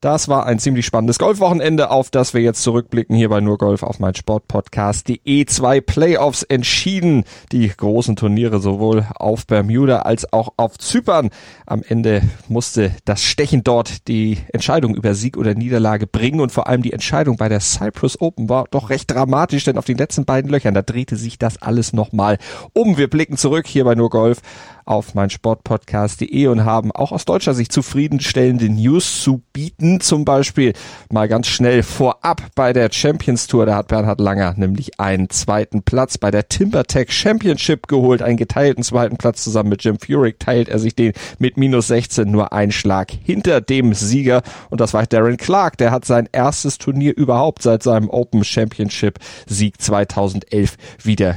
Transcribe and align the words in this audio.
Das 0.00 0.28
war 0.28 0.46
ein 0.46 0.60
ziemlich 0.60 0.86
spannendes 0.86 1.18
Golfwochenende, 1.18 1.90
auf 1.90 2.10
das 2.10 2.32
wir 2.32 2.40
jetzt 2.40 2.62
zurückblicken 2.62 3.16
hier 3.16 3.30
bei 3.30 3.40
Nur 3.40 3.58
Golf 3.58 3.82
auf 3.82 3.98
mein 3.98 4.14
Sportpodcast.de. 4.14 5.44
Zwei 5.46 5.80
Playoffs 5.80 6.44
entschieden, 6.44 7.24
die 7.50 7.66
großen 7.66 8.14
Turniere 8.14 8.60
sowohl 8.60 9.08
auf 9.16 9.48
Bermuda 9.48 10.02
als 10.02 10.32
auch 10.32 10.50
auf 10.56 10.78
Zypern. 10.78 11.30
Am 11.66 11.82
Ende 11.82 12.22
musste 12.46 12.92
das 13.06 13.24
Stechen 13.24 13.64
dort 13.64 14.06
die 14.06 14.38
Entscheidung 14.52 14.94
über 14.94 15.16
Sieg 15.16 15.36
oder 15.36 15.54
Niederlage 15.54 16.06
bringen 16.06 16.38
und 16.38 16.52
vor 16.52 16.68
allem 16.68 16.82
die 16.82 16.92
Entscheidung 16.92 17.36
bei 17.36 17.48
der 17.48 17.58
Cyprus 17.58 18.20
Open 18.20 18.48
war 18.48 18.66
doch 18.70 18.90
recht 18.90 19.10
dramatisch, 19.10 19.64
denn 19.64 19.78
auf 19.78 19.84
den 19.84 19.98
letzten 19.98 20.24
beiden 20.24 20.48
Löchern, 20.48 20.74
da 20.74 20.82
drehte 20.82 21.16
sich 21.16 21.40
das 21.40 21.60
alles 21.60 21.92
nochmal 21.92 22.38
um. 22.72 22.98
Wir 22.98 23.10
blicken 23.10 23.36
zurück 23.36 23.66
hier 23.66 23.82
bei 23.82 23.96
Nur 23.96 24.10
Golf 24.10 24.42
auf 24.88 25.14
mein 25.14 25.30
Sportpodcast.de 25.30 26.46
und 26.46 26.64
haben 26.64 26.92
auch 26.92 27.12
aus 27.12 27.24
deutscher 27.24 27.54
Sicht 27.54 27.72
zufriedenstellende 27.72 28.68
News 28.70 29.22
zu 29.22 29.42
bieten. 29.52 30.00
Zum 30.00 30.24
Beispiel 30.24 30.72
mal 31.12 31.28
ganz 31.28 31.46
schnell 31.46 31.82
vorab 31.82 32.42
bei 32.54 32.72
der 32.72 32.90
Champions 32.90 33.46
Tour. 33.46 33.66
Da 33.66 33.76
hat 33.76 33.88
Bernhard 33.88 34.20
Langer 34.20 34.54
nämlich 34.56 34.98
einen 34.98 35.28
zweiten 35.30 35.82
Platz 35.82 36.16
bei 36.16 36.30
der 36.30 36.48
TimberTech 36.48 37.12
Championship 37.12 37.86
geholt. 37.86 38.22
Einen 38.22 38.38
geteilten 38.38 38.82
zweiten 38.82 39.18
Platz 39.18 39.44
zusammen 39.44 39.68
mit 39.68 39.84
Jim 39.84 39.98
Furyk 39.98 40.40
teilt 40.40 40.68
er 40.68 40.78
sich 40.78 40.94
den 40.94 41.12
mit 41.38 41.56
minus 41.56 41.88
16 41.88 42.30
nur 42.30 42.52
einen 42.52 42.72
Schlag 42.72 43.10
hinter 43.10 43.60
dem 43.60 43.92
Sieger. 43.92 44.42
Und 44.70 44.80
das 44.80 44.94
war 44.94 45.06
Darren 45.06 45.36
Clark. 45.36 45.76
Der 45.76 45.90
hat 45.90 46.04
sein 46.04 46.28
erstes 46.32 46.78
Turnier 46.78 47.16
überhaupt 47.16 47.62
seit 47.62 47.82
seinem 47.82 48.08
Open 48.08 48.42
Championship 48.44 49.18
Sieg 49.46 49.80
2011 49.80 50.76
wieder 51.02 51.36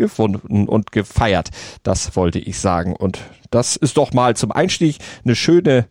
gefunden 0.00 0.68
und 0.68 0.90
gefeiert. 0.92 1.50
Das 1.82 2.16
wollte 2.16 2.38
ich 2.40 2.58
sagen. 2.58 2.96
Und 2.96 3.20
das 3.50 3.76
ist 3.76 3.96
doch 3.96 4.12
mal 4.12 4.34
zum 4.36 4.50
Einstieg 4.50 4.98
eine 5.24 5.36
schöne 5.36 5.88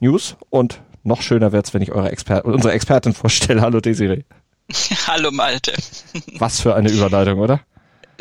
News 0.00 0.36
und 0.50 0.80
noch 1.02 1.20
schöner 1.20 1.52
wird's, 1.52 1.74
wenn 1.74 1.82
ich 1.82 1.92
eure 1.92 2.10
Exper 2.10 2.44
unsere 2.44 2.72
Expertin 2.72 3.12
vorstelle. 3.12 3.60
Hallo 3.60 3.80
Desiree. 3.80 4.24
Hallo 5.06 5.30
Malte. 5.30 5.74
Was 6.38 6.60
für 6.60 6.74
eine 6.74 6.90
Überleitung, 6.90 7.38
oder? 7.40 7.60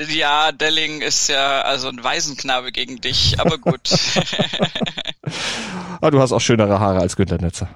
Ja, 0.09 0.51
Delling 0.51 1.01
ist 1.01 1.29
ja 1.29 1.61
also 1.61 1.87
ein 1.87 2.03
Waisenknabe 2.03 2.71
gegen 2.71 2.99
dich, 2.99 3.39
aber 3.39 3.59
gut. 3.59 3.91
ah, 6.01 6.09
du 6.09 6.19
hast 6.19 6.31
auch 6.31 6.41
schönere 6.41 6.79
Haare 6.79 6.99
als 6.99 7.15
Günter 7.15 7.37
Netzer. 7.37 7.69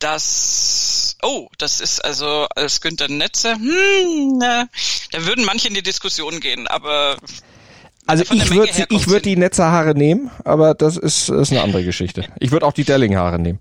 Das, 0.00 0.85
oh, 1.26 1.48
das 1.58 1.80
ist 1.80 2.04
also 2.04 2.46
als 2.54 2.80
Günter 2.80 3.08
Netzer, 3.08 3.54
hm, 3.54 4.38
na, 4.38 4.68
da 5.10 5.26
würden 5.26 5.44
manche 5.44 5.68
in 5.68 5.74
die 5.74 5.82
Diskussion 5.82 6.40
gehen, 6.40 6.66
aber 6.68 7.16
also 8.06 8.24
ich 8.32 8.50
würde 8.54 8.86
ich 8.88 9.08
würde 9.08 9.22
die 9.22 9.36
Netzerhaare 9.36 9.94
nehmen, 9.94 10.30
aber 10.44 10.74
das 10.74 10.96
ist, 10.96 11.28
ist 11.28 11.50
eine 11.50 11.62
andere 11.62 11.84
Geschichte. 11.84 12.24
Ich 12.38 12.52
würde 12.52 12.64
auch 12.64 12.72
die 12.72 12.84
Delling-Haare 12.84 13.40
nehmen. 13.40 13.60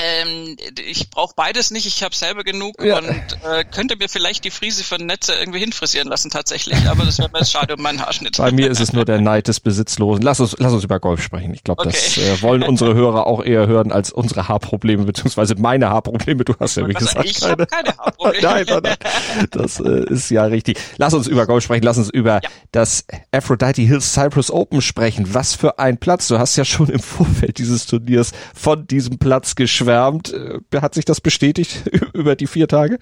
Ähm, 0.00 0.56
ich 0.86 1.10
brauche 1.10 1.34
beides 1.34 1.72
nicht, 1.72 1.84
ich 1.84 2.04
habe 2.04 2.14
selber 2.14 2.44
genug 2.44 2.76
ja. 2.80 2.98
und 2.98 3.08
äh, 3.08 3.64
könnte 3.64 3.96
mir 3.96 4.08
vielleicht 4.08 4.44
die 4.44 4.52
Friese 4.52 4.84
von 4.84 5.04
Netze 5.04 5.34
irgendwie 5.34 5.58
hinfrisieren 5.58 6.06
lassen 6.06 6.30
tatsächlich, 6.30 6.88
aber 6.88 7.04
das 7.04 7.18
wäre 7.18 7.30
mir 7.32 7.44
schade 7.44 7.74
um 7.74 7.82
meinen 7.82 8.00
Haarschnitt. 8.00 8.36
Bei 8.36 8.52
mir 8.52 8.70
ist 8.70 8.80
es 8.80 8.92
nur 8.92 9.04
der 9.04 9.20
Neid 9.20 9.48
des 9.48 9.58
Besitzlosen. 9.58 10.22
Lass 10.22 10.38
uns, 10.38 10.54
lass 10.58 10.72
uns 10.72 10.84
über 10.84 11.00
Golf 11.00 11.20
sprechen. 11.20 11.52
Ich 11.52 11.64
glaube, 11.64 11.80
okay. 11.80 11.90
das 11.90 12.16
äh, 12.16 12.42
wollen 12.42 12.62
unsere 12.68 12.94
Hörer 12.94 13.26
auch 13.26 13.42
eher 13.42 13.66
hören 13.66 13.90
als 13.90 14.12
unsere 14.12 14.46
Haarprobleme, 14.46 15.02
beziehungsweise 15.02 15.56
meine 15.56 15.90
Haarprobleme. 15.90 16.44
Du 16.44 16.54
hast 16.60 16.76
ja, 16.76 16.86
wie 16.86 16.94
gesagt, 16.94 17.24
ich 17.24 17.40
keine. 17.40 17.66
keine 17.66 17.98
Haarprobleme. 17.98 18.42
nein, 18.42 18.66
nein, 18.68 18.80
nein. 18.84 19.48
Das 19.50 19.80
äh, 19.80 20.04
ist 20.10 20.30
ja 20.30 20.44
richtig. 20.44 20.78
Lass 20.98 21.12
uns 21.12 21.26
über 21.26 21.46
Golf 21.46 21.64
sprechen, 21.64 21.82
lass 21.82 21.98
uns 21.98 22.08
über 22.08 22.34
ja. 22.34 22.50
das 22.70 23.04
Aphrodite 23.32 23.82
Hills 23.82 24.12
Cyprus 24.12 24.52
Open 24.52 24.80
sprechen. 24.80 25.34
Was 25.34 25.56
für 25.56 25.80
ein 25.80 25.98
Platz. 25.98 26.28
Du 26.28 26.38
hast 26.38 26.54
ja 26.54 26.64
schon 26.64 26.88
im 26.88 27.00
Vorfeld 27.00 27.58
dieses 27.58 27.86
Turniers 27.86 28.30
von 28.54 28.86
diesem 28.86 29.18
Platz 29.18 29.56
geschwärmt 29.56 29.87
geschwärmt. 29.88 30.32
Äh, 30.32 30.80
hat 30.80 30.94
sich 30.94 31.04
das 31.04 31.20
bestätigt 31.20 31.86
über 32.12 32.36
die 32.36 32.46
vier 32.46 32.68
Tage? 32.68 32.98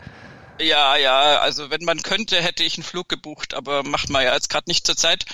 Ja, 0.59 0.97
ja, 0.97 1.41
also 1.41 1.69
wenn 1.69 1.85
man 1.85 2.03
könnte, 2.03 2.41
hätte 2.41 2.65
ich 2.65 2.79
einen 2.79 2.85
Flug 2.85 3.11
gebucht, 3.11 3.53
aber 3.53 3.83
macht 3.83 4.09
man 4.09 4.25
ja 4.25 4.33
jetzt 4.33 4.49
gerade 4.49 4.71
nicht 4.71 4.87
zur 4.87 4.97
Zeit. 4.97 5.27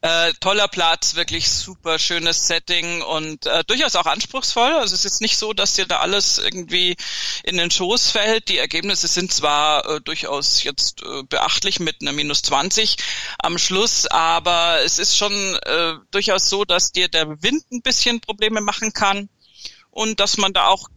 Äh, 0.00 0.32
toller 0.40 0.68
Platz, 0.68 1.16
wirklich 1.16 1.50
super 1.50 1.98
schönes 1.98 2.46
Setting 2.46 3.02
und 3.02 3.46
äh, 3.46 3.64
durchaus 3.66 3.96
auch 3.96 4.06
anspruchsvoll. 4.06 4.70
Also 4.70 4.94
es 4.94 5.04
ist 5.04 5.20
nicht 5.20 5.38
so, 5.38 5.54
dass 5.54 5.74
dir 5.74 5.86
da 5.86 5.98
alles 5.98 6.38
irgendwie 6.38 6.94
in 7.42 7.56
den 7.56 7.72
Schoß 7.72 8.12
fällt. 8.12 8.48
Die 8.48 8.58
Ergebnisse 8.58 9.08
sind 9.08 9.32
zwar 9.32 9.84
äh, 9.86 10.00
durchaus 10.02 10.62
jetzt 10.62 11.02
äh, 11.02 11.24
beachtlich 11.24 11.80
mit 11.80 11.96
einer 12.00 12.12
minus 12.12 12.42
20 12.42 12.96
am 13.40 13.58
Schluss, 13.58 14.06
aber 14.06 14.82
es 14.84 15.00
ist 15.00 15.16
schon 15.16 15.32
äh, 15.64 15.94
durchaus 16.12 16.48
so, 16.48 16.64
dass 16.64 16.92
dir 16.92 17.08
der 17.08 17.42
Wind 17.42 17.64
ein 17.72 17.82
bisschen 17.82 18.20
Probleme 18.20 18.60
machen 18.60 18.92
kann 18.92 19.28
und 19.90 20.20
dass 20.20 20.36
man 20.38 20.52
da 20.52 20.66
auch 20.66 20.88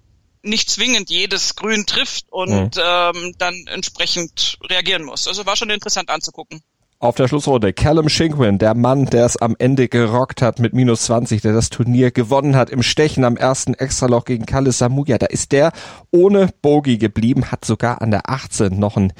nicht 0.44 0.70
zwingend 0.70 1.10
jedes 1.10 1.56
Grün 1.56 1.86
trifft 1.86 2.26
und 2.30 2.76
mhm. 2.76 2.82
ähm, 2.84 3.34
dann 3.38 3.66
entsprechend 3.68 4.58
reagieren 4.70 5.04
muss. 5.04 5.28
Also 5.28 5.46
war 5.46 5.56
schon 5.56 5.70
interessant 5.70 6.10
anzugucken. 6.10 6.62
Auf 7.00 7.16
der 7.16 7.28
Schlussrunde 7.28 7.74
Callum 7.74 8.08
Shinkwin, 8.08 8.60
der 8.60 8.76
Mann, 8.76 9.06
der 9.08 9.26
es 9.26 9.36
am 9.36 9.58
Ende 9.60 9.90
gerockt 9.90 10.42
hat 10.42 10.60
mit 10.60 10.74
minus 10.74 11.04
20, 11.04 11.42
der 11.42 11.52
das 11.52 11.70
Turnier 11.70 12.12
gewonnen 12.12 12.56
hat 12.56 12.70
im 12.70 12.82
Stechen 12.82 13.26
am 13.26 13.36
ersten 13.36 13.74
Extraloch 13.74 14.24
gegen 14.24 14.46
Kalle 14.46 14.72
Samuja. 14.72 15.18
Da 15.18 15.26
ist 15.26 15.52
der 15.52 15.74
ohne 16.12 16.50
Bogey 16.62 16.98
geblieben, 16.98 17.52
hat 17.52 17.66
sogar 17.66 18.02
an 18.02 18.12
der 18.12 18.30
18 18.30 18.80
noch 18.80 18.96
ein 18.96 19.12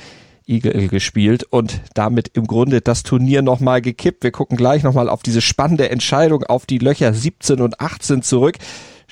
Eagle 0.46 0.88
gespielt 0.88 1.44
und 1.44 1.82
damit 1.94 2.30
im 2.36 2.48
Grunde 2.48 2.80
das 2.80 3.04
Turnier 3.04 3.42
nochmal 3.42 3.82
gekippt. 3.82 4.24
Wir 4.24 4.32
gucken 4.32 4.56
gleich 4.56 4.84
nochmal 4.84 5.10
auf 5.10 5.24
diese 5.24 5.42
spannende 5.42 5.90
Entscheidung 5.90 6.44
auf 6.44 6.66
die 6.66 6.78
Löcher 6.78 7.14
17 7.14 7.60
und 7.60 7.82
18 7.82 8.24
zurück. 8.24 8.60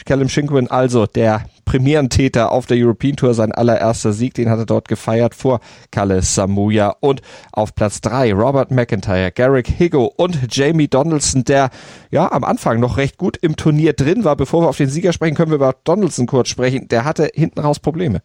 Callum 0.06 0.30
Shinkwin 0.30 0.70
also 0.70 1.06
der 1.06 1.46
Premierentäter 1.66 2.52
auf 2.52 2.66
der 2.66 2.78
European 2.78 3.16
Tour, 3.16 3.34
sein 3.34 3.52
allererster 3.52 4.12
Sieg, 4.14 4.34
den 4.34 4.50
hat 4.50 4.60
er 4.60 4.66
dort 4.66 4.88
gefeiert 4.88 5.36
vor 5.36 5.62
Kalle 5.90 6.22
Samuja 6.22 6.96
und 7.00 7.22
auf 7.52 7.76
Platz 7.76 8.02
drei 8.02 8.34
Robert 8.34 8.72
McIntyre, 8.72 9.32
Garrick 9.32 9.68
Higo 9.68 10.06
und 10.06 10.54
Jamie 10.54 10.88
Donaldson, 10.88 11.46
der 11.46 11.70
ja 12.10 12.32
am 12.32 12.44
Anfang 12.44 12.80
noch 12.80 12.98
recht 12.98 13.18
gut 13.18 13.38
im 13.38 13.56
Turnier 13.56 13.94
drin 13.94 14.24
war. 14.24 14.36
Bevor 14.36 14.64
wir 14.64 14.70
auf 14.70 14.78
den 14.78 14.90
Sieger 14.90 15.14
sprechen, 15.14 15.36
können 15.36 15.52
wir 15.52 15.56
über 15.56 15.76
Donaldson 15.84 16.28
kurz 16.28 16.50
sprechen. 16.50 16.88
Der 16.90 17.06
hatte 17.06 17.32
hinten 17.34 17.60
raus 17.60 17.80
Probleme. 17.80 18.22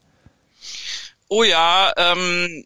Oh 1.28 1.44
ja, 1.44 1.92
ähm, 1.96 2.64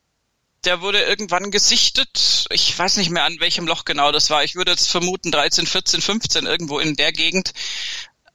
der 0.64 0.82
wurde 0.82 1.00
irgendwann 1.00 1.50
gesichtet. 1.50 2.46
Ich 2.50 2.78
weiß 2.78 2.98
nicht 2.98 3.10
mehr 3.10 3.24
an 3.24 3.36
welchem 3.40 3.66
Loch 3.66 3.84
genau 3.84 4.12
das 4.12 4.28
war. 4.30 4.44
Ich 4.44 4.56
würde 4.56 4.72
jetzt 4.72 4.90
vermuten 4.90 5.30
13, 5.30 5.66
14, 5.66 6.02
15 6.02 6.46
irgendwo 6.46 6.78
in 6.78 6.96
der 6.96 7.12
Gegend 7.12 7.52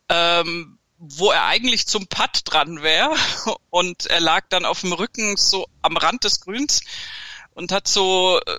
ähm, 0.09 0.77
wo 0.97 1.31
er 1.31 1.45
eigentlich 1.45 1.88
zum 1.88 2.07
Putt 2.07 2.41
dran 2.45 2.81
wäre 2.81 3.16
und 3.69 4.05
er 4.07 4.19
lag 4.19 4.45
dann 4.49 4.66
auf 4.66 4.81
dem 4.81 4.93
Rücken 4.93 5.38
so 5.38 5.67
am 5.81 5.97
Rand 5.97 6.23
des 6.23 6.41
Grüns 6.41 6.81
und 7.53 7.71
hat 7.71 7.88
so 7.88 8.39
äh, 8.39 8.57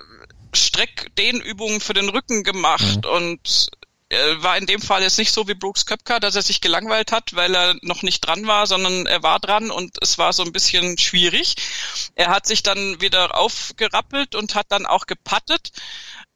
Streckdehnübungen 0.54 1.80
für 1.80 1.94
den 1.94 2.08
Rücken 2.08 2.42
gemacht 2.42 3.04
mhm. 3.04 3.10
und 3.10 3.70
er 4.08 4.40
war 4.42 4.56
in 4.56 4.66
dem 4.66 4.80
Fall 4.80 5.02
jetzt 5.02 5.18
nicht 5.18 5.32
so 5.32 5.48
wie 5.48 5.54
Brooks 5.54 5.84
Köpker, 5.84 6.20
dass 6.20 6.36
er 6.36 6.42
sich 6.42 6.60
gelangweilt 6.60 7.10
hat, 7.10 7.34
weil 7.34 7.54
er 7.54 7.74
noch 7.82 8.02
nicht 8.02 8.20
dran 8.20 8.46
war, 8.46 8.68
sondern 8.68 9.06
er 9.06 9.24
war 9.24 9.40
dran 9.40 9.72
und 9.72 9.96
es 10.00 10.16
war 10.16 10.32
so 10.32 10.44
ein 10.44 10.52
bisschen 10.52 10.96
schwierig. 10.96 11.56
Er 12.14 12.28
hat 12.28 12.46
sich 12.46 12.62
dann 12.62 13.00
wieder 13.00 13.36
aufgerappelt 13.36 14.36
und 14.36 14.54
hat 14.54 14.66
dann 14.68 14.86
auch 14.86 15.06
gepattet 15.06 15.72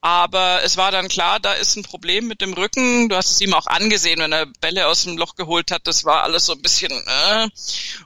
aber 0.03 0.63
es 0.65 0.79
war 0.79 0.91
dann 0.93 1.09
klar, 1.09 1.41
da 1.41 1.53
ist 1.53 1.77
ein 1.77 1.83
Problem 1.83 2.27
mit 2.27 2.41
dem 2.41 2.55
Rücken. 2.55 3.11
Du 3.11 3.17
hast 3.17 3.33
es 3.33 3.41
ihm 3.43 3.53
auch 3.53 3.67
angesehen, 3.67 4.21
wenn 4.21 4.33
er 4.33 4.47
Bälle 4.61 4.87
aus 4.87 5.03
dem 5.03 5.19
Loch 5.19 5.35
geholt 5.35 5.71
hat. 5.71 5.87
Das 5.87 6.05
war 6.05 6.23
alles 6.23 6.47
so 6.47 6.55
ein 6.55 6.63
bisschen. 6.63 6.91
Äh. 6.91 7.49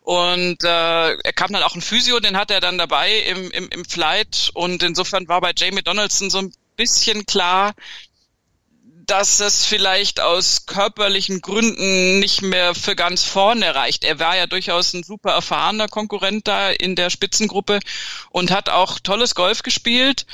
Und 0.01 0.65
äh, 0.65 1.13
er 1.13 1.33
kam 1.35 1.53
dann 1.53 1.63
auch 1.63 1.77
ein 1.77 1.83
Physio, 1.83 2.19
den 2.19 2.37
hat 2.37 2.51
er 2.51 2.61
dann 2.61 2.79
dabei 2.79 3.17
im, 3.21 3.51
im, 3.53 3.69
im 3.69 3.85
Flight. 3.85 4.51
Und 4.55 4.83
insofern 4.83 5.29
war 5.29 5.41
bei 5.41 5.53
Jamie 5.57 5.83
Donaldson 5.83 6.31
so 6.31 6.39
ein 6.39 6.53
bisschen 6.77 7.27
klar, 7.27 7.75
dass 9.07 9.41
es 9.41 9.65
vielleicht 9.65 10.21
aus 10.21 10.67
körperlichen 10.67 11.41
Gründen 11.41 12.19
nicht 12.19 12.43
mehr 12.43 12.75
für 12.75 12.97
ganz 12.97 13.23
vorne 13.25 13.75
reicht. 13.75 14.03
Er 14.03 14.19
war 14.19 14.37
ja 14.37 14.47
durchaus 14.47 14.95
ein 14.95 15.03
super 15.03 15.33
erfahrener 15.33 15.89
Konkurrent 15.89 16.49
da 16.49 16.71
in 16.71 16.97
der 16.97 17.11
Spitzengruppe 17.11 17.81
und 18.31 18.51
hat 18.51 18.69
auch 18.69 18.99
tolles 18.99 19.35
Golf 19.35 19.63
gespielt. 19.63 20.27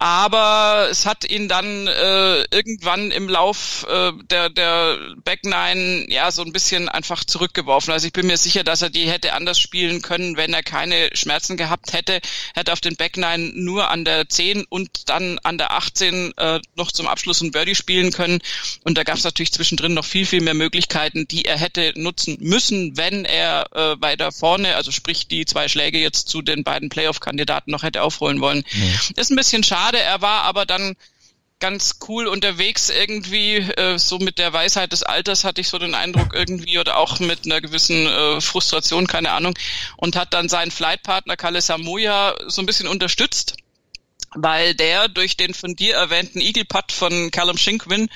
Aber 0.00 0.86
es 0.90 1.06
hat 1.06 1.28
ihn 1.28 1.48
dann 1.48 1.88
äh, 1.88 2.44
irgendwann 2.54 3.10
im 3.10 3.28
Lauf 3.28 3.84
äh, 3.90 4.12
der, 4.30 4.48
der 4.48 4.96
Back 5.24 5.44
Nine 5.44 6.06
ja 6.08 6.30
so 6.30 6.42
ein 6.42 6.52
bisschen 6.52 6.88
einfach 6.88 7.24
zurückgeworfen. 7.24 7.92
Also 7.92 8.06
ich 8.06 8.12
bin 8.12 8.28
mir 8.28 8.36
sicher, 8.36 8.62
dass 8.62 8.80
er 8.80 8.90
die 8.90 9.10
hätte 9.10 9.32
anders 9.32 9.58
spielen 9.58 10.00
können, 10.00 10.36
wenn 10.36 10.52
er 10.52 10.62
keine 10.62 11.10
Schmerzen 11.14 11.56
gehabt 11.56 11.94
hätte. 11.94 12.20
Hätte 12.54 12.72
auf 12.72 12.80
den 12.80 12.94
Back 12.94 13.16
Nine 13.16 13.50
nur 13.54 13.90
an 13.90 14.04
der 14.04 14.28
10 14.28 14.66
und 14.68 15.08
dann 15.08 15.40
an 15.40 15.58
der 15.58 15.72
18 15.72 16.32
äh, 16.36 16.60
noch 16.76 16.92
zum 16.92 17.08
Abschluss 17.08 17.40
ein 17.40 17.50
Birdie 17.50 17.74
spielen 17.74 18.12
können. 18.12 18.38
Und 18.84 18.96
da 18.98 19.02
gab 19.02 19.16
es 19.16 19.24
natürlich 19.24 19.52
zwischendrin 19.52 19.94
noch 19.94 20.04
viel, 20.04 20.26
viel 20.26 20.42
mehr 20.42 20.54
Möglichkeiten, 20.54 21.26
die 21.26 21.44
er 21.44 21.58
hätte 21.58 21.92
nutzen 21.96 22.36
müssen, 22.40 22.96
wenn 22.96 23.24
er 23.24 23.66
äh, 23.74 24.00
weiter 24.00 24.30
vorne, 24.30 24.76
also 24.76 24.92
sprich 24.92 25.26
die 25.26 25.44
zwei 25.44 25.66
Schläge 25.66 25.98
jetzt 25.98 26.28
zu 26.28 26.40
den 26.40 26.62
beiden 26.62 26.88
Playoff-Kandidaten 26.88 27.72
noch 27.72 27.82
hätte 27.82 28.02
aufholen 28.02 28.40
wollen. 28.40 28.64
Mhm. 28.72 28.94
Ist 29.16 29.32
ein 29.32 29.36
bisschen 29.36 29.64
schade 29.64 29.87
schade. 29.88 30.00
Er 30.00 30.20
war 30.20 30.42
aber 30.42 30.66
dann 30.66 30.96
ganz 31.60 31.98
cool 32.08 32.28
unterwegs 32.28 32.88
irgendwie, 32.88 33.56
äh, 33.56 33.98
so 33.98 34.18
mit 34.18 34.38
der 34.38 34.52
Weisheit 34.52 34.92
des 34.92 35.02
Alters 35.02 35.42
hatte 35.42 35.60
ich 35.60 35.68
so 35.68 35.78
den 35.78 35.94
Eindruck 35.94 36.32
irgendwie 36.32 36.78
oder 36.78 36.98
auch 36.98 37.18
mit 37.18 37.46
einer 37.46 37.60
gewissen 37.60 38.06
äh, 38.06 38.40
Frustration, 38.40 39.08
keine 39.08 39.32
Ahnung, 39.32 39.58
und 39.96 40.14
hat 40.14 40.34
dann 40.34 40.48
seinen 40.48 40.70
Flightpartner 40.70 41.36
Kalle 41.36 41.60
Samoya 41.60 42.36
so 42.46 42.62
ein 42.62 42.66
bisschen 42.66 42.86
unterstützt, 42.86 43.56
weil 44.36 44.76
der 44.76 45.08
durch 45.08 45.36
den 45.36 45.52
von 45.52 45.74
dir 45.74 45.96
erwähnten 45.96 46.40
Eagle 46.40 46.64
Putt 46.64 46.92
von 46.92 47.32
Callum 47.32 47.58
Shinkwin 47.58 48.08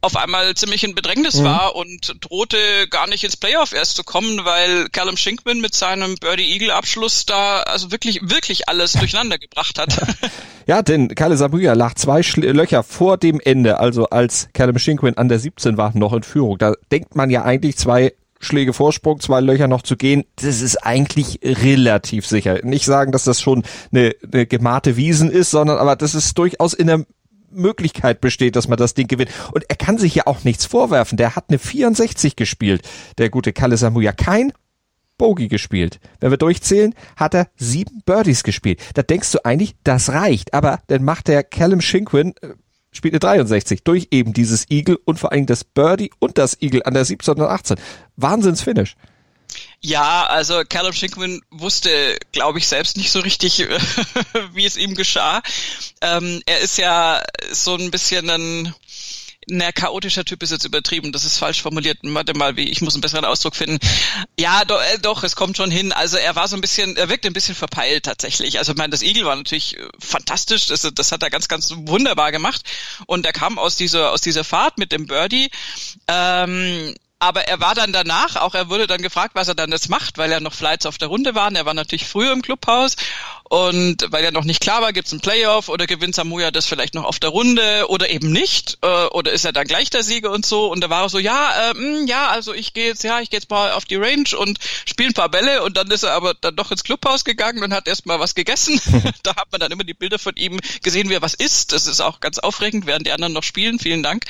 auf 0.00 0.16
einmal 0.16 0.54
ziemlich 0.54 0.84
in 0.84 0.94
Bedrängnis 0.94 1.36
mhm. 1.36 1.44
war 1.44 1.76
und 1.76 2.16
drohte 2.20 2.56
gar 2.88 3.06
nicht 3.08 3.24
ins 3.24 3.36
Playoff 3.36 3.72
erst 3.72 3.96
zu 3.96 4.04
kommen, 4.04 4.44
weil 4.44 4.88
Callum 4.88 5.16
Shinkman 5.16 5.60
mit 5.60 5.74
seinem 5.74 6.16
Birdie 6.16 6.52
Eagle 6.52 6.72
Abschluss 6.72 7.26
da 7.26 7.60
also 7.62 7.90
wirklich 7.90 8.20
wirklich 8.22 8.68
alles 8.68 8.92
durcheinander 8.92 9.38
gebracht 9.38 9.78
hat. 9.78 9.96
Ja, 10.66 10.82
denn 10.82 11.08
Kalle 11.16 11.36
Sabuya 11.36 11.72
lag 11.72 11.94
zwei 11.94 12.22
Schl 12.22 12.48
Löcher 12.52 12.84
vor 12.84 13.16
dem 13.16 13.40
Ende, 13.40 13.80
also 13.80 14.06
als 14.06 14.50
Callum 14.52 14.78
Shinkman 14.78 15.14
an 15.14 15.28
der 15.28 15.40
17 15.40 15.76
war, 15.76 15.96
noch 15.96 16.12
in 16.12 16.22
Führung. 16.22 16.58
Da 16.58 16.74
denkt 16.92 17.16
man 17.16 17.28
ja 17.28 17.42
eigentlich 17.42 17.76
zwei 17.76 18.12
Schläge 18.38 18.72
Vorsprung, 18.72 19.20
zwei 19.20 19.40
Löcher 19.40 19.68
noch 19.68 19.82
zu 19.82 19.96
gehen, 19.96 20.24
das 20.36 20.62
ist 20.62 20.76
eigentlich 20.76 21.40
relativ 21.42 22.26
sicher. 22.26 22.64
Nicht 22.64 22.84
sagen, 22.84 23.12
dass 23.12 23.24
das 23.24 23.40
schon 23.40 23.64
eine, 23.92 24.14
eine 24.32 24.46
gemachte 24.46 24.96
Wiesen 24.96 25.30
ist, 25.30 25.50
sondern 25.50 25.78
aber 25.78 25.96
das 25.96 26.14
ist 26.14 26.38
durchaus 26.38 26.72
in 26.72 26.86
der 26.86 27.04
Möglichkeit 27.50 28.20
besteht, 28.20 28.56
dass 28.56 28.68
man 28.68 28.78
das 28.78 28.94
Ding 28.94 29.08
gewinnt. 29.08 29.30
Und 29.52 29.64
er 29.68 29.76
kann 29.76 29.98
sich 29.98 30.14
ja 30.14 30.26
auch 30.26 30.44
nichts 30.44 30.66
vorwerfen. 30.66 31.16
Der 31.16 31.36
hat 31.36 31.46
eine 31.48 31.58
64 31.58 32.36
gespielt, 32.36 32.88
der 33.18 33.30
gute 33.30 33.52
Kalle 33.52 33.76
Samuya. 33.76 34.12
Kein 34.12 34.52
Bogey 35.20 35.48
gespielt. 35.48 36.00
Wenn 36.20 36.30
wir 36.30 36.38
durchzählen, 36.38 36.94
hat 37.14 37.34
er 37.34 37.48
sieben 37.56 38.02
Birdies 38.06 38.42
gespielt. 38.42 38.80
Da 38.94 39.02
denkst 39.02 39.32
du 39.32 39.44
eigentlich, 39.44 39.74
das 39.84 40.08
reicht. 40.08 40.54
Aber 40.54 40.80
dann 40.86 41.04
macht 41.04 41.28
der 41.28 41.44
Callum 41.44 41.82
Shinkwin, 41.82 42.32
äh, 42.40 42.54
spielt 42.90 43.12
eine 43.12 43.20
63 43.20 43.84
durch 43.84 44.08
eben 44.12 44.32
dieses 44.32 44.70
Eagle 44.70 44.98
und 45.04 45.18
vor 45.18 45.32
allem 45.32 45.44
das 45.44 45.62
Birdie 45.62 46.10
und 46.20 46.38
das 46.38 46.60
Eagle 46.62 46.84
an 46.84 46.94
der 46.94 47.04
17 47.04 47.34
und 47.34 47.42
18. 47.42 47.76
Wahnsinnsfinish. 48.16 48.96
Ja, 49.82 50.26
also 50.26 50.62
Callum 50.68 50.92
Shinkman 50.92 51.40
wusste, 51.50 52.18
glaube 52.32 52.58
ich, 52.58 52.68
selbst 52.68 52.98
nicht 52.98 53.10
so 53.10 53.20
richtig, 53.20 53.60
wie 54.52 54.66
es 54.66 54.76
ihm 54.76 54.94
geschah. 54.94 55.42
Ähm, 56.02 56.42
er 56.44 56.60
ist 56.60 56.76
ja 56.76 57.22
so 57.50 57.76
ein 57.76 57.90
bisschen 57.90 58.28
ein, 58.28 58.74
na, 59.46 59.72
chaotischer 59.72 60.26
Typ 60.26 60.42
ist 60.42 60.50
jetzt 60.50 60.66
übertrieben, 60.66 61.12
das 61.12 61.24
ist 61.24 61.38
falsch 61.38 61.62
formuliert. 61.62 61.98
Warte 62.02 62.34
mal, 62.34 62.56
wie, 62.56 62.68
ich 62.68 62.82
muss 62.82 62.94
einen 62.94 63.00
besseren 63.00 63.24
Ausdruck 63.24 63.56
finden. 63.56 63.78
Ja, 64.38 64.66
do, 64.66 64.76
äh, 64.76 64.98
doch, 64.98 65.24
es 65.24 65.34
kommt 65.34 65.56
schon 65.56 65.70
hin. 65.70 65.92
Also 65.92 66.18
er 66.18 66.36
war 66.36 66.46
so 66.46 66.56
ein 66.56 66.60
bisschen, 66.60 66.98
er 66.98 67.08
wirkte 67.08 67.28
ein 67.28 67.32
bisschen 67.32 67.54
verpeilt 67.54 68.04
tatsächlich. 68.04 68.58
Also 68.58 68.72
ich 68.72 68.78
meine, 68.78 68.90
das 68.90 69.00
Eagle 69.00 69.24
war 69.24 69.36
natürlich 69.36 69.78
fantastisch, 69.98 70.66
das, 70.66 70.82
das 70.94 71.10
hat 71.10 71.22
er 71.22 71.30
ganz, 71.30 71.48
ganz 71.48 71.72
wunderbar 71.74 72.32
gemacht. 72.32 72.62
Und 73.06 73.24
er 73.24 73.32
kam 73.32 73.58
aus 73.58 73.76
dieser, 73.76 74.12
aus 74.12 74.20
dieser 74.20 74.44
Fahrt 74.44 74.76
mit 74.76 74.92
dem 74.92 75.06
Birdie. 75.06 75.50
Ähm, 76.06 76.94
aber 77.20 77.46
er 77.46 77.60
war 77.60 77.74
dann 77.74 77.92
danach, 77.92 78.36
auch 78.36 78.54
er 78.54 78.70
wurde 78.70 78.86
dann 78.86 79.02
gefragt, 79.02 79.34
was 79.34 79.46
er 79.46 79.54
dann 79.54 79.70
jetzt 79.70 79.90
macht, 79.90 80.16
weil 80.16 80.32
er 80.32 80.40
noch 80.40 80.54
Flights 80.54 80.86
auf 80.86 80.96
der 80.96 81.08
Runde 81.08 81.34
waren. 81.34 81.54
Er 81.54 81.66
war 81.66 81.74
natürlich 81.74 82.08
früher 82.08 82.32
im 82.32 82.40
Clubhaus 82.40 82.96
und 83.50 84.06
weil 84.10 84.24
ja 84.24 84.30
noch 84.30 84.44
nicht 84.44 84.60
klar 84.60 84.80
war, 84.80 84.94
gibt 84.94 85.08
es 85.08 85.12
einen 85.12 85.20
Playoff 85.20 85.68
oder 85.68 85.86
gewinnt 85.86 86.14
Samuja 86.14 86.50
das 86.50 86.66
vielleicht 86.66 86.94
noch 86.94 87.04
auf 87.04 87.18
der 87.18 87.30
Runde 87.30 87.86
oder 87.88 88.08
eben 88.08 88.32
nicht 88.32 88.78
äh, 88.80 89.06
oder 89.06 89.32
ist 89.32 89.44
er 89.44 89.52
dann 89.52 89.66
gleich 89.66 89.90
der 89.90 90.02
Sieger 90.02 90.30
und 90.30 90.46
so 90.46 90.70
und 90.70 90.80
da 90.80 90.88
war 90.88 91.02
er 91.02 91.08
so, 91.10 91.18
ja, 91.18 91.70
äh, 91.70 91.74
mh, 91.74 91.98
hm, 91.98 92.06
ja, 92.06 92.28
also 92.28 92.54
ich 92.54 92.72
gehe 92.72 92.86
jetzt, 92.86 93.04
ja, 93.04 93.20
ich 93.20 93.28
gehe 93.28 93.38
jetzt 93.38 93.50
mal 93.50 93.72
auf 93.72 93.84
die 93.84 93.96
Range 93.96 94.24
und 94.38 94.58
spiele 94.86 95.10
ein 95.10 95.14
paar 95.14 95.28
Bälle 95.28 95.62
und 95.62 95.76
dann 95.76 95.90
ist 95.90 96.04
er 96.04 96.12
aber 96.12 96.32
dann 96.32 96.56
doch 96.56 96.70
ins 96.70 96.84
Clubhaus 96.84 97.24
gegangen 97.24 97.62
und 97.62 97.74
hat 97.74 97.86
erstmal 97.86 98.20
was 98.20 98.34
gegessen. 98.34 98.80
da 99.22 99.36
hat 99.36 99.52
man 99.52 99.60
dann 99.60 99.72
immer 99.72 99.84
die 99.84 99.94
Bilder 99.94 100.18
von 100.18 100.36
ihm 100.36 100.58
gesehen, 100.82 101.10
wie 101.10 101.14
er 101.14 101.22
was 101.22 101.34
isst. 101.34 101.72
Das 101.72 101.86
ist 101.86 102.00
auch 102.00 102.20
ganz 102.20 102.38
aufregend, 102.38 102.86
während 102.86 103.06
die 103.06 103.12
anderen 103.12 103.34
noch 103.34 103.42
spielen. 103.42 103.78
Vielen 103.78 104.02
Dank. 104.02 104.24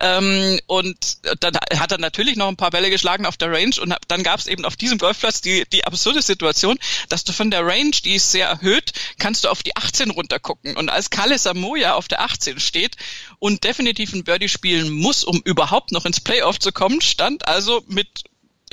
Ähm, 0.00 0.58
und 0.66 1.18
dann 1.40 1.56
hat 1.56 1.92
er 1.92 1.98
natürlich 1.98 2.24
natürlich 2.24 2.36
noch 2.36 2.48
ein 2.48 2.56
paar 2.56 2.70
Bälle 2.70 2.90
geschlagen 2.90 3.26
auf 3.26 3.36
der 3.36 3.50
Range 3.50 3.74
und 3.80 3.94
dann 4.08 4.22
gab 4.22 4.40
es 4.40 4.46
eben 4.46 4.64
auf 4.64 4.76
diesem 4.76 4.98
Golfplatz 4.98 5.40
die, 5.40 5.64
die 5.72 5.84
absurde 5.84 6.22
Situation, 6.22 6.78
dass 7.08 7.24
du 7.24 7.32
von 7.32 7.50
der 7.50 7.66
Range, 7.66 7.90
die 7.90 8.14
ist 8.14 8.30
sehr 8.30 8.53
erhöht, 8.54 8.92
kannst 9.18 9.44
du 9.44 9.48
auf 9.48 9.62
die 9.62 9.76
18 9.76 10.10
runtergucken. 10.10 10.76
Und 10.76 10.88
als 10.88 11.10
Kalle 11.10 11.38
Samoya 11.38 11.94
auf 11.94 12.08
der 12.08 12.20
18 12.20 12.60
steht 12.60 12.96
und 13.38 13.64
definitiv 13.64 14.12
ein 14.12 14.24
Birdie 14.24 14.48
spielen 14.48 14.90
muss, 14.90 15.24
um 15.24 15.40
überhaupt 15.44 15.92
noch 15.92 16.06
ins 16.06 16.20
Playoff 16.20 16.58
zu 16.58 16.72
kommen, 16.72 17.00
stand 17.00 17.46
also 17.48 17.82
mit 17.88 18.24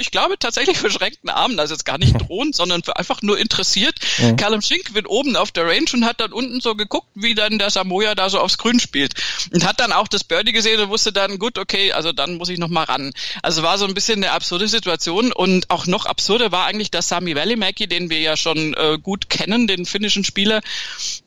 ich 0.01 0.11
glaube 0.11 0.37
tatsächlich 0.37 0.77
verschränkten 0.77 1.29
Armen, 1.29 1.59
also 1.59 1.73
jetzt 1.73 1.85
gar 1.85 1.97
nicht 1.97 2.13
drohend, 2.13 2.55
sondern 2.55 2.81
einfach 2.95 3.21
nur 3.21 3.37
interessiert. 3.37 3.95
Mhm. 4.17 4.35
Callum 4.35 4.61
Schink 4.61 4.93
wird 4.93 5.07
oben 5.07 5.35
auf 5.35 5.51
der 5.51 5.65
Range 5.65 5.85
und 5.93 6.05
hat 6.05 6.19
dann 6.19 6.33
unten 6.33 6.59
so 6.59 6.75
geguckt, 6.75 7.07
wie 7.15 7.35
dann 7.35 7.59
der 7.59 7.69
Samoya 7.69 8.15
da 8.15 8.29
so 8.29 8.39
aufs 8.39 8.57
Grün 8.57 8.79
spielt. 8.79 9.13
Und 9.53 9.65
hat 9.65 9.79
dann 9.79 9.91
auch 9.91 10.07
das 10.07 10.23
Birdie 10.23 10.51
gesehen 10.51 10.81
und 10.81 10.89
wusste 10.89 11.13
dann, 11.13 11.39
gut, 11.39 11.57
okay, 11.57 11.93
also 11.93 12.11
dann 12.11 12.35
muss 12.35 12.49
ich 12.49 12.59
noch 12.59 12.67
mal 12.67 12.83
ran. 12.83 13.13
Also 13.41 13.63
war 13.63 13.77
so 13.77 13.85
ein 13.85 13.93
bisschen 13.93 14.23
eine 14.23 14.33
absurde 14.33 14.67
Situation 14.67 15.31
und 15.31 15.69
auch 15.69 15.85
noch 15.85 16.05
absurder 16.05 16.51
war 16.51 16.65
eigentlich, 16.65 16.91
dass 16.91 17.07
Sami 17.07 17.35
Välimäki, 17.35 17.87
den 17.87 18.09
wir 18.09 18.19
ja 18.19 18.35
schon 18.35 18.73
äh, 18.73 18.97
gut 19.01 19.29
kennen, 19.29 19.67
den 19.67 19.85
finnischen 19.85 20.23
Spieler, 20.23 20.61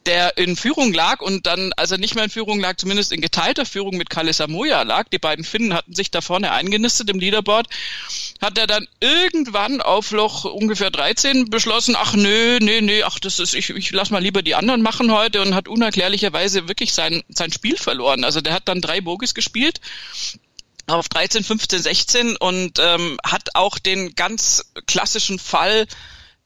der 0.06 0.37
in 0.37 0.56
Führung 0.56 0.93
lag 0.93 1.21
und 1.21 1.47
dann, 1.47 1.73
als 1.75 1.91
er 1.91 1.99
nicht 1.99 2.15
mehr 2.15 2.25
in 2.25 2.31
Führung 2.31 2.61
lag, 2.61 2.76
zumindest 2.76 3.12
in 3.12 3.21
geteilter 3.21 3.65
Führung 3.65 3.97
mit 3.97 4.11
Kalle 4.11 4.32
Samoya 4.32 4.82
lag. 4.82 5.09
Die 5.09 5.19
beiden 5.19 5.44
Finnen 5.44 5.75
hatten 5.75 5.94
sich 5.94 6.11
da 6.11 6.21
vorne 6.21 6.53
eingenistet 6.53 7.09
im 7.11 7.19
Leaderboard. 7.19 7.69
Hat 8.43 8.59
er 8.59 8.63
dann 8.66 8.87
irgendwann 9.00 9.81
auf 9.81 10.11
Loch 10.11 10.44
ungefähr 10.44 10.90
13 10.90 11.50
beschlossen, 11.50 11.96
ach 11.96 12.14
nö, 12.14 12.58
nö, 12.61 12.81
nö, 12.81 13.02
ach 13.05 13.19
das 13.19 13.38
ist, 13.38 13.55
ich, 13.55 13.70
ich 13.70 13.90
lass 13.93 14.11
mal 14.11 14.22
lieber 14.22 14.43
die 14.43 14.55
anderen 14.55 14.82
machen 14.82 15.12
heute 15.12 15.40
und 15.40 15.55
hat 15.55 15.69
unerklärlicherweise 15.69 16.69
wirklich 16.69 16.93
sein, 16.93 17.22
sein 17.28 17.52
Spiel 17.52 17.76
verloren. 17.76 18.25
Also 18.25 18.40
der 18.40 18.55
hat 18.55 18.69
dann 18.69 18.81
drei 18.81 19.00
Bogies 19.00 19.34
gespielt 19.34 19.81
auf 20.87 21.08
13, 21.08 21.44
15, 21.44 21.82
16 21.82 22.37
und 22.37 22.78
ähm, 22.78 23.19
hat 23.25 23.55
auch 23.55 23.78
den 23.78 24.14
ganz 24.14 24.70
klassischen 24.87 25.38
Fall 25.38 25.87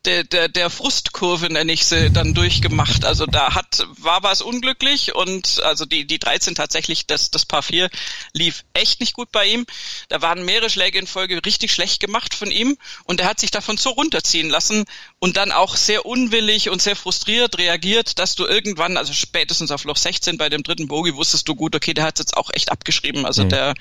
der, 0.08 0.24
der, 0.24 0.48
der 0.48 0.70
Frustkurve, 0.70 1.52
nenne 1.52 1.70
ich 1.70 1.84
sie, 1.84 2.10
dann 2.10 2.32
durchgemacht. 2.32 3.04
Also 3.04 3.26
da 3.26 3.54
hat, 3.54 3.86
war 3.98 4.22
was 4.22 4.40
unglücklich 4.40 5.14
und 5.14 5.62
also 5.62 5.84
die, 5.84 6.06
die 6.06 6.18
13 6.18 6.54
tatsächlich, 6.54 7.06
das, 7.06 7.30
das 7.30 7.44
Paar 7.44 7.62
4 7.62 7.90
lief 8.32 8.64
echt 8.72 9.00
nicht 9.00 9.12
gut 9.12 9.30
bei 9.30 9.46
ihm. 9.46 9.66
Da 10.08 10.22
waren 10.22 10.46
mehrere 10.46 10.70
Schläge 10.70 10.98
in 10.98 11.06
Folge 11.06 11.44
richtig 11.44 11.72
schlecht 11.72 12.00
gemacht 12.00 12.32
von 12.32 12.50
ihm 12.50 12.78
und 13.04 13.20
er 13.20 13.28
hat 13.28 13.38
sich 13.38 13.50
davon 13.50 13.76
so 13.76 13.90
runterziehen 13.90 14.48
lassen 14.48 14.86
und 15.18 15.36
dann 15.36 15.52
auch 15.52 15.76
sehr 15.76 16.06
unwillig 16.06 16.70
und 16.70 16.80
sehr 16.80 16.96
frustriert 16.96 17.58
reagiert, 17.58 18.18
dass 18.18 18.34
du 18.34 18.46
irgendwann, 18.46 18.96
also 18.96 19.12
spätestens 19.12 19.70
auf 19.70 19.84
Loch 19.84 19.98
16 19.98 20.38
bei 20.38 20.48
dem 20.48 20.62
dritten 20.62 20.88
Bogie 20.88 21.14
wusstest 21.14 21.46
du 21.48 21.54
gut, 21.54 21.76
okay, 21.76 21.92
der 21.92 22.04
hat 22.04 22.18
jetzt 22.18 22.34
auch 22.34 22.48
echt 22.54 22.72
abgeschrieben. 22.72 23.26
Also 23.26 23.44
mhm. 23.44 23.50
der, 23.50 23.74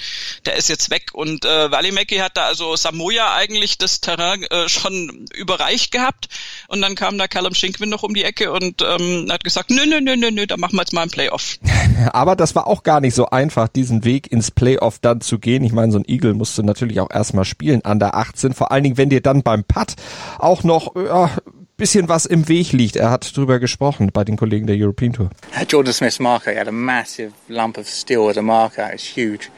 der 0.45 0.57
ist 0.57 0.67
jetzt 0.67 0.89
weg 0.89 1.13
und 1.13 1.45
äh, 1.45 1.71
Valimeki 1.71 2.17
hat 2.17 2.35
da 2.35 2.47
also 2.47 2.75
Samoya 2.75 3.33
eigentlich 3.33 3.77
das 3.77 4.01
Terrain 4.01 4.43
äh, 4.43 4.67
schon 4.67 5.25
überreicht 5.33 5.93
gehabt 5.93 6.16
gehabt. 6.17 6.29
Und 6.67 6.81
dann 6.81 6.95
kam 6.95 7.17
da 7.17 7.27
Callum 7.27 7.53
Shinkwin 7.53 7.89
noch 7.89 8.03
um 8.03 8.13
die 8.13 8.23
Ecke 8.23 8.51
und 8.51 8.81
ähm, 8.81 9.27
hat 9.31 9.43
gesagt, 9.43 9.69
nö, 9.69 9.85
nö, 9.85 10.01
nö, 10.01 10.15
nö, 10.15 10.31
nö, 10.31 10.45
da 10.45 10.57
machen 10.57 10.75
wir 10.75 10.81
jetzt 10.81 10.93
mal 10.93 11.03
ein 11.03 11.09
Playoff. 11.09 11.57
Aber 12.13 12.35
das 12.35 12.55
war 12.55 12.67
auch 12.67 12.83
gar 12.83 12.99
nicht 12.99 13.15
so 13.15 13.29
einfach, 13.29 13.67
diesen 13.67 14.03
Weg 14.03 14.31
ins 14.31 14.51
Playoff 14.51 14.99
dann 14.99 15.21
zu 15.21 15.39
gehen. 15.39 15.63
Ich 15.63 15.71
meine, 15.71 15.91
so 15.91 15.99
ein 15.99 16.05
Eagle 16.07 16.33
musste 16.33 16.63
natürlich 16.63 16.99
auch 16.99 17.11
erstmal 17.11 17.45
spielen 17.45 17.83
an 17.85 17.99
der 17.99 18.15
18. 18.15 18.53
Vor 18.53 18.71
allen 18.71 18.83
Dingen, 18.83 18.97
wenn 18.97 19.09
dir 19.09 19.21
dann 19.21 19.43
beim 19.43 19.63
Putt 19.63 19.95
auch 20.39 20.63
noch 20.63 20.95
ja, 20.95 21.31
bisschen 21.77 22.09
was 22.09 22.25
im 22.25 22.47
Weg 22.47 22.71
liegt. 22.71 22.95
Er 22.95 23.11
hat 23.11 23.37
drüber 23.37 23.59
gesprochen 23.59 24.09
bei 24.11 24.23
den 24.23 24.35
Kollegen 24.35 24.65
der 24.65 24.75
European 24.75 25.13
Tour. 25.13 25.29
Jordan 25.69 25.93
Smith's 25.93 26.19
marker, 26.19 26.51
he 26.51 26.57
had 26.57 26.67
a 26.67 26.71
massive 26.71 27.33
lump 27.47 27.77
of 27.77 27.87
steel 27.87 28.29
as 28.29 28.37
a 28.37 28.41
marker. 28.41 28.91
It's 28.91 29.03
huge. 29.03 29.49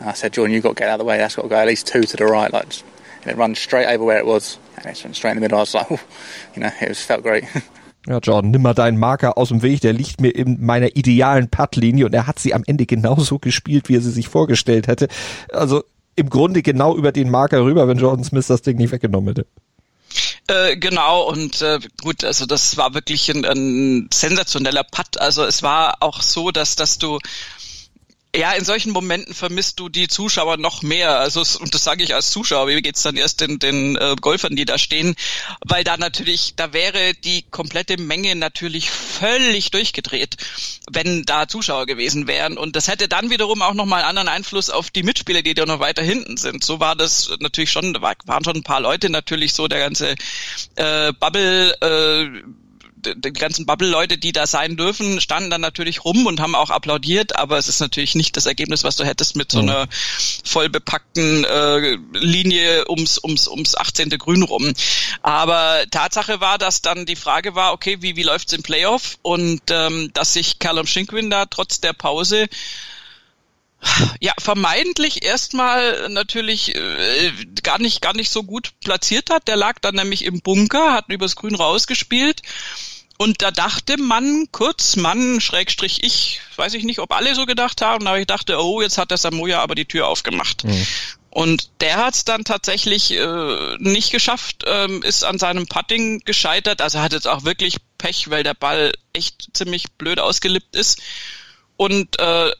And 0.00 0.08
I 0.08 0.14
said, 0.14 0.32
Jordan, 0.32 0.54
you've 0.54 0.62
got 0.62 0.76
to 0.76 0.82
get 0.82 0.88
out 0.88 0.94
of 0.94 0.98
the 1.00 1.04
way. 1.04 1.18
That's 1.18 1.36
got 1.36 1.42
to 1.42 1.48
go 1.48 1.56
at 1.56 1.66
least 1.66 1.86
two 1.86 2.02
to 2.02 2.16
the 2.16 2.24
right. 2.24 2.52
Like, 2.52 2.66
and 3.22 3.30
it 3.30 3.36
runs 3.36 3.58
straight 3.58 3.86
over 3.86 4.04
where 4.04 4.18
it 4.18 4.26
was. 4.26 4.58
And 4.76 4.86
it's 4.86 5.00
straight 5.16 5.32
in 5.32 5.38
the 5.38 5.40
middle. 5.40 5.58
I 5.58 5.62
was 5.62 5.74
like, 5.74 5.90
oh, 5.90 6.00
you 6.54 6.60
know, 6.60 6.70
it 6.80 6.88
was, 6.88 7.02
felt 7.02 7.22
great. 7.22 7.44
Ja, 8.08 8.18
Jordan, 8.18 8.52
nimm 8.52 8.62
mal 8.62 8.72
deinen 8.72 8.98
Marker 8.98 9.36
aus 9.36 9.48
dem 9.48 9.62
Weg, 9.62 9.80
der 9.80 9.92
liegt 9.92 10.20
mir 10.20 10.30
in 10.30 10.64
meiner 10.64 10.94
idealen 10.94 11.50
Puttlinie 11.50 12.06
und 12.06 12.14
er 12.14 12.28
hat 12.28 12.38
sie 12.38 12.54
am 12.54 12.62
Ende 12.64 12.86
genauso 12.86 13.40
gespielt, 13.40 13.88
wie 13.88 13.96
er 13.96 14.00
sie 14.00 14.12
sich 14.12 14.28
vorgestellt 14.28 14.86
hätte. 14.86 15.08
Also 15.50 15.82
im 16.14 16.30
Grunde 16.30 16.62
genau 16.62 16.96
über 16.96 17.10
den 17.10 17.30
Marker 17.30 17.64
rüber, 17.64 17.88
wenn 17.88 17.98
Jordan 17.98 18.24
Smith 18.24 18.46
das 18.46 18.62
Ding 18.62 18.76
nicht 18.76 18.92
weggenommen 18.92 19.34
hätte. 19.34 19.46
Äh, 20.46 20.76
genau, 20.76 21.28
und 21.28 21.60
äh, 21.60 21.80
gut, 22.00 22.22
also 22.22 22.46
das 22.46 22.76
war 22.76 22.94
wirklich 22.94 23.28
ein, 23.28 23.44
ein 23.44 24.08
sensationeller 24.12 24.84
Putt. 24.84 25.20
Also 25.20 25.44
es 25.44 25.64
war 25.64 25.96
auch 26.00 26.22
so, 26.22 26.52
dass, 26.52 26.76
dass 26.76 26.98
du 26.98 27.18
ja, 28.36 28.52
in 28.52 28.64
solchen 28.64 28.92
Momenten 28.92 29.34
vermisst 29.34 29.80
du 29.80 29.88
die 29.88 30.08
Zuschauer 30.08 30.58
noch 30.58 30.82
mehr. 30.82 31.18
Also 31.18 31.42
und 31.58 31.74
das 31.74 31.84
sage 31.84 32.04
ich 32.04 32.14
als 32.14 32.30
Zuschauer. 32.30 32.68
Wie 32.68 32.82
geht's 32.82 33.02
dann 33.02 33.16
erst 33.16 33.40
den, 33.40 33.58
den 33.58 33.96
äh, 33.96 34.14
Golfern, 34.20 34.56
die 34.56 34.64
da 34.64 34.78
stehen? 34.78 35.14
Weil 35.64 35.84
da 35.84 35.96
natürlich, 35.96 36.54
da 36.56 36.72
wäre 36.72 37.14
die 37.14 37.42
komplette 37.50 37.98
Menge 37.98 38.36
natürlich 38.36 38.90
völlig 38.90 39.70
durchgedreht, 39.70 40.36
wenn 40.90 41.24
da 41.24 41.48
Zuschauer 41.48 41.86
gewesen 41.86 42.26
wären. 42.26 42.58
Und 42.58 42.76
das 42.76 42.88
hätte 42.88 43.08
dann 43.08 43.30
wiederum 43.30 43.62
auch 43.62 43.74
nochmal 43.74 44.00
einen 44.00 44.10
anderen 44.10 44.28
Einfluss 44.28 44.70
auf 44.70 44.90
die 44.90 45.02
Mitspieler, 45.02 45.42
die 45.42 45.54
da 45.54 45.64
noch 45.64 45.80
weiter 45.80 46.02
hinten 46.02 46.36
sind. 46.36 46.62
So 46.62 46.78
war 46.78 46.94
das 46.94 47.30
natürlich 47.40 47.72
schon, 47.72 47.94
da 47.94 48.02
waren 48.02 48.44
schon 48.44 48.56
ein 48.56 48.62
paar 48.62 48.80
Leute 48.80 49.08
natürlich 49.08 49.54
so 49.54 49.66
der 49.66 49.78
ganze 49.78 50.14
äh, 50.76 51.12
Bubble. 51.12 51.74
Äh, 51.80 52.42
die 52.96 53.32
ganzen 53.32 53.66
Bubble-Leute, 53.66 54.18
die 54.18 54.32
da 54.32 54.46
sein 54.46 54.76
dürfen, 54.76 55.20
standen 55.20 55.50
dann 55.50 55.60
natürlich 55.60 56.04
rum 56.04 56.26
und 56.26 56.40
haben 56.40 56.54
auch 56.54 56.70
applaudiert, 56.70 57.36
aber 57.36 57.58
es 57.58 57.68
ist 57.68 57.80
natürlich 57.80 58.14
nicht 58.14 58.36
das 58.36 58.46
Ergebnis, 58.46 58.84
was 58.84 58.96
du 58.96 59.04
hättest 59.04 59.36
mit 59.36 59.52
so 59.52 59.62
mhm. 59.62 59.68
einer 59.68 59.88
voll 60.44 60.68
bepackten 60.68 61.44
äh, 61.44 61.98
Linie 62.12 62.88
ums, 62.88 63.18
ums, 63.22 63.48
ums 63.48 63.76
18. 63.76 64.10
Grün 64.10 64.42
rum. 64.42 64.72
Aber 65.22 65.84
Tatsache 65.90 66.40
war, 66.40 66.58
dass 66.58 66.82
dann 66.82 67.06
die 67.06 67.16
Frage 67.16 67.54
war, 67.54 67.72
okay, 67.72 67.98
wie, 68.00 68.16
wie 68.16 68.22
läuft's 68.22 68.52
im 68.52 68.62
Playoff? 68.62 69.18
Und 69.22 69.62
ähm, 69.70 70.10
dass 70.14 70.32
sich 70.32 70.58
Callum 70.58 70.86
Shinkwin 70.86 71.30
da 71.30 71.46
trotz 71.46 71.80
der 71.80 71.92
Pause 71.92 72.46
ja, 74.20 74.32
vermeintlich 74.38 75.24
erstmal 75.24 76.08
natürlich 76.08 76.74
äh, 76.74 77.32
gar 77.62 77.78
nicht 77.78 78.02
gar 78.02 78.14
nicht 78.14 78.30
so 78.30 78.42
gut 78.42 78.72
platziert 78.80 79.30
hat. 79.30 79.48
Der 79.48 79.56
lag 79.56 79.78
dann 79.80 79.94
nämlich 79.94 80.24
im 80.24 80.40
Bunker, 80.40 80.92
hat 80.92 81.08
übers 81.08 81.36
Grün 81.36 81.54
rausgespielt 81.54 82.42
und 83.18 83.40
da 83.40 83.50
dachte 83.50 83.96
man, 83.96 84.46
kurz 84.52 84.96
Mann, 84.96 85.40
Schrägstrich 85.40 86.02
ich, 86.02 86.40
weiß 86.56 86.74
ich 86.74 86.84
nicht, 86.84 86.98
ob 86.98 87.12
alle 87.12 87.34
so 87.34 87.46
gedacht 87.46 87.80
haben, 87.80 88.06
aber 88.06 88.18
ich 88.18 88.26
dachte, 88.26 88.62
oh, 88.62 88.82
jetzt 88.82 88.98
hat 88.98 89.10
der 89.10 89.18
Samoya 89.18 89.62
aber 89.62 89.74
die 89.74 89.86
Tür 89.86 90.08
aufgemacht. 90.08 90.64
Mhm. 90.64 90.86
Und 91.30 91.68
der 91.80 91.98
hat 91.98 92.14
es 92.14 92.24
dann 92.24 92.44
tatsächlich 92.44 93.12
äh, 93.12 93.76
nicht 93.78 94.10
geschafft, 94.10 94.64
ähm, 94.66 95.02
ist 95.02 95.22
an 95.22 95.38
seinem 95.38 95.66
Putting 95.66 96.20
gescheitert. 96.20 96.80
Also 96.80 97.00
hat 97.00 97.12
jetzt 97.12 97.28
auch 97.28 97.44
wirklich 97.44 97.76
Pech, 97.98 98.30
weil 98.30 98.42
der 98.42 98.54
Ball 98.54 98.92
echt 99.12 99.48
ziemlich 99.52 99.92
blöd 99.92 100.18
ausgelippt 100.18 100.74
ist. 100.76 101.00
Und 101.76 102.18
äh, 102.18 102.52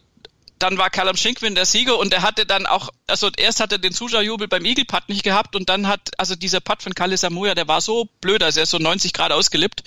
dann 0.58 0.78
war 0.78 0.90
Callum 0.90 1.16
Shinkwin 1.16 1.54
der 1.54 1.66
Sieger 1.66 1.98
und 1.98 2.12
er 2.12 2.22
hatte 2.22 2.46
dann 2.46 2.66
auch, 2.66 2.90
also 3.06 3.30
erst 3.36 3.60
hatte 3.60 3.78
den 3.78 3.92
Zuschauerjubel 3.92 4.48
beim 4.48 4.64
Eagle 4.64 4.84
Putt 4.84 5.08
nicht 5.08 5.22
gehabt 5.22 5.54
und 5.54 5.68
dann 5.68 5.86
hat, 5.86 6.10
also 6.18 6.34
dieser 6.34 6.60
Putt 6.60 6.82
von 6.82 6.94
Kalle 6.94 7.16
Samoya, 7.16 7.54
der 7.54 7.68
war 7.68 7.80
so 7.80 8.08
blöd, 8.20 8.42
also 8.42 8.60
er 8.60 8.64
ist 8.64 8.70
so 8.70 8.78
90 8.78 9.12
Grad 9.12 9.32
ausgelippt. 9.32 9.82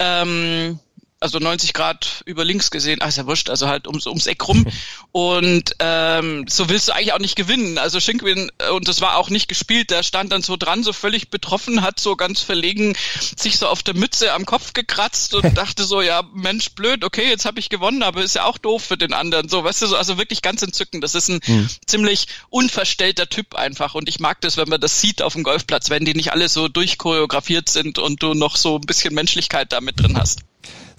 Ähm, 0.00 0.80
also 1.24 1.38
90 1.38 1.72
Grad 1.72 2.22
über 2.26 2.44
links 2.44 2.70
gesehen, 2.70 3.00
ah, 3.00 3.08
ist 3.08 3.16
ja 3.16 3.26
wurscht, 3.26 3.48
also 3.48 3.66
halt 3.66 3.86
ums, 3.86 4.06
ums 4.06 4.26
Eck 4.26 4.46
rum. 4.46 4.66
Und 5.12 5.74
ähm, 5.78 6.44
so 6.48 6.68
willst 6.68 6.88
du 6.88 6.92
eigentlich 6.92 7.14
auch 7.14 7.18
nicht 7.18 7.34
gewinnen. 7.34 7.78
Also 7.78 7.98
Schinkwin, 7.98 8.50
äh, 8.58 8.70
und 8.70 8.88
das 8.88 9.00
war 9.00 9.16
auch 9.16 9.30
nicht 9.30 9.48
gespielt, 9.48 9.90
der 9.90 10.02
stand 10.02 10.32
dann 10.32 10.42
so 10.42 10.56
dran, 10.56 10.82
so 10.82 10.92
völlig 10.92 11.30
betroffen, 11.30 11.82
hat 11.82 12.00
so 12.00 12.16
ganz 12.16 12.40
verlegen 12.40 12.94
sich 13.36 13.58
so 13.58 13.68
auf 13.68 13.82
der 13.82 13.94
Mütze 13.94 14.32
am 14.32 14.44
Kopf 14.44 14.72
gekratzt 14.72 15.34
und 15.34 15.44
dachte 15.56 15.84
so, 15.84 16.02
ja, 16.02 16.22
Mensch, 16.34 16.70
blöd, 16.70 17.04
okay, 17.04 17.28
jetzt 17.28 17.44
habe 17.44 17.60
ich 17.60 17.70
gewonnen, 17.70 18.02
aber 18.02 18.22
ist 18.22 18.34
ja 18.34 18.44
auch 18.44 18.58
doof 18.58 18.84
für 18.84 18.98
den 18.98 19.12
anderen. 19.12 19.48
So, 19.48 19.64
weißt 19.64 19.82
du, 19.82 19.86
so, 19.86 19.96
also 19.96 20.18
wirklich 20.18 20.42
ganz 20.42 20.62
entzückend. 20.62 21.04
Das 21.04 21.14
ist 21.14 21.28
ein 21.28 21.40
hm. 21.44 21.68
ziemlich 21.86 22.26
unverstellter 22.50 23.28
Typ 23.28 23.54
einfach. 23.54 23.94
Und 23.94 24.08
ich 24.08 24.20
mag 24.20 24.40
das, 24.40 24.56
wenn 24.56 24.68
man 24.68 24.80
das 24.80 25.00
sieht 25.00 25.22
auf 25.22 25.32
dem 25.32 25.44
Golfplatz, 25.44 25.90
wenn 25.90 26.04
die 26.04 26.14
nicht 26.14 26.32
alle 26.32 26.48
so 26.48 26.68
durchchoreografiert 26.68 27.68
sind 27.68 27.98
und 27.98 28.22
du 28.22 28.34
noch 28.34 28.56
so 28.56 28.76
ein 28.76 28.82
bisschen 28.82 29.14
Menschlichkeit 29.14 29.72
da 29.72 29.80
mit 29.80 30.00
drin 30.00 30.18
hast. 30.18 30.40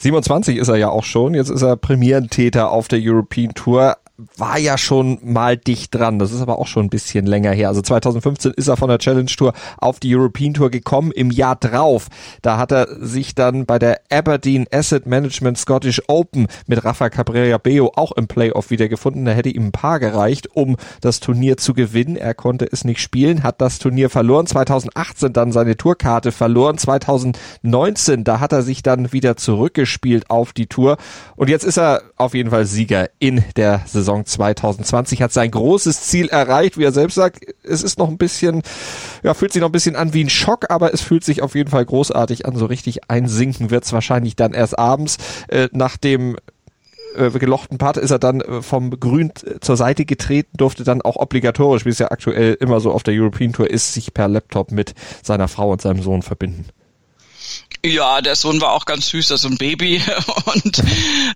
27 0.05 0.57
ist 0.57 0.67
er 0.67 0.75
ja 0.75 0.89
auch 0.89 1.03
schon. 1.03 1.33
Jetzt 1.33 1.49
ist 1.49 1.63
er 1.63 1.77
Premierentäter 1.77 2.69
auf 2.69 2.87
der 2.87 2.99
European 3.01 3.55
Tour 3.55 3.97
war 4.37 4.57
ja 4.57 4.77
schon 4.77 5.19
mal 5.23 5.57
dicht 5.57 5.93
dran. 5.93 6.19
Das 6.19 6.31
ist 6.31 6.41
aber 6.41 6.59
auch 6.59 6.67
schon 6.67 6.85
ein 6.85 6.89
bisschen 6.89 7.25
länger 7.25 7.51
her. 7.51 7.67
Also 7.67 7.81
2015 7.81 8.53
ist 8.53 8.67
er 8.67 8.77
von 8.77 8.87
der 8.87 8.99
Challenge 8.99 9.25
Tour 9.25 9.53
auf 9.77 9.99
die 9.99 10.15
European 10.15 10.53
Tour 10.53 10.71
gekommen. 10.71 11.11
Im 11.11 11.31
Jahr 11.31 11.55
drauf, 11.55 12.07
da 12.41 12.57
hat 12.57 12.71
er 12.71 12.87
sich 13.05 13.35
dann 13.35 13.65
bei 13.65 13.77
der 13.77 13.99
Aberdeen 14.09 14.67
Asset 14.71 15.05
Management 15.05 15.57
Scottish 15.57 16.01
Open 16.07 16.47
mit 16.67 16.83
Rafa 16.85 17.09
Cabrera 17.09 17.57
Beo 17.57 17.91
auch 17.95 18.13
im 18.13 18.27
Playoff 18.27 18.69
wiedergefunden. 18.69 19.25
Da 19.25 19.31
hätte 19.31 19.49
ihm 19.49 19.67
ein 19.67 19.71
paar 19.73 19.99
gereicht, 19.99 20.47
um 20.53 20.77
das 21.01 21.19
Turnier 21.19 21.57
zu 21.57 21.73
gewinnen. 21.73 22.15
Er 22.15 22.33
konnte 22.33 22.67
es 22.71 22.85
nicht 22.85 23.01
spielen, 23.01 23.43
hat 23.43 23.59
das 23.59 23.79
Turnier 23.79 24.09
verloren. 24.09 24.47
2018 24.47 25.33
dann 25.33 25.51
seine 25.51 25.75
Tourkarte 25.75 26.31
verloren. 26.31 26.77
2019, 26.77 28.23
da 28.23 28.39
hat 28.39 28.53
er 28.53 28.61
sich 28.61 28.81
dann 28.81 29.11
wieder 29.11 29.35
zurückgespielt 29.35 30.29
auf 30.29 30.53
die 30.53 30.67
Tour. 30.67 30.95
Und 31.35 31.49
jetzt 31.49 31.65
ist 31.65 31.77
er 31.77 32.01
auf 32.15 32.33
jeden 32.33 32.51
Fall 32.51 32.65
Sieger 32.65 33.09
in 33.19 33.43
der 33.57 33.81
Saison. 33.85 34.04
Saison 34.05 34.25
2020 34.25 35.21
hat 35.21 35.33
sein 35.33 35.51
großes 35.51 36.03
Ziel 36.03 36.27
erreicht, 36.27 36.77
wie 36.77 36.83
er 36.83 36.91
selbst 36.91 37.15
sagt. 37.15 37.39
Es 37.63 37.83
ist 37.83 37.97
noch 37.97 38.07
ein 38.07 38.17
bisschen, 38.17 38.61
ja, 39.23 39.33
fühlt 39.33 39.51
sich 39.51 39.61
noch 39.61 39.69
ein 39.69 39.73
bisschen 39.73 39.95
an 39.95 40.13
wie 40.13 40.23
ein 40.23 40.29
Schock, 40.29 40.69
aber 40.69 40.93
es 40.93 41.01
fühlt 41.01 41.23
sich 41.23 41.41
auf 41.41 41.55
jeden 41.55 41.71
Fall 41.71 41.85
großartig 41.85 42.45
an. 42.45 42.55
So 42.55 42.65
richtig 42.67 43.09
einsinken 43.09 43.71
wird 43.71 43.83
es 43.83 43.93
wahrscheinlich 43.93 44.35
dann 44.35 44.53
erst 44.53 44.77
abends 44.77 45.17
äh, 45.47 45.67
nach 45.71 45.97
dem 45.97 46.37
äh, 47.15 47.31
gelochten 47.31 47.77
Part 47.77 47.97
ist 47.97 48.11
er 48.11 48.19
dann 48.19 48.41
äh, 48.41 48.61
vom 48.61 48.91
Grün 48.99 49.31
zur 49.61 49.77
Seite 49.77 50.05
getreten, 50.05 50.57
durfte 50.57 50.83
dann 50.83 51.01
auch 51.01 51.15
obligatorisch, 51.15 51.85
wie 51.85 51.89
es 51.89 51.99
ja 51.99 52.11
aktuell 52.11 52.55
immer 52.59 52.79
so 52.79 52.91
auf 52.91 53.03
der 53.03 53.13
European 53.15 53.53
Tour 53.53 53.69
ist, 53.69 53.93
sich 53.93 54.13
per 54.13 54.27
Laptop 54.27 54.71
mit 54.71 54.93
seiner 55.23 55.47
Frau 55.47 55.71
und 55.71 55.81
seinem 55.81 56.01
Sohn 56.01 56.21
verbinden. 56.21 56.65
Ja, 57.85 58.19
der 58.21 58.35
Sohn 58.35 58.61
war 58.61 58.71
auch 58.71 58.85
ganz 58.85 59.09
süß, 59.09 59.31
also 59.31 59.47
ein 59.47 59.57
Baby 59.57 60.01
und 60.45 60.81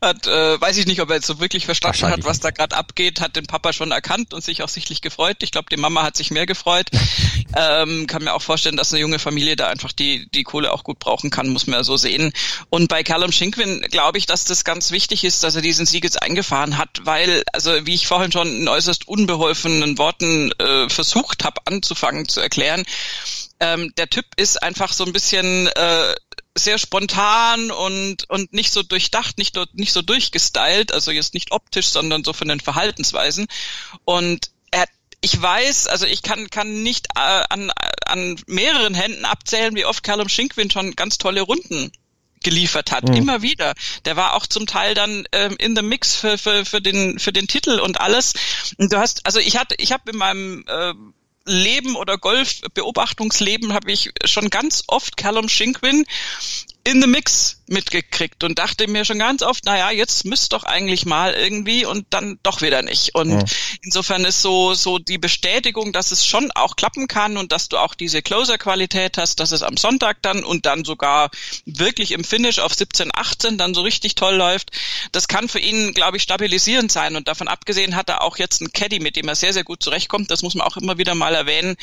hat, 0.02 0.26
äh, 0.26 0.60
weiß 0.60 0.78
ich 0.78 0.88
nicht, 0.88 1.00
ob 1.00 1.10
er 1.10 1.18
jetzt 1.18 1.28
so 1.28 1.40
wirklich 1.40 1.66
verstanden 1.66 2.08
hat, 2.08 2.24
was 2.24 2.40
da 2.40 2.50
gerade 2.50 2.76
abgeht, 2.76 3.22
hat 3.22 3.36
den 3.36 3.46
Papa 3.46 3.72
schon 3.72 3.92
erkannt 3.92 4.34
und 4.34 4.44
sich 4.44 4.64
auch 4.64 4.70
sichtlich 4.70 5.02
gefreut. 5.02 5.38
Ich 5.42 5.52
glaube, 5.52 5.68
die 5.72 5.78
Mama 5.78 6.02
hat 6.02 6.18
sich 6.18 6.32
mehr 6.32 6.48
gefreut. 6.48 6.90
ähm, 7.56 8.08
kann 8.08 8.24
mir 8.24 8.34
auch 8.34 8.42
vorstellen, 8.42 8.78
dass 8.78 8.92
eine 8.92 9.00
junge 9.00 9.20
Familie 9.20 9.56
da 9.56 9.68
einfach 9.68 9.92
die 9.92 10.28
die 10.32 10.44
Kohle 10.44 10.72
auch 10.72 10.84
gut 10.84 10.98
brauchen 10.98 11.30
kann, 11.30 11.50
muss 11.50 11.68
man 11.68 11.78
ja 11.78 11.84
so 11.84 11.98
sehen. 11.98 12.34
Und 12.72 12.88
bei 12.88 13.04
Callum 13.04 13.32
Shinkwin 13.32 13.82
glaube 13.92 14.18
ich, 14.18 14.26
dass 14.26 14.44
das 14.44 14.64
ganz 14.64 14.90
wichtig 14.90 15.24
ist, 15.24 15.44
dass 15.44 15.56
er 15.56 15.62
diesen 15.62 15.86
Sieg 15.86 16.04
jetzt 16.04 16.22
eingefahren 16.22 16.80
hat, 16.80 17.02
weil, 17.04 17.44
also 17.54 17.86
wie 17.86 17.94
ich 17.94 18.08
vorhin 18.08 18.32
schon 18.32 18.48
in 18.48 18.68
äußerst 18.68 19.08
unbeholfenen 19.08 20.00
Worten 20.00 20.52
äh, 20.54 20.90
versucht 20.90 21.44
habe 21.44 21.62
anzufangen 21.66 22.28
zu 22.28 22.40
erklären, 22.40 22.86
ähm, 23.60 23.94
der 23.98 24.10
Typ 24.10 24.26
ist 24.38 24.62
einfach 24.62 24.94
so 24.94 25.06
ein 25.06 25.14
bisschen 25.14 25.68
äh, 25.68 26.16
sehr 26.58 26.78
spontan 26.78 27.72
und 27.72 28.30
und 28.30 28.54
nicht 28.54 28.72
so 28.72 28.84
durchdacht, 28.84 29.38
nicht 29.38 29.58
nicht 29.74 29.94
so 29.94 30.02
durchgestylt, 30.02 30.94
also 30.94 31.12
jetzt 31.12 31.34
nicht 31.34 31.52
optisch, 31.52 31.90
sondern 31.90 32.24
so 32.24 32.34
von 32.34 32.48
den 32.48 32.60
Verhaltensweisen. 32.60 33.48
Und 34.06 34.52
er 34.72 34.86
ich 35.22 35.40
weiß, 35.42 35.88
also 35.88 36.06
ich 36.06 36.22
kann 36.22 36.50
kann 36.50 36.84
nicht 36.84 37.08
äh, 37.16 37.44
an 37.50 37.72
an 38.06 38.40
mehreren 38.48 38.94
Händen 38.94 39.26
abzählen, 39.26 39.76
wie 39.76 39.86
oft 39.86 40.04
Callum 40.04 40.30
Shinkwin 40.30 40.72
schon 40.72 40.96
ganz 40.96 41.18
tolle 41.18 41.42
Runden 41.42 41.92
geliefert 42.42 42.92
hat, 42.92 43.08
mhm. 43.08 43.16
immer 43.16 43.42
wieder. 43.42 43.74
Der 44.06 44.16
war 44.16 44.34
auch 44.34 44.48
zum 44.48 44.66
Teil 44.66 44.94
dann 44.94 45.28
ähm, 45.34 45.56
in 45.60 45.76
the 45.76 45.82
mix 45.82 46.16
für, 46.16 46.38
für, 46.38 46.66
für 46.66 46.82
den 46.82 47.20
für 47.20 47.34
den 47.34 47.48
Titel 47.48 47.80
und 47.80 48.00
alles. 48.00 48.34
Und 48.78 48.94
du 48.94 48.98
hast, 48.98 49.26
also 49.26 49.40
ich 49.40 49.58
hatte, 49.58 49.76
ich 49.78 49.92
habe 49.92 50.12
in 50.12 50.18
meinem 50.18 50.64
äh, 50.68 50.94
Leben 51.46 51.96
oder 51.96 52.18
Golfbeobachtungsleben 52.18 53.74
habe 53.74 53.92
ich 53.92 54.12
schon 54.26 54.50
ganz 54.50 54.84
oft 54.88 55.18
Callum 55.18 55.50
Shinkwin 55.50 56.06
in 56.84 57.02
the 57.02 57.08
Mix 57.08 57.59
mitgekriegt 57.70 58.44
und 58.44 58.60
dachte 58.60 58.88
mir 58.88 59.06
schon 59.06 59.20
ganz 59.20 59.42
oft, 59.44 59.66
naja, 59.66 59.92
jetzt 59.92 60.26
müsste 60.26 60.50
doch 60.50 60.64
eigentlich 60.64 61.06
mal 61.06 61.34
irgendwie 61.34 61.86
und 61.86 62.08
dann 62.10 62.40
doch 62.44 62.62
wieder 62.62 62.82
nicht. 62.82 63.16
Und 63.16 63.32
ja. 63.32 63.46
insofern 63.82 64.26
ist 64.26 64.42
so, 64.42 64.74
so 64.74 65.00
die 65.00 65.18
Bestätigung, 65.18 65.94
dass 65.94 66.12
es 66.12 66.26
schon 66.26 66.52
auch 66.52 66.76
klappen 66.76 67.08
kann 67.08 67.38
und 67.38 67.52
dass 67.52 67.70
du 67.70 67.78
auch 67.78 67.94
diese 67.94 68.22
Closer-Qualität 68.22 69.18
hast, 69.18 69.40
dass 69.40 69.52
es 69.52 69.64
am 69.64 69.78
Sonntag 69.78 70.22
dann 70.22 70.44
und 70.44 70.66
dann 70.66 70.84
sogar 70.84 71.30
wirklich 71.66 72.12
im 72.12 72.24
Finish 72.24 72.60
auf 72.60 72.74
17, 72.74 73.12
18 73.14 73.58
dann 73.58 73.74
so 73.74 73.82
richtig 73.82 74.16
toll 74.16 74.36
läuft. 74.36 74.72
Das 75.12 75.28
kann 75.28 75.48
für 75.48 75.60
ihn, 75.60 75.94
glaube 75.94 76.18
ich, 76.18 76.24
stabilisierend 76.24 76.92
sein 76.92 77.16
und 77.16 77.28
davon 77.28 77.48
abgesehen 77.48 77.96
hat 77.96 78.10
er 78.10 78.24
auch 78.24 78.38
jetzt 78.38 78.62
einen 78.62 78.74
Caddy, 78.74 79.00
mit 79.00 79.16
dem 79.16 79.28
er 79.28 79.36
sehr, 79.36 79.54
sehr 79.54 79.64
gut 79.64 79.84
zurechtkommt. 79.84 80.32
Das 80.32 80.42
muss 80.42 80.56
man 80.56 80.66
auch 80.66 80.78
immer 80.78 80.98
wieder 80.98 81.16
mal 81.16 81.36
erwähnen, 81.36 81.76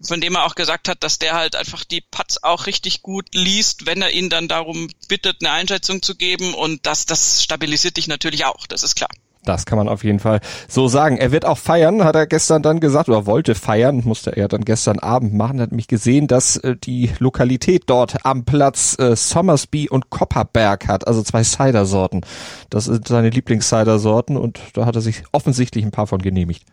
von 0.00 0.20
dem 0.20 0.36
er 0.36 0.44
auch 0.44 0.54
gesagt 0.54 0.88
hat, 0.88 1.02
dass 1.02 1.18
der 1.18 1.34
halt 1.34 1.56
einfach 1.56 1.84
die 1.84 2.00
Putts 2.00 2.42
auch 2.42 2.66
richtig 2.66 3.02
gut 3.02 3.34
liest, 3.34 3.86
wenn 3.86 4.02
er 4.02 4.12
ihn 4.12 4.30
dann 4.30 4.48
darum 4.48 4.88
bittet, 5.08 5.15
eine 5.24 5.50
Einschätzung 5.50 6.02
zu 6.02 6.14
geben 6.14 6.54
und 6.54 6.86
das, 6.86 7.06
das 7.06 7.42
stabilisiert 7.42 7.96
dich 7.96 8.08
natürlich 8.08 8.44
auch, 8.44 8.66
das 8.66 8.82
ist 8.82 8.96
klar. 8.96 9.08
Das 9.46 9.64
kann 9.64 9.78
man 9.78 9.88
auf 9.88 10.02
jeden 10.02 10.18
Fall 10.18 10.40
so 10.68 10.88
sagen. 10.88 11.18
Er 11.18 11.30
wird 11.30 11.44
auch 11.44 11.56
feiern, 11.56 12.04
hat 12.04 12.16
er 12.16 12.26
gestern 12.26 12.62
dann 12.62 12.80
gesagt, 12.80 13.08
oder 13.08 13.26
wollte 13.26 13.54
feiern, 13.54 14.02
musste 14.04 14.36
er 14.36 14.48
dann 14.48 14.64
gestern 14.64 14.98
Abend 14.98 15.34
machen, 15.34 15.60
hat 15.60 15.70
mich 15.70 15.86
gesehen, 15.86 16.26
dass 16.26 16.56
äh, 16.56 16.76
die 16.76 17.12
Lokalität 17.20 17.84
dort 17.86 18.26
am 18.26 18.44
Platz 18.44 18.98
äh, 18.98 19.14
Somersby 19.14 19.88
und 19.88 20.10
Kopperberg 20.10 20.88
hat, 20.88 21.06
also 21.06 21.22
zwei 21.22 21.44
Cider-Sorten. 21.44 22.22
Das 22.70 22.86
sind 22.86 23.06
seine 23.06 23.30
Lieblings-Cider-Sorten 23.30 24.36
und 24.36 24.60
da 24.74 24.84
hat 24.84 24.96
er 24.96 25.00
sich 25.00 25.22
offensichtlich 25.30 25.84
ein 25.84 25.92
paar 25.92 26.08
von 26.08 26.20
genehmigt. 26.20 26.64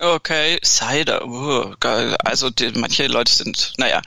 Okay, 0.00 0.60
Cider, 0.62 1.26
uh, 1.26 1.74
geil. 1.80 2.16
Also 2.24 2.50
die, 2.50 2.70
manche 2.76 3.08
Leute 3.08 3.32
sind, 3.32 3.72
naja, 3.78 4.00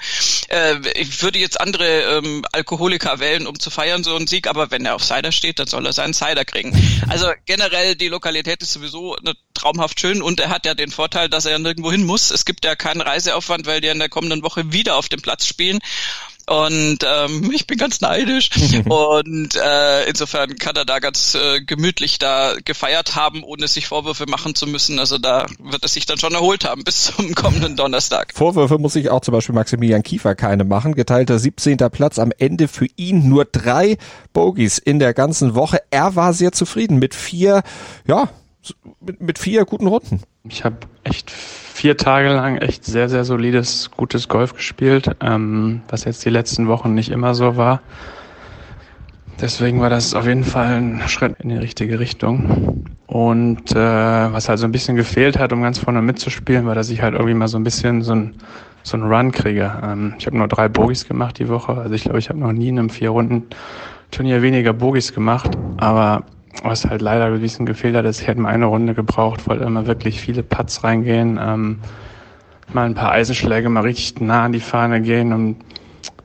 äh, 0.47 0.77
ich 0.95 1.21
würde 1.21 1.37
jetzt 1.37 1.59
andere 1.59 2.17
ähm, 2.17 2.45
Alkoholiker 2.53 3.19
wählen, 3.19 3.45
um 3.45 3.59
zu 3.59 3.69
feiern 3.69 4.05
so 4.05 4.15
einen 4.15 4.25
Sieg, 4.25 4.47
aber 4.47 4.71
wenn 4.71 4.85
er 4.85 4.95
auf 4.95 5.03
Cider 5.03 5.33
steht, 5.33 5.59
dann 5.59 5.67
soll 5.67 5.85
er 5.85 5.91
seinen 5.91 6.13
Cider 6.13 6.45
kriegen. 6.45 6.71
Also 7.09 7.29
generell 7.45 7.95
die 7.95 8.07
Lokalität 8.07 8.61
ist 8.61 8.71
sowieso 8.71 9.17
eine, 9.17 9.33
traumhaft 9.53 9.99
schön 9.99 10.21
und 10.21 10.39
er 10.39 10.49
hat 10.49 10.65
ja 10.65 10.75
den 10.75 10.91
Vorteil, 10.91 11.27
dass 11.27 11.43
er 11.43 11.59
nirgendwo 11.59 11.91
hin 11.91 12.05
muss. 12.05 12.31
Es 12.31 12.45
gibt 12.45 12.63
ja 12.63 12.77
keinen 12.77 13.01
Reiseaufwand, 13.01 13.65
weil 13.65 13.81
die 13.81 13.89
in 13.89 13.99
der 13.99 14.07
kommenden 14.07 14.43
Woche 14.43 14.71
wieder 14.71 14.95
auf 14.95 15.09
dem 15.09 15.21
Platz 15.21 15.45
spielen 15.45 15.79
und 16.51 16.99
ähm, 17.03 17.49
ich 17.53 17.65
bin 17.65 17.77
ganz 17.77 18.01
neidisch. 18.01 18.49
und 18.89 19.55
äh, 19.55 20.09
insofern 20.09 20.57
kann 20.57 20.75
er 20.75 20.85
da 20.85 20.99
ganz 20.99 21.35
äh, 21.35 21.61
gemütlich 21.61 22.19
da 22.19 22.55
gefeiert 22.65 23.15
haben, 23.15 23.43
ohne 23.43 23.67
sich 23.67 23.87
Vorwürfe 23.87 24.25
machen 24.27 24.53
zu 24.53 24.67
müssen. 24.67 24.99
Also 24.99 25.17
da 25.17 25.45
wird 25.59 25.83
er 25.83 25.89
sich 25.89 26.05
dann 26.05 26.17
schon 26.17 26.33
erholt 26.33 26.65
haben 26.65 26.83
bis 26.83 27.05
zum 27.05 27.33
kommenden 27.35 27.77
Donnerstag. 27.77 28.31
Vorwürfe 28.35 28.77
muss 28.77 28.93
sich 28.93 29.09
auch 29.09 29.21
zum 29.21 29.33
Beispiel 29.33 29.55
Maximilian 29.55 30.03
Kiefer 30.03 30.35
keine 30.35 30.65
machen. 30.65 30.93
Geteilter 30.93 31.39
17. 31.39 31.77
Platz 31.91 32.19
am 32.19 32.33
Ende 32.37 32.67
für 32.67 32.87
ihn 32.97 33.29
nur 33.29 33.45
drei 33.45 33.97
Bogies 34.33 34.77
in 34.77 34.99
der 34.99 35.13
ganzen 35.13 35.55
Woche. 35.55 35.81
Er 35.89 36.15
war 36.15 36.33
sehr 36.33 36.51
zufrieden 36.51 36.99
mit 36.99 37.15
vier, 37.15 37.63
ja, 38.05 38.29
mit, 38.99 39.21
mit 39.21 39.39
vier 39.39 39.65
guten 39.65 39.87
Runden. 39.87 40.21
Ich 40.43 40.63
habe 40.63 40.77
echt 41.03 41.31
vier 41.31 41.97
Tage 41.97 42.29
lang 42.29 42.57
echt 42.57 42.85
sehr, 42.85 43.09
sehr 43.09 43.23
solides, 43.23 43.91
gutes 43.95 44.27
Golf 44.27 44.53
gespielt, 44.53 45.15
ähm, 45.19 45.81
was 45.89 46.05
jetzt 46.05 46.23
die 46.25 46.29
letzten 46.29 46.67
Wochen 46.67 46.93
nicht 46.93 47.09
immer 47.09 47.33
so 47.33 47.57
war. 47.57 47.81
Deswegen 49.41 49.81
war 49.81 49.89
das 49.89 50.13
auf 50.13 50.27
jeden 50.27 50.43
Fall 50.43 50.75
ein 50.75 51.01
Schritt 51.07 51.37
in 51.39 51.49
die 51.49 51.55
richtige 51.55 51.99
Richtung. 51.99 52.85
Und 53.07 53.71
äh, 53.71 53.75
was 53.75 54.47
halt 54.47 54.59
so 54.59 54.65
ein 54.65 54.71
bisschen 54.71 54.95
gefehlt 54.95 55.39
hat, 55.39 55.51
um 55.51 55.63
ganz 55.63 55.79
vorne 55.79 56.03
mitzuspielen, 56.03 56.67
war, 56.67 56.75
dass 56.75 56.91
ich 56.91 57.01
halt 57.01 57.15
irgendwie 57.15 57.33
mal 57.33 57.47
so 57.47 57.57
ein 57.57 57.63
bisschen 57.63 58.03
so 58.03 58.13
ein, 58.13 58.35
so 58.83 58.97
ein 58.97 59.03
Run 59.03 59.31
kriege. 59.31 59.71
Ähm, 59.83 60.13
ich 60.19 60.27
habe 60.27 60.37
nur 60.37 60.47
drei 60.47 60.69
Bogies 60.69 61.07
gemacht 61.07 61.39
die 61.39 61.49
Woche. 61.49 61.73
Also 61.73 61.95
ich 61.95 62.03
glaube, 62.03 62.19
ich 62.19 62.29
habe 62.29 62.37
noch 62.37 62.51
nie 62.51 62.69
in 62.69 62.77
einem 62.77 62.91
Vier-Runden-Turnier 62.91 64.43
weniger 64.43 64.73
Bogies 64.73 65.11
gemacht. 65.11 65.57
Aber 65.77 66.23
was 66.63 66.85
halt 66.85 67.01
leider 67.01 67.25
ein 67.25 67.41
bisschen 67.41 67.65
gefehlt 67.65 67.95
hat, 67.95 68.05
ist, 68.05 68.21
ich 68.21 68.27
hätte 68.27 68.41
mal 68.41 68.49
eine 68.49 68.65
Runde 68.65 68.93
gebraucht, 68.93 69.47
wollte 69.47 69.63
immer 69.63 69.87
wirklich 69.87 70.19
viele 70.19 70.43
Putts 70.43 70.83
reingehen, 70.83 71.39
ähm, 71.41 71.79
mal 72.73 72.85
ein 72.85 72.95
paar 72.95 73.11
Eisenschläge 73.11 73.69
mal 73.69 73.81
richtig 73.81 74.21
nah 74.21 74.45
an 74.45 74.51
die 74.51 74.59
Fahne 74.59 75.01
gehen, 75.01 75.33
um 75.33 75.55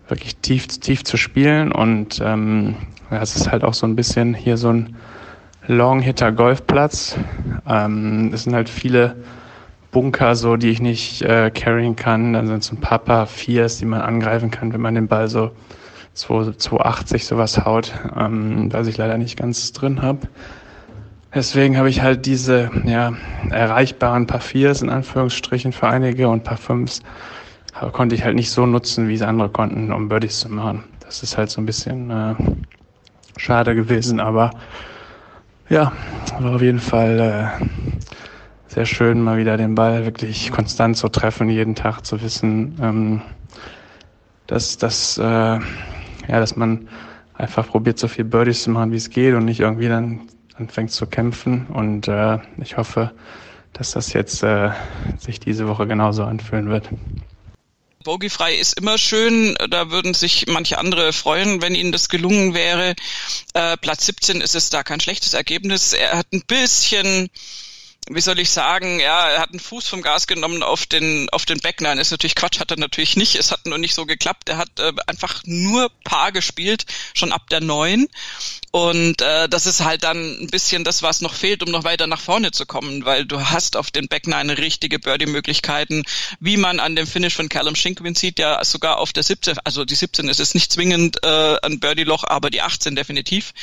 wirklich 0.09 0.37
tief, 0.37 0.67
tief 0.67 1.05
zu 1.05 1.17
spielen. 1.17 1.73
Und 1.73 2.21
ähm, 2.25 2.77
ja, 3.11 3.21
es 3.23 3.37
ist 3.37 3.51
halt 3.51 3.65
auch 3.65 3.75
so 3.75 3.87
ein 3.87 3.97
bisschen 3.97 4.35
hier 4.35 4.57
so 4.57 4.71
ein 4.71 4.97
Long-Hitter 5.67 6.33
Golfplatz. 6.33 7.17
Ähm, 7.69 8.31
es 8.33 8.45
sind 8.45 8.55
halt 8.55 8.69
viele 8.69 9.17
Bunker, 9.91 10.37
so 10.37 10.57
die 10.57 10.69
ich 10.69 10.81
nicht 10.81 11.23
äh, 11.23 11.51
carryen 11.51 11.97
kann. 11.97 12.33
Dann 12.35 12.47
sind 12.47 12.63
so 12.63 12.77
ein 12.77 12.81
paar 12.81 13.01
Paar 13.01 13.27
Viers, 13.27 13.79
die 13.79 13.87
man 13.87 14.01
angreifen 14.01 14.51
kann, 14.51 14.73
wenn 14.73 14.81
man 14.81 14.95
den 14.95 15.09
Ball 15.09 15.29
so 15.29 15.51
280 16.17 17.27
sowas 17.27 17.65
haut, 17.65 17.93
ähm, 18.17 18.73
was 18.73 18.87
ich 18.87 18.97
leider 18.97 19.19
nicht 19.19 19.39
ganz 19.39 19.73
drin 19.73 20.03
habe. 20.03 20.29
Deswegen 21.35 21.77
habe 21.77 21.91
ich 21.91 22.01
halt 22.01 22.25
diese 22.25 22.71
ja, 22.85 23.13
erreichbaren 23.51 24.27
Paar 24.27 24.41
Viers 24.41 24.83
in 24.83 24.89
Anführungsstrichen 24.89 25.73
für 25.73 25.89
einige 25.89 26.29
und 26.29 26.45
Paar 26.45 26.57
Fünfs 26.57 27.03
konnte 27.93 28.15
ich 28.15 28.25
halt 28.25 28.37
nicht 28.37 28.51
so 28.51 28.65
nutzen, 28.65 29.09
wie 29.09 29.15
es 29.15 29.23
andere 29.23 29.51
konnten, 29.51 29.93
um 29.93 30.09
Birdies 30.09 30.41
zu 30.41 30.49
machen. 30.49 30.85
Das 31.01 31.23
ist 31.23 31.37
halt 31.37 31.51
so 31.51 31.61
ein 31.61 31.67
bisschen 31.67 32.11
äh, 32.11 32.35
schade 33.37 33.75
gewesen, 33.75 34.19
aber 34.19 34.51
ja, 35.69 35.93
war 36.39 36.55
auf 36.55 36.63
jeden 36.63 36.81
Fall 36.81 37.21
äh, 37.61 37.65
sehr 38.69 38.87
schön, 38.87 39.23
mal 39.23 39.37
wieder 39.37 39.57
den 39.57 39.75
Ball 39.75 40.05
wirklich 40.05 40.51
konstant 40.51 40.97
zu 40.97 41.09
treffen, 41.09 41.51
jeden 41.51 41.75
Tag 41.75 42.03
zu 42.07 42.23
wissen, 42.23 42.79
ähm, 42.81 43.23
dass, 44.47 44.79
dass 44.79 45.19
äh, 45.19 45.59
ja, 46.29 46.41
dass 46.41 46.57
man 46.57 46.89
einfach 47.35 47.67
probiert, 47.69 47.99
so 47.99 48.09
viel 48.09 48.25
Birdies 48.25 48.63
zu 48.63 48.71
machen, 48.71 48.93
wie 48.93 48.97
es 48.97 49.11
geht 49.11 49.35
und 49.35 49.45
nicht 49.45 49.61
irgendwie 49.61 49.89
dann 49.89 50.29
anfängt 50.55 50.91
zu 50.91 51.07
kämpfen. 51.07 51.67
Und 51.67 52.09
äh, 52.09 52.39
ich 52.63 52.77
hoffe, 52.77 53.13
dass 53.73 53.93
das 53.93 54.13
jetzt 54.13 54.43
äh, 54.43 54.71
sich 55.19 55.41
diese 55.41 55.69
Woche 55.69 55.87
genauso 55.87 56.25
anfühlen 56.25 56.69
wird. 56.69 56.89
Bogiefrei 58.05 58.55
ist 58.55 58.79
immer 58.79 58.99
schön. 58.99 59.57
Da 59.69 59.91
würden 59.91 60.15
sich 60.15 60.47
manche 60.47 60.79
andere 60.79 61.13
freuen, 61.13 61.61
wenn 61.61 61.75
ihnen 61.75 61.91
das 61.91 62.09
gelungen 62.09 62.55
wäre. 62.55 62.95
Äh, 63.53 63.77
Platz 63.79 64.07
17 64.07 64.41
ist 64.41 64.55
es 64.55 64.71
da 64.71 64.85
kein 64.85 65.01
schlechtes 65.01 65.35
Ergebnis. 65.35 65.93
Er 65.93 66.19
hat 66.19 66.27
ein 66.33 66.43
bisschen 66.47 67.29
wie 68.09 68.21
soll 68.21 68.39
ich 68.39 68.51
sagen, 68.51 69.01
ja, 69.01 69.29
er 69.31 69.41
hat 69.41 69.51
einen 69.51 69.61
Fuß 69.61 69.89
vom 69.89 70.01
Gas 70.01 70.27
genommen 70.27 70.63
auf 70.63 70.87
den 70.87 71.29
auf 71.31 71.45
den 71.45 71.59
Backnine. 71.59 72.01
Ist 72.01 72.13
natürlich 72.13 72.37
Quatsch, 72.37 72.61
hat 72.61 72.71
er 72.71 72.79
natürlich 72.79 73.17
nicht. 73.17 73.35
Es 73.35 73.51
hat 73.51 73.67
nur 73.67 73.79
nicht 73.79 73.95
so 73.95 74.07
geklappt. 74.07 74.49
Er 74.49 74.59
hat 74.59 74.79
äh, 74.79 74.93
einfach 75.07 75.43
nur 75.45 75.91
Paar 76.05 76.31
gespielt, 76.31 76.87
schon 77.15 77.33
ab 77.33 77.49
der 77.51 77.61
neun. 77.61 78.07
Und 78.71 79.23
äh, 79.23 79.49
das 79.49 79.67
ist 79.67 79.85
halt 79.85 80.05
dann 80.05 80.39
ein 80.41 80.49
bisschen 80.49 80.85
das, 80.85 81.03
was 81.03 81.21
noch 81.21 81.35
fehlt, 81.35 81.63
um 81.63 81.71
noch 81.71 81.85
weiter 81.85 82.07
nach 82.07 82.21
vorne 82.21 82.51
zu 82.51 82.67
kommen, 82.67 83.05
weil 83.05 83.25
du 83.25 83.41
hast 83.41 83.77
auf 83.77 83.91
den 83.91 84.09
Backnine 84.09 84.59
richtige 84.59 84.99
Birdie-Möglichkeiten, 84.99 86.05
wie 86.41 86.57
man 86.57 86.81
an 86.81 86.97
dem 86.97 87.07
Finish 87.07 87.35
von 87.35 87.49
Callum 87.49 87.75
Shinkwin 87.75 88.15
sieht, 88.15 88.39
ja 88.39 88.63
sogar 88.65 88.99
auf 88.99 89.13
der 89.13 89.23
17, 89.23 89.59
also 89.65 89.85
die 89.85 89.95
17 89.95 90.29
ist 90.29 90.41
es 90.41 90.55
nicht 90.55 90.73
zwingend 90.73 91.25
äh, 91.25 91.57
ein 91.63 91.81
Birdie-Loch, 91.81 92.25
aber 92.25 92.51
die 92.51 92.61
18 92.61 92.97
definitiv. 92.97 93.55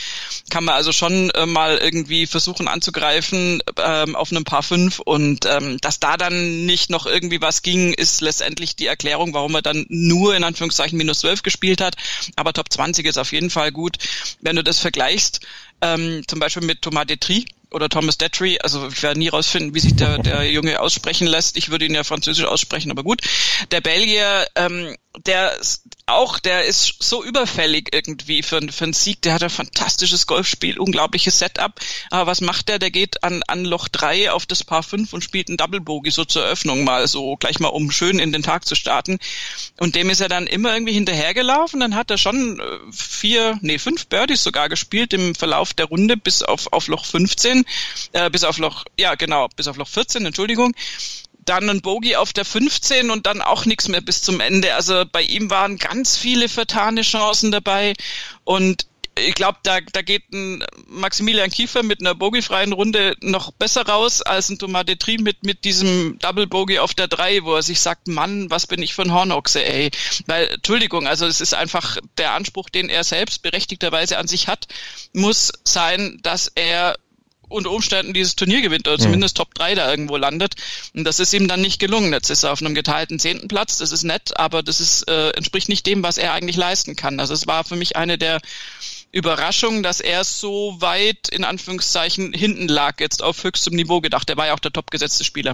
Kann 0.49 0.63
man 0.63 0.75
also 0.75 0.91
schon 0.91 1.29
äh, 1.31 1.45
mal 1.45 1.77
irgendwie 1.77 2.25
versuchen 2.25 2.67
anzugreifen 2.67 3.61
ähm, 3.77 4.15
auf 4.15 4.31
einem 4.31 4.45
Paar 4.45 4.63
5 4.63 4.99
und 4.99 5.45
ähm, 5.45 5.77
dass 5.81 5.99
da 5.99 6.17
dann 6.17 6.65
nicht 6.65 6.89
noch 6.89 7.05
irgendwie 7.05 7.41
was 7.41 7.61
ging, 7.61 7.93
ist 7.93 8.21
letztendlich 8.21 8.75
die 8.75 8.87
Erklärung, 8.87 9.33
warum 9.33 9.53
er 9.55 9.61
dann 9.61 9.85
nur 9.89 10.35
in 10.35 10.43
Anführungszeichen 10.43 10.97
minus 10.97 11.19
12 11.19 11.43
gespielt 11.43 11.81
hat, 11.81 11.95
aber 12.35 12.53
Top 12.53 12.71
20 12.71 13.05
ist 13.05 13.17
auf 13.17 13.31
jeden 13.31 13.49
Fall 13.49 13.71
gut. 13.71 13.97
Wenn 14.41 14.55
du 14.55 14.63
das 14.63 14.79
vergleichst, 14.93 15.41
ähm, 15.81 16.23
zum 16.27 16.39
Beispiel 16.39 16.63
mit 16.63 16.81
Thomas 16.81 17.07
Detry 17.07 17.45
oder 17.71 17.89
Thomas 17.89 18.17
Detry, 18.17 18.59
also 18.61 18.87
ich 18.87 19.01
werde 19.01 19.19
nie 19.19 19.29
rausfinden, 19.29 19.73
wie 19.73 19.79
sich 19.79 19.95
der, 19.95 20.19
der 20.19 20.49
Junge 20.49 20.79
aussprechen 20.79 21.25
lässt. 21.25 21.57
Ich 21.57 21.69
würde 21.69 21.85
ihn 21.85 21.95
ja 21.95 22.03
französisch 22.03 22.45
aussprechen, 22.45 22.91
aber 22.91 23.03
gut. 23.03 23.21
Der 23.71 23.81
Belgier, 23.81 24.47
ähm, 24.55 24.95
der 25.19 25.55
auch, 26.05 26.39
der 26.39 26.65
ist 26.65 26.95
so 27.01 27.23
überfällig 27.23 27.89
irgendwie 27.93 28.41
für, 28.41 28.59
für 28.71 28.83
einen 28.83 28.93
Sieg. 28.93 29.21
Der 29.21 29.33
hat 29.33 29.43
ein 29.43 29.49
fantastisches 29.49 30.27
Golfspiel, 30.27 30.79
unglaubliches 30.79 31.39
Setup. 31.39 31.79
Aber 32.09 32.27
was 32.27 32.41
macht 32.41 32.67
der? 32.67 32.79
Der 32.79 32.91
geht 32.91 33.23
an, 33.23 33.41
an 33.47 33.63
Loch 33.63 33.87
3 33.87 34.31
auf 34.31 34.45
das 34.45 34.63
Paar 34.63 34.83
5 34.83 35.13
und 35.13 35.23
spielt 35.23 35.47
einen 35.47 35.57
Double 35.57 35.79
Bogey 35.79 36.11
so 36.11 36.25
zur 36.25 36.43
Eröffnung 36.43 36.83
mal, 36.83 37.07
so 37.07 37.37
gleich 37.37 37.59
mal, 37.59 37.69
um 37.69 37.91
schön 37.91 38.19
in 38.19 38.31
den 38.31 38.43
Tag 38.43 38.65
zu 38.65 38.75
starten. 38.75 39.19
Und 39.79 39.95
dem 39.95 40.09
ist 40.09 40.19
er 40.19 40.29
dann 40.29 40.47
immer 40.47 40.73
irgendwie 40.73 40.93
hinterhergelaufen. 40.93 41.79
Dann 41.79 41.95
hat 41.95 42.11
er 42.11 42.17
schon 42.17 42.59
äh, 42.59 42.63
vier, 42.91 43.59
nee, 43.61 43.77
fünf 43.77 44.07
Birdies 44.07 44.43
sogar 44.43 44.67
gespielt 44.67 45.13
im 45.13 45.35
Verlauf 45.35 45.73
der 45.73 45.85
Runde 45.85 46.17
bis 46.17 46.41
auf, 46.41 46.73
auf 46.73 46.87
Loch 46.87 47.05
15, 47.05 47.65
äh, 48.13 48.29
bis 48.29 48.43
auf 48.43 48.57
Loch, 48.57 48.83
ja 48.99 49.15
genau, 49.15 49.47
bis 49.55 49.67
auf 49.67 49.77
Loch 49.77 49.87
14, 49.87 50.25
Entschuldigung 50.25 50.73
dann 51.45 51.69
ein 51.69 51.81
Bogey 51.81 52.15
auf 52.15 52.33
der 52.33 52.45
15 52.45 53.09
und 53.09 53.25
dann 53.25 53.41
auch 53.41 53.65
nichts 53.65 53.87
mehr 53.87 54.01
bis 54.01 54.21
zum 54.21 54.39
Ende. 54.39 54.75
Also 54.75 55.03
bei 55.11 55.21
ihm 55.21 55.49
waren 55.49 55.77
ganz 55.77 56.17
viele 56.17 56.49
vertane 56.49 57.01
Chancen 57.01 57.51
dabei 57.51 57.93
und 58.43 58.85
ich 59.15 59.35
glaube, 59.35 59.59
da, 59.63 59.79
da 59.79 60.01
geht 60.01 60.31
ein 60.33 60.63
Maximilian 60.87 61.51
Kiefer 61.51 61.83
mit 61.83 61.99
einer 61.99 62.15
bogiefreien 62.15 62.73
Runde 62.73 63.15
noch 63.21 63.51
besser 63.51 63.85
raus 63.85 64.21
als 64.21 64.49
ein 64.49 64.57
Thomas 64.57 64.85
Detri 64.85 65.17
mit, 65.17 65.43
mit 65.43 65.65
diesem 65.65 66.17
Double 66.19 66.47
Bogey 66.47 66.79
auf 66.79 66.93
der 66.93 67.07
3, 67.07 67.43
wo 67.43 67.55
er 67.55 67.61
sich 67.61 67.79
sagt, 67.79 68.07
Mann, 68.07 68.49
was 68.49 68.65
bin 68.65 68.81
ich 68.81 68.93
für 68.93 69.03
ein 69.03 69.13
Hornochse, 69.13 69.63
ey. 69.63 69.91
Weil, 70.25 70.47
Entschuldigung, 70.47 71.07
also 71.07 71.27
es 71.27 71.41
ist 71.41 71.53
einfach 71.53 71.97
der 72.17 72.33
Anspruch, 72.33 72.69
den 72.69 72.89
er 72.89 73.03
selbst 73.03 73.43
berechtigterweise 73.43 74.17
an 74.17 74.27
sich 74.27 74.47
hat, 74.47 74.67
muss 75.13 75.51
sein, 75.63 76.19
dass 76.23 76.51
er 76.55 76.95
unter 77.53 77.71
Umständen 77.71 78.13
dieses 78.13 78.35
Turnier 78.35 78.61
gewinnt 78.61 78.87
oder 78.87 78.97
zumindest 78.97 79.37
Top 79.37 79.53
3 79.53 79.75
da 79.75 79.89
irgendwo 79.89 80.17
landet. 80.17 80.55
Und 80.93 81.03
das 81.03 81.19
ist 81.19 81.33
ihm 81.33 81.47
dann 81.47 81.61
nicht 81.61 81.79
gelungen. 81.79 82.11
Jetzt 82.13 82.29
ist 82.29 82.43
er 82.43 82.51
auf 82.51 82.61
einem 82.61 82.75
geteilten 82.75 83.19
zehnten 83.19 83.47
Platz, 83.47 83.77
das 83.77 83.91
ist 83.91 84.03
nett, 84.03 84.37
aber 84.37 84.63
das 84.63 84.81
ist, 84.81 85.07
äh, 85.09 85.29
entspricht 85.31 85.69
nicht 85.69 85.85
dem, 85.85 86.03
was 86.03 86.17
er 86.17 86.33
eigentlich 86.33 86.57
leisten 86.57 86.95
kann. 86.95 87.19
Also 87.19 87.33
es 87.33 87.47
war 87.47 87.63
für 87.63 87.75
mich 87.75 87.95
eine 87.95 88.17
der 88.17 88.41
Überraschungen, 89.11 89.83
dass 89.83 89.99
er 89.99 90.23
so 90.23 90.75
weit 90.79 91.29
in 91.29 91.43
Anführungszeichen 91.43 92.33
hinten 92.33 92.67
lag, 92.67 92.99
jetzt 92.99 93.21
auf 93.21 93.43
höchstem 93.43 93.75
Niveau 93.75 94.01
gedacht. 94.01 94.29
Er 94.29 94.37
war 94.37 94.47
ja 94.47 94.53
auch 94.55 94.59
der 94.59 94.73
topgesetzte 94.73 95.23
Spieler. 95.23 95.53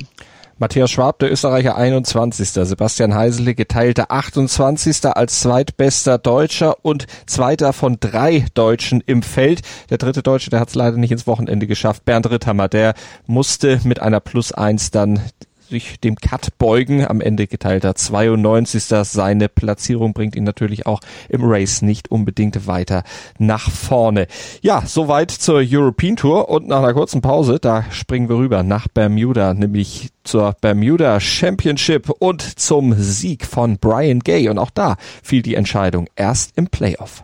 Matthias 0.61 0.91
Schwab, 0.91 1.19
der 1.19 1.31
Österreicher 1.31 1.77
21. 1.77 2.49
Sebastian 2.49 3.15
Heisele 3.15 3.55
geteilte 3.55 4.09
28. 4.09 5.05
als 5.05 5.39
zweitbester 5.39 6.17
Deutscher 6.17 6.83
und 6.83 7.07
zweiter 7.27 7.71
von 7.71 7.95
drei 8.01 8.45
Deutschen 8.55 9.01
im 9.05 9.21
Feld. 9.21 9.61
Der 9.89 9.97
dritte 9.97 10.21
Deutsche, 10.21 10.49
der 10.49 10.59
hat 10.59 10.67
es 10.67 10.75
leider 10.75 10.97
nicht 10.97 11.13
ins 11.13 11.27
Wochenende 11.27 11.65
geschafft. 11.65 12.03
Bernd 12.03 12.29
Ritthammer, 12.29 12.67
der 12.67 12.93
musste 13.25 13.79
mit 13.85 14.01
einer 14.01 14.19
Plus 14.19 14.51
eins 14.51 14.91
dann 14.91 15.21
sich 15.69 15.99
dem 15.99 16.15
Cut 16.15 16.57
beugen. 16.57 17.05
Am 17.05 17.21
Ende 17.21 17.47
geteilter 17.47 17.95
92. 17.95 18.83
Seine 18.83 19.49
Platzierung 19.49 20.13
bringt 20.13 20.35
ihn 20.35 20.43
natürlich 20.43 20.85
auch 20.85 20.99
im 21.29 21.41
Race 21.43 21.81
nicht 21.81 22.11
unbedingt 22.11 22.67
weiter 22.67 23.03
nach 23.37 23.69
vorne. 23.69 24.27
Ja, 24.61 24.83
soweit 24.85 25.31
zur 25.31 25.61
European 25.65 26.15
Tour 26.15 26.49
und 26.49 26.67
nach 26.67 26.79
einer 26.79 26.93
kurzen 26.93 27.21
Pause, 27.21 27.59
da 27.59 27.85
springen 27.91 28.29
wir 28.29 28.37
rüber 28.37 28.63
nach 28.63 28.87
Bermuda, 28.87 29.53
nämlich 29.53 30.09
zur 30.23 30.55
Bermuda 30.59 31.19
Championship 31.19 32.09
und 32.09 32.41
zum 32.59 32.93
Sieg 32.93 33.45
von 33.45 33.77
Brian 33.77 34.19
Gay. 34.19 34.49
Und 34.49 34.57
auch 34.57 34.71
da 34.71 34.97
fiel 35.23 35.41
die 35.41 35.55
Entscheidung 35.55 36.07
erst 36.15 36.57
im 36.57 36.67
Playoff. 36.67 37.23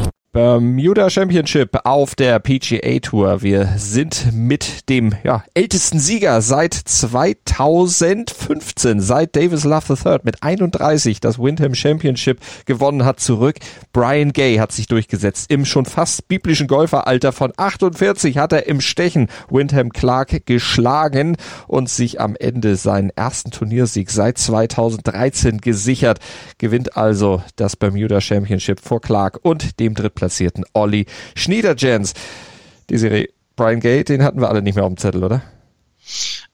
Bermuda 0.33 1.09
Championship 1.09 1.77
auf 1.83 2.15
der 2.15 2.39
PGA 2.39 2.99
Tour. 3.01 3.41
Wir 3.41 3.73
sind 3.75 4.31
mit 4.31 4.87
dem 4.87 5.13
ja, 5.25 5.43
ältesten 5.53 5.99
Sieger 5.99 6.41
seit 6.41 6.73
2015, 6.73 9.01
seit 9.01 9.35
Davis 9.35 9.65
Love 9.65 9.97
III 10.01 10.19
mit 10.23 10.41
31 10.41 11.19
das 11.19 11.37
Windham 11.37 11.75
Championship 11.75 12.39
gewonnen 12.65 13.03
hat, 13.03 13.19
zurück. 13.19 13.57
Brian 13.91 14.31
Gay 14.31 14.55
hat 14.55 14.71
sich 14.71 14.87
durchgesetzt. 14.87 15.51
Im 15.51 15.65
schon 15.65 15.85
fast 15.85 16.29
biblischen 16.29 16.67
Golferalter 16.67 17.33
von 17.33 17.51
48 17.57 18.37
hat 18.37 18.53
er 18.53 18.67
im 18.67 18.79
Stechen 18.79 19.27
Windham 19.49 19.89
Clark 19.89 20.45
geschlagen 20.45 21.35
und 21.67 21.89
sich 21.89 22.21
am 22.21 22.37
Ende 22.37 22.77
seinen 22.77 23.09
ersten 23.09 23.51
Turniersieg 23.51 24.09
seit 24.09 24.37
2013 24.37 25.59
gesichert. 25.59 26.19
Gewinnt 26.57 26.95
also 26.95 27.43
das 27.57 27.75
Bermuda 27.75 28.21
Championship 28.21 28.79
vor 28.79 29.01
Clark 29.01 29.37
und 29.41 29.81
dem 29.81 29.93
Drittplatz 29.93 30.20
platzierten 30.21 30.65
Olli 30.73 31.07
Schniederjans. 31.35 32.13
Die 32.91 32.97
Serie 32.99 33.29
Brian 33.55 33.79
Gay, 33.79 34.03
den 34.03 34.23
hatten 34.23 34.39
wir 34.39 34.49
alle 34.49 34.61
nicht 34.61 34.75
mehr 34.75 34.83
auf 34.83 34.93
dem 34.93 34.97
Zettel, 34.97 35.23
oder? 35.23 35.41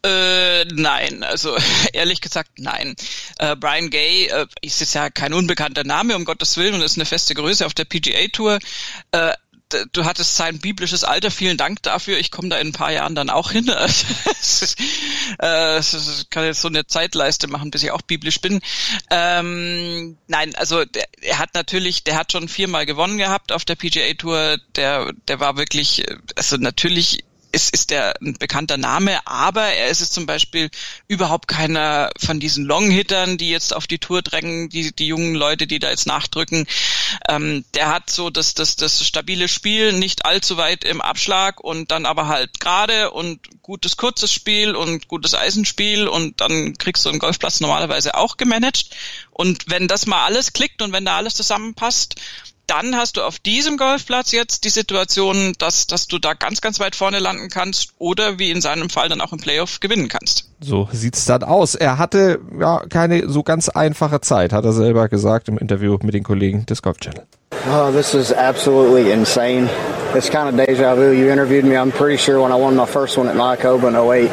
Äh, 0.06 0.64
nein, 0.74 1.24
also 1.24 1.58
ehrlich 1.94 2.22
gesagt 2.22 2.60
nein. 2.60 2.96
Äh, 3.40 3.58
Brian 3.58 3.90
Gay 3.90 4.28
äh, 4.28 4.46
ist 4.62 4.80
jetzt 4.80 4.94
ja 4.94 5.10
kein 5.10 5.34
unbekannter 5.34 5.84
Name, 5.84 6.16
um 6.16 6.24
Gottes 6.24 6.56
Willen, 6.56 6.76
und 6.76 6.82
ist 6.82 6.98
eine 6.98 7.06
feste 7.06 7.34
Größe 7.34 7.66
auf 7.66 7.74
der 7.74 7.84
PGA 7.84 8.28
Tour. 8.32 8.60
Äh, 9.12 9.34
du 9.92 10.06
hattest 10.06 10.36
sein 10.36 10.60
biblisches 10.60 11.04
Alter, 11.04 11.32
vielen 11.32 11.58
Dank 11.58 11.84
dafür. 11.84 12.18
Ich 12.18 12.32
komme 12.32 12.50
da 12.50 12.58
in 12.58 12.68
ein 12.68 12.74
paar 12.74 12.92
Jahren 12.92 13.16
dann 13.16 13.30
auch 13.30 13.52
hin. 13.52 13.68
äh, 15.40 15.82
kann 16.30 16.46
jetzt 16.46 16.62
so 16.62 16.68
eine 16.68 16.88
Zeitleiste 16.88 17.48
machen, 17.48 17.72
bis 17.72 17.84
ich 17.84 17.92
auch 17.92 18.02
biblisch 18.02 18.40
bin. 18.42 18.62
Ähm, 19.10 20.18
nein, 20.28 20.56
also 20.56 20.86
der, 20.86 21.08
er 21.22 21.40
hat 21.40 21.54
natürlich, 21.54 22.04
der 22.04 22.18
hat 22.18 22.32
schon 22.32 22.48
viermal 22.48 22.86
gewonnen 22.86 23.18
gehabt 23.18 23.52
auf 23.52 23.66
der 23.66 23.76
PGA 23.76 24.14
Tour. 24.14 24.58
Der, 24.76 25.12
der 25.28 25.40
war 25.40 25.58
wirklich, 25.58 26.06
also 26.36 26.58
natürlich 26.58 27.24
ist, 27.52 27.74
ist 27.74 27.92
er 27.92 28.16
ein 28.22 28.34
bekannter 28.34 28.78
Name, 28.78 29.26
aber 29.26 29.64
er 29.64 29.88
ist 29.88 30.02
es 30.02 30.12
zum 30.12 30.26
Beispiel 30.26 30.70
überhaupt 31.08 31.48
keiner 31.48 32.10
von 32.20 32.40
diesen 32.40 32.66
Long-Hittern, 32.66 33.38
die 33.38 33.50
jetzt 33.50 33.74
auf 33.74 33.88
die 33.88 34.00
Tour 34.00 34.22
drängen, 34.22 34.70
die, 34.70 34.94
die 34.94 35.08
jungen 35.08 35.36
Leute, 35.36 35.68
die 35.68 35.80
da 35.80 35.90
jetzt 35.90 36.08
nachdrücken. 36.08 36.68
Ähm, 37.30 37.66
der 37.74 37.94
hat 37.94 38.10
so 38.10 38.30
das, 38.30 38.54
das, 38.54 38.76
das 38.76 39.06
stabile 39.06 39.48
Spiel, 39.48 39.94
nicht 39.94 40.26
allzu 40.26 40.58
weit 40.58 40.84
im 40.84 41.02
Abschlag 41.02 41.60
und 41.60 41.92
dann 41.92 42.06
aber 42.06 42.28
halt 42.28 42.60
gerade 42.60 43.12
und 43.12 43.40
gutes 43.62 43.98
kurzes 43.98 44.32
Spiel 44.32 44.76
und 44.76 45.08
gutes 45.08 45.34
Eisenspiel 45.34 46.08
und 46.08 46.42
dann 46.42 46.78
kriegst 46.78 47.06
du 47.06 47.10
einen 47.10 47.20
Golfplatz 47.20 47.60
normalerweise 47.60 48.16
auch 48.16 48.38
gemanagt. 48.38 48.96
Und 49.32 49.70
wenn 49.70 49.88
das 49.88 50.06
mal 50.06 50.26
alles 50.26 50.54
klickt 50.54 50.82
und 50.82 50.94
wenn 50.94 51.06
da 51.06 51.18
alles 51.18 51.34
zusammenpasst, 51.34 52.16
dann 52.68 52.96
hast 52.96 53.18
du 53.18 53.22
auf 53.22 53.40
diesem 53.40 53.78
Golfplatz 53.78 54.32
jetzt 54.32 54.66
die 54.66 54.70
Situation, 54.70 55.54
dass, 55.58 55.88
dass 55.88 56.08
du 56.08 56.20
da 56.20 56.34
ganz, 56.34 56.62
ganz 56.62 56.80
weit 56.80 56.96
vorne 56.96 57.20
landen 57.20 57.50
kannst 57.50 57.90
oder 57.98 58.40
wie 58.40 58.52
in 58.52 58.62
seinem 58.62 58.90
Fall 58.90 59.10
dann 59.10 59.22
auch 59.22 59.32
im 59.32 59.40
Playoff 59.40 59.80
gewinnen 59.80 60.10
kannst. 60.10 60.50
So 60.60 60.88
sieht's 60.92 61.26
dann 61.26 61.44
aus. 61.44 61.76
Er 61.76 61.98
hatte 61.98 62.40
ja 62.60 62.84
keine 62.90 63.30
so 63.30 63.44
ganz 63.44 63.70
einfache 63.70 64.22
Zeit, 64.22 64.54
hat 64.54 64.66
er 64.66 64.74
selber 64.74 65.08
gesagt 65.08 65.48
im 65.48 65.58
Interview 65.58 65.98
mit 66.02 66.14
den 66.14 66.24
Kollegen 66.24 66.66
des 66.66 66.82
Golf 66.82 66.98
Channel. 66.98 67.26
Oh, 67.72 67.92
this 67.92 68.14
is 68.14 68.32
absolutely 68.34 69.12
insane. 69.12 69.70
It's 70.14 70.30
kind 70.30 70.50
of 70.50 70.56
deja 70.56 70.96
vu. 70.96 71.12
You 71.12 71.32
interviewed 71.32 71.66
me, 71.66 71.78
I'm 71.78 71.92
pretty 71.92 72.18
sure, 72.18 72.42
when 72.42 72.52
I 72.52 72.56
won 72.56 72.76
my 72.76 72.86
first 72.86 73.18
one 73.18 73.30
at 73.30 73.36
Nikoba 73.36 73.88
in 73.88 73.96
08. 73.96 74.30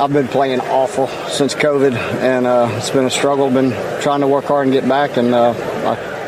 I've 0.00 0.12
been 0.12 0.28
playing 0.28 0.60
awful 0.60 1.06
since 1.28 1.54
COVID, 1.54 1.94
and 2.20 2.46
uh, 2.46 2.68
it's 2.76 2.90
been 2.90 3.06
a 3.06 3.10
struggle. 3.10 3.48
Been 3.50 3.72
trying 4.00 4.20
to 4.20 4.26
work 4.26 4.46
hard 4.46 4.66
and 4.66 4.72
get 4.72 4.88
back, 4.88 5.16
and 5.16 5.34
uh, 5.34 5.54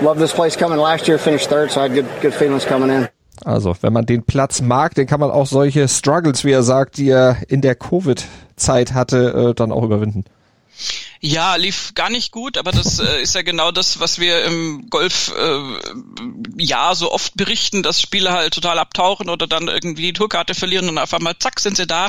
love 0.02 0.18
this 0.18 0.32
place 0.32 0.56
coming. 0.56 0.78
Last 0.78 1.06
year 1.08 1.18
finished 1.18 1.48
third, 1.48 1.70
so 1.70 1.80
I 1.80 1.88
had 1.88 1.94
good 1.94 2.06
good 2.20 2.34
feelings 2.34 2.64
coming 2.64 2.90
in. 2.90 3.08
Also, 3.44 3.74
wenn 3.82 3.92
man 3.92 4.06
den 4.06 4.22
Platz 4.24 4.62
mag, 4.62 4.94
dann 4.94 5.06
kann 5.06 5.20
man 5.20 5.30
auch 5.30 5.46
solche 5.46 5.88
Struggles, 5.88 6.44
wie 6.44 6.52
er 6.52 6.62
sagt, 6.62 6.96
die 6.96 7.10
er 7.10 7.36
in 7.48 7.60
der 7.60 7.74
Covid-Zeit 7.74 8.94
hatte, 8.94 9.50
äh, 9.50 9.54
dann 9.54 9.72
auch 9.72 9.82
überwinden. 9.82 10.24
Ja, 11.20 11.56
lief 11.56 11.94
gar 11.94 12.10
nicht 12.10 12.30
gut, 12.30 12.58
aber 12.58 12.72
das 12.72 12.98
äh, 12.98 13.22
ist 13.22 13.34
ja 13.34 13.42
genau 13.42 13.72
das, 13.72 14.00
was 14.00 14.18
wir 14.18 14.44
im 14.44 14.88
Golf 14.90 15.32
äh, 15.36 15.60
ja 16.58 16.94
so 16.94 17.10
oft 17.10 17.36
berichten, 17.36 17.82
dass 17.82 18.00
Spieler 18.00 18.32
halt 18.32 18.54
total 18.54 18.78
abtauchen 18.78 19.30
oder 19.30 19.46
dann 19.46 19.68
irgendwie 19.68 20.02
die 20.02 20.12
Tourkarte 20.12 20.54
verlieren 20.54 20.88
und 20.88 20.98
auf 20.98 21.14
einmal 21.14 21.38
zack 21.38 21.60
sind 21.60 21.76
sie 21.76 21.86
da 21.86 22.08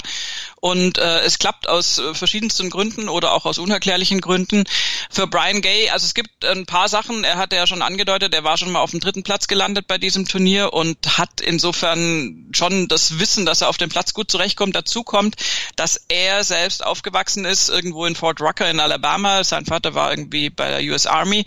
und 0.60 0.98
äh, 0.98 1.20
es 1.22 1.40
klappt 1.40 1.70
aus 1.70 2.00
äh, 2.00 2.14
verschiedensten 2.14 2.70
Gründen 2.70 3.08
oder 3.08 3.32
auch 3.34 3.46
aus 3.46 3.60
unerklärlichen 3.60 4.20
Gründen. 4.20 4.66
Für 5.10 5.28
Brian 5.28 5.62
Gay, 5.62 5.90
also 5.90 6.06
es 6.06 6.14
gibt 6.14 6.44
ein 6.44 6.66
paar 6.66 6.90
Sachen, 6.90 7.24
er 7.24 7.38
hatte 7.38 7.56
ja 7.56 7.66
schon 7.66 7.82
angedeutet, 7.82 8.34
er 8.34 8.44
war 8.44 8.58
schon 8.58 8.72
mal 8.72 8.82
auf 8.82 8.92
dem 8.92 9.00
dritten 9.00 9.24
Platz 9.24 9.48
gelandet 9.48 9.88
bei 9.88 9.98
diesem 9.98 10.28
Turnier 10.28 10.74
und 10.74 11.18
hat 11.18 11.40
insofern 11.42 12.48
schon 12.52 12.88
das 12.88 13.20
Wissen, 13.20 13.46
dass 13.46 13.62
er 13.62 13.70
auf 13.70 13.78
dem 13.78 13.90
Platz 13.90 14.14
gut 14.14 14.30
zurechtkommt, 14.30 14.76
dazu 14.76 15.04
kommt, 15.04 15.36
dass 15.76 16.06
er 16.10 16.44
selbst 16.44 16.84
aufgewachsen 16.84 17.46
ist 17.46 17.70
irgendwo 17.70 18.06
in 18.06 18.16
Fort 18.16 18.42
Rucker 18.42 18.70
in 18.70 18.80
Alabama. 18.80 18.97
Sein 19.44 19.66
Vater 19.66 19.94
war 19.94 20.12
irgendwie 20.12 20.50
bei 20.50 20.70
der 20.70 20.92
US 20.92 21.06
Army 21.06 21.46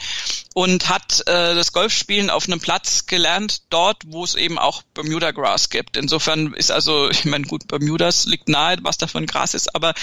und 0.54 0.88
hat 0.88 1.20
äh, 1.26 1.54
das 1.54 1.72
Golfspielen 1.72 2.30
auf 2.30 2.46
einem 2.46 2.60
Platz 2.60 3.06
gelernt, 3.06 3.62
dort, 3.70 4.02
wo 4.06 4.24
es 4.24 4.34
eben 4.34 4.58
auch 4.58 4.82
Bermuda 4.94 5.30
Grass 5.30 5.70
gibt. 5.70 5.96
Insofern 5.96 6.54
ist 6.54 6.70
also, 6.70 7.08
ich 7.10 7.24
meine, 7.24 7.46
gut, 7.46 7.68
Bermudas 7.68 8.26
liegt 8.26 8.48
nahe, 8.48 8.78
was 8.82 8.98
davon 8.98 9.26
Gras 9.26 9.54
ist, 9.54 9.74
aber 9.74 9.94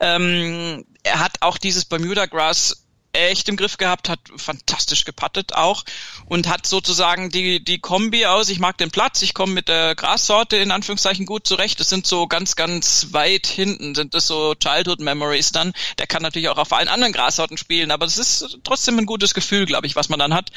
ähm, 0.00 0.84
er 1.02 1.20
hat 1.20 1.36
auch 1.40 1.58
dieses 1.58 1.84
Bermuda 1.84 2.26
Grass 2.26 2.83
echt 3.14 3.48
im 3.48 3.56
Griff 3.56 3.76
gehabt, 3.76 4.08
hat 4.08 4.20
fantastisch 4.36 5.04
gepattet 5.04 5.54
auch 5.54 5.84
und 6.26 6.48
hat 6.48 6.66
sozusagen 6.66 7.30
die, 7.30 7.62
die 7.62 7.78
Kombi 7.78 8.26
aus, 8.26 8.48
ich 8.48 8.58
mag 8.58 8.76
den 8.78 8.90
Platz, 8.90 9.22
ich 9.22 9.34
komme 9.34 9.52
mit 9.52 9.68
der 9.68 9.94
Grassorte 9.94 10.56
in 10.56 10.70
Anführungszeichen 10.70 11.26
gut 11.26 11.46
zurecht, 11.46 11.80
das 11.80 11.88
sind 11.88 12.06
so 12.06 12.26
ganz, 12.26 12.56
ganz 12.56 13.08
weit 13.12 13.46
hinten, 13.46 13.94
sind 13.94 14.14
das 14.14 14.26
so 14.26 14.54
Childhood 14.54 15.00
Memories 15.00 15.50
dann. 15.50 15.72
Der 15.98 16.06
kann 16.06 16.22
natürlich 16.22 16.48
auch 16.48 16.58
auf 16.58 16.72
allen 16.72 16.88
anderen 16.88 17.12
Grassorten 17.12 17.56
spielen, 17.56 17.90
aber 17.90 18.06
das 18.06 18.18
ist 18.18 18.58
trotzdem 18.64 18.98
ein 18.98 19.06
gutes 19.06 19.34
Gefühl, 19.34 19.66
glaube 19.66 19.86
ich, 19.86 19.96
was 19.96 20.08
man 20.08 20.18
dann 20.18 20.34
hat. 20.34 20.50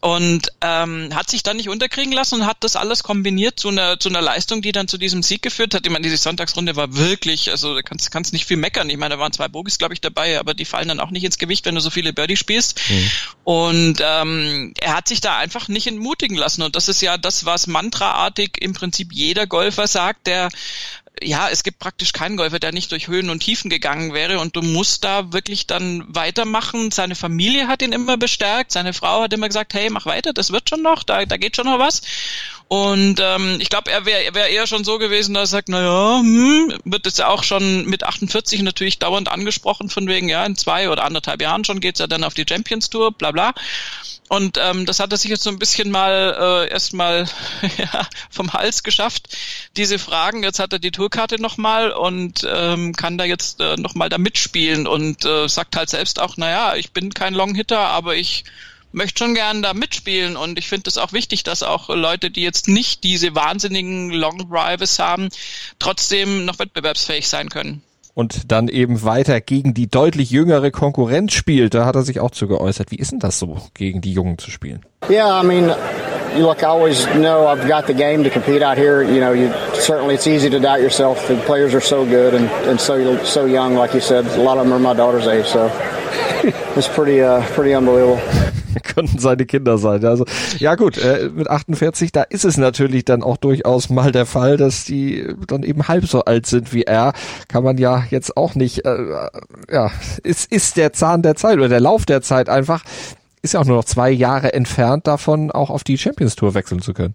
Und 0.00 0.48
ähm, 0.62 1.14
hat 1.14 1.30
sich 1.30 1.42
dann 1.42 1.58
nicht 1.58 1.68
unterkriegen 1.68 2.12
lassen 2.12 2.40
und 2.40 2.46
hat 2.46 2.56
das 2.60 2.74
alles 2.74 3.04
kombiniert 3.04 3.60
zu 3.60 3.68
einer, 3.68 4.00
zu 4.00 4.08
einer 4.08 4.20
Leistung, 4.20 4.60
die 4.60 4.72
dann 4.72 4.88
zu 4.88 4.98
diesem 4.98 5.22
Sieg 5.22 5.42
geführt 5.42 5.74
hat. 5.74 5.86
Ich 5.86 5.92
meine, 5.92 6.02
diese 6.02 6.16
Sonntagsrunde 6.16 6.74
war 6.74 6.96
wirklich, 6.96 7.50
also 7.50 7.78
kannst, 7.84 8.10
kannst 8.10 8.32
nicht 8.32 8.46
viel 8.46 8.56
meckern. 8.56 8.90
Ich 8.90 8.96
meine, 8.96 9.14
da 9.14 9.20
waren 9.20 9.32
zwei 9.32 9.48
Bogies, 9.48 9.78
glaube 9.78 9.94
ich, 9.94 10.00
dabei, 10.00 10.40
aber 10.40 10.54
die 10.54 10.64
fallen 10.64 10.88
dann 10.88 10.98
auch 10.98 11.10
nicht 11.10 11.24
ins 11.24 11.38
Gewicht, 11.38 11.66
wenn 11.66 11.76
du 11.76 11.81
so 11.82 11.90
viele 11.90 12.12
Birdie 12.12 12.36
spielst. 12.36 12.80
Mhm. 12.88 13.10
Und 13.44 13.98
ähm, 14.00 14.72
er 14.80 14.96
hat 14.96 15.08
sich 15.08 15.20
da 15.20 15.36
einfach 15.36 15.68
nicht 15.68 15.86
entmutigen 15.86 16.36
lassen. 16.36 16.62
Und 16.62 16.76
das 16.76 16.88
ist 16.88 17.02
ja 17.02 17.18
das, 17.18 17.44
was 17.44 17.66
mantraartig 17.66 18.58
im 18.60 18.72
Prinzip 18.72 19.12
jeder 19.12 19.46
Golfer 19.46 19.86
sagt, 19.86 20.26
der 20.26 20.48
ja, 21.20 21.48
es 21.50 21.62
gibt 21.62 21.78
praktisch 21.78 22.12
keinen 22.12 22.36
Golfer, 22.36 22.58
der 22.58 22.72
nicht 22.72 22.90
durch 22.90 23.08
Höhen 23.08 23.30
und 23.30 23.40
Tiefen 23.40 23.70
gegangen 23.70 24.14
wäre 24.14 24.40
und 24.40 24.56
du 24.56 24.62
musst 24.62 25.04
da 25.04 25.32
wirklich 25.32 25.66
dann 25.66 26.04
weitermachen. 26.08 26.90
Seine 26.90 27.14
Familie 27.14 27.68
hat 27.68 27.82
ihn 27.82 27.92
immer 27.92 28.16
bestärkt, 28.16 28.72
seine 28.72 28.92
Frau 28.92 29.22
hat 29.22 29.32
immer 29.32 29.48
gesagt, 29.48 29.74
hey, 29.74 29.90
mach 29.90 30.06
weiter, 30.06 30.32
das 30.32 30.52
wird 30.52 30.68
schon 30.68 30.82
noch, 30.82 31.02
da, 31.02 31.24
da 31.24 31.36
geht 31.36 31.56
schon 31.56 31.66
noch 31.66 31.78
was. 31.78 32.02
Und 32.68 33.20
ähm, 33.20 33.58
ich 33.60 33.68
glaube, 33.68 33.90
er 33.90 34.06
wäre 34.06 34.34
wär 34.34 34.48
eher 34.48 34.66
schon 34.66 34.84
so 34.84 34.98
gewesen, 34.98 35.34
dass 35.34 35.50
er 35.50 35.58
sagt, 35.58 35.68
naja, 35.68 36.20
hm, 36.20 36.78
wird 36.84 37.04
jetzt 37.04 37.18
ja 37.18 37.28
auch 37.28 37.42
schon 37.42 37.84
mit 37.84 38.02
48 38.02 38.62
natürlich 38.62 38.98
dauernd 38.98 39.28
angesprochen, 39.28 39.90
von 39.90 40.08
wegen, 40.08 40.28
ja, 40.30 40.44
in 40.46 40.56
zwei 40.56 40.88
oder 40.88 41.04
anderthalb 41.04 41.42
Jahren 41.42 41.64
schon 41.64 41.80
geht's 41.80 42.00
ja 42.00 42.06
dann 42.06 42.24
auf 42.24 42.34
die 42.34 42.46
Champions 42.48 42.88
Tour, 42.88 43.12
bla 43.12 43.30
bla. 43.30 43.52
Und 44.32 44.56
ähm, 44.58 44.86
das 44.86 44.98
hat 44.98 45.12
er 45.12 45.18
sich 45.18 45.30
jetzt 45.30 45.42
so 45.42 45.50
ein 45.50 45.58
bisschen 45.58 45.90
mal 45.90 46.64
äh, 46.66 46.72
erstmal 46.72 47.28
ja, 47.76 48.08
vom 48.30 48.54
Hals 48.54 48.82
geschafft, 48.82 49.28
diese 49.76 49.98
Fragen. 49.98 50.42
Jetzt 50.42 50.58
hat 50.58 50.72
er 50.72 50.78
die 50.78 50.90
Tourkarte 50.90 51.38
nochmal 51.38 51.90
und 51.90 52.42
ähm, 52.50 52.94
kann 52.94 53.18
da 53.18 53.24
jetzt 53.24 53.60
äh, 53.60 53.76
nochmal 53.76 54.08
da 54.08 54.16
mitspielen 54.16 54.86
und 54.86 55.26
äh, 55.26 55.50
sagt 55.50 55.76
halt 55.76 55.90
selbst 55.90 56.18
auch, 56.18 56.38
naja, 56.38 56.76
ich 56.76 56.92
bin 56.92 57.12
kein 57.12 57.34
Long-Hitter, 57.34 57.78
aber 57.78 58.16
ich 58.16 58.44
möchte 58.90 59.18
schon 59.18 59.34
gern 59.34 59.60
da 59.60 59.74
mitspielen 59.74 60.38
und 60.38 60.58
ich 60.58 60.66
finde 60.66 60.88
es 60.88 60.96
auch 60.96 61.12
wichtig, 61.12 61.42
dass 61.42 61.62
auch 61.62 61.90
Leute, 61.90 62.30
die 62.30 62.42
jetzt 62.42 62.68
nicht 62.68 63.04
diese 63.04 63.34
wahnsinnigen 63.34 64.12
Long 64.12 64.48
Drives 64.48 64.98
haben, 64.98 65.28
trotzdem 65.78 66.46
noch 66.46 66.58
wettbewerbsfähig 66.58 67.28
sein 67.28 67.50
können 67.50 67.82
und 68.14 68.52
dann 68.52 68.68
eben 68.68 69.02
weiter 69.02 69.40
gegen 69.40 69.74
die 69.74 69.88
deutlich 69.88 70.30
jüngere 70.30 70.70
Konkurrenz 70.70 71.32
spielt. 71.32 71.74
Da 71.74 71.86
hat 71.86 71.96
er 71.96 72.02
sich 72.02 72.20
auch 72.20 72.30
zu 72.30 72.46
geäußert. 72.48 72.90
Wie 72.90 72.96
ist 72.96 73.12
denn 73.12 73.20
das 73.20 73.38
so, 73.38 73.58
gegen 73.74 74.00
die 74.00 74.12
Jungen 74.12 74.38
zu 74.38 74.50
spielen? 74.50 74.84
Yeah, 75.08 75.42
I 75.42 75.46
mean, 75.46 75.74
look, 76.38 76.62
I 76.62 76.66
always 76.66 77.06
know 77.14 77.46
I've 77.46 77.66
got 77.66 77.86
the 77.86 77.94
game 77.94 78.24
to 78.24 78.30
compete 78.30 78.62
out 78.62 78.78
here. 78.78 79.02
You 79.02 79.20
know, 79.20 79.32
you 79.32 79.52
certainly 79.74 80.14
it's 80.14 80.26
easy 80.26 80.50
to 80.50 80.60
doubt 80.60 80.80
yourself. 80.80 81.26
The 81.28 81.36
players 81.46 81.74
are 81.74 81.80
so 81.80 82.04
good 82.04 82.34
and, 82.34 82.48
and 82.68 82.80
so 82.80 83.22
so 83.24 83.44
young, 83.44 83.74
like 83.74 83.94
you 83.94 84.00
said. 84.00 84.26
A 84.26 84.42
lot 84.42 84.58
of 84.58 84.64
them 84.64 84.72
are 84.72 84.78
my 84.78 84.94
daughter's 84.94 85.26
age, 85.26 85.46
so 85.46 85.66
it's 86.76 86.88
pretty 86.88 87.22
uh, 87.22 87.42
pretty 87.48 87.74
unbelievable. 87.74 88.20
könnten 88.94 89.18
seine 89.18 89.46
Kinder 89.46 89.78
sein. 89.78 90.04
Also 90.04 90.24
ja 90.58 90.74
gut, 90.74 90.98
äh, 90.98 91.30
mit 91.34 91.48
48, 91.48 92.12
da 92.12 92.22
ist 92.22 92.44
es 92.44 92.56
natürlich 92.56 93.04
dann 93.04 93.22
auch 93.22 93.36
durchaus 93.36 93.90
mal 93.90 94.12
der 94.12 94.26
Fall, 94.26 94.56
dass 94.56 94.84
die 94.84 95.26
dann 95.46 95.62
eben 95.62 95.88
halb 95.88 96.06
so 96.06 96.24
alt 96.24 96.46
sind 96.46 96.72
wie 96.72 96.82
er. 96.82 97.12
Kann 97.48 97.64
man 97.64 97.78
ja 97.78 98.04
jetzt 98.10 98.36
auch 98.36 98.54
nicht, 98.54 98.84
äh, 98.84 98.96
ja, 99.70 99.90
es 100.24 100.44
ist 100.44 100.76
der 100.76 100.92
Zahn 100.92 101.22
der 101.22 101.36
Zeit 101.36 101.58
oder 101.58 101.68
der 101.68 101.80
Lauf 101.80 102.06
der 102.06 102.22
Zeit 102.22 102.48
einfach, 102.48 102.84
ist 103.42 103.54
ja 103.54 103.60
auch 103.60 103.64
nur 103.64 103.76
noch 103.76 103.84
zwei 103.84 104.10
Jahre 104.10 104.52
entfernt 104.52 105.06
davon, 105.06 105.50
auch 105.50 105.70
auf 105.70 105.84
die 105.84 105.98
Champions 105.98 106.36
Tour 106.36 106.54
wechseln 106.54 106.80
zu 106.80 106.94
können. 106.94 107.14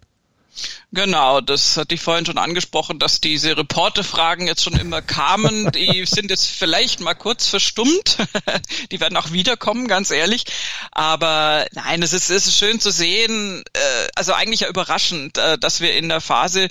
Genau, 0.94 1.42
das 1.42 1.76
hatte 1.76 1.96
ich 1.96 2.02
vorhin 2.02 2.26
schon 2.26 2.38
angesprochen, 2.38 2.98
dass 2.98 3.20
diese 3.20 3.58
Reporterfragen 3.58 4.48
jetzt 4.48 4.64
schon 4.64 4.78
immer 4.78 5.02
kamen. 5.02 5.72
Die 5.76 6.06
sind 6.06 6.30
jetzt 6.32 6.48
vielleicht 6.48 7.02
mal 7.02 7.14
kurz 7.14 7.48
verstummt. 7.48 8.18
Die 8.92 9.00
werden 9.02 9.18
auch 9.18 9.32
wiederkommen, 9.32 9.88
ganz 9.88 10.12
ehrlich. 10.12 10.46
Aber 10.92 11.66
nein, 11.74 12.02
es 12.02 12.14
ist, 12.14 12.30
es 12.30 12.48
ist 12.48 12.58
schön 12.58 12.80
zu 12.80 12.92
sehen, 12.92 13.64
äh, 13.74 14.08
also 14.16 14.34
eigentlich 14.34 14.62
ja 14.62 14.70
überraschend, 14.70 15.38
äh, 15.38 15.58
dass 15.58 15.82
wir 15.82 15.94
in 15.94 16.08
der 16.08 16.22
Phase, 16.22 16.70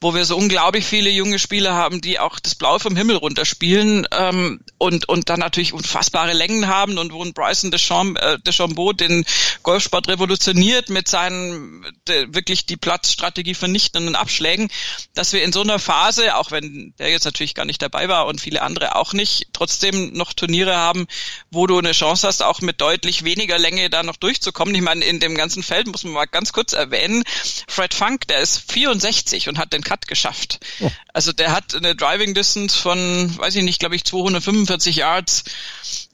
wo 0.00 0.14
wir 0.14 0.24
so 0.24 0.36
unglaublich 0.36 0.86
viele 0.86 1.10
junge 1.10 1.40
Spieler 1.40 1.74
haben, 1.74 2.00
die 2.00 2.20
auch 2.20 2.38
das 2.38 2.54
Blau 2.54 2.78
vom 2.78 2.94
Himmel 2.94 3.16
runterspielen 3.16 4.06
ähm, 4.12 4.60
und, 4.78 5.08
und 5.08 5.28
dann 5.28 5.40
natürlich 5.40 5.72
unfassbare 5.72 6.34
Längen 6.34 6.68
haben 6.68 6.98
und 6.98 7.12
wo 7.12 7.22
ein 7.22 7.32
Bryson 7.32 7.72
äh, 7.72 8.38
Deschambeau 8.46 8.92
den 8.92 9.24
Golfsport 9.64 10.06
revolutioniert 10.06 10.88
mit 10.88 11.08
seinen 11.08 11.84
wirklich 12.06 12.66
die 12.66 12.76
Platzstrategie 13.26 13.54
vernichtenden 13.54 14.14
Abschlägen, 14.14 14.68
dass 15.14 15.32
wir 15.32 15.42
in 15.42 15.52
so 15.52 15.62
einer 15.62 15.78
Phase, 15.78 16.36
auch 16.36 16.50
wenn 16.50 16.94
der 16.98 17.10
jetzt 17.10 17.24
natürlich 17.24 17.54
gar 17.54 17.64
nicht 17.64 17.82
dabei 17.82 18.08
war 18.08 18.26
und 18.26 18.40
viele 18.40 18.62
andere 18.62 18.94
auch 18.94 19.12
nicht, 19.12 19.48
trotzdem 19.52 20.12
noch 20.12 20.32
Turniere 20.32 20.76
haben, 20.76 21.06
wo 21.50 21.66
du 21.66 21.78
eine 21.78 21.92
Chance 21.92 22.26
hast, 22.26 22.42
auch 22.42 22.60
mit 22.60 22.80
deutlich 22.80 23.24
weniger 23.24 23.58
Länge 23.58 23.90
da 23.90 24.02
noch 24.02 24.16
durchzukommen. 24.16 24.74
Ich 24.74 24.82
meine, 24.82 25.04
in 25.04 25.20
dem 25.20 25.34
ganzen 25.34 25.62
Feld 25.62 25.88
muss 25.88 26.04
man 26.04 26.12
mal 26.12 26.26
ganz 26.26 26.52
kurz 26.52 26.72
erwähnen, 26.72 27.24
Fred 27.68 27.94
Funk, 27.94 28.28
der 28.28 28.38
ist 28.38 28.70
64 28.70 29.48
und 29.48 29.58
hat 29.58 29.72
den 29.72 29.82
Cut 29.82 30.06
geschafft. 30.06 30.60
Oh. 30.80 30.90
Also 31.12 31.32
der 31.32 31.52
hat 31.52 31.74
eine 31.74 31.96
Driving 31.96 32.34
Distance 32.34 32.78
von, 32.78 33.36
weiß 33.36 33.56
ich 33.56 33.64
nicht, 33.64 33.80
glaube 33.80 33.96
ich, 33.96 34.04
245 34.04 34.96
Yards. 34.96 35.44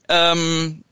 Ähm, 0.08 0.82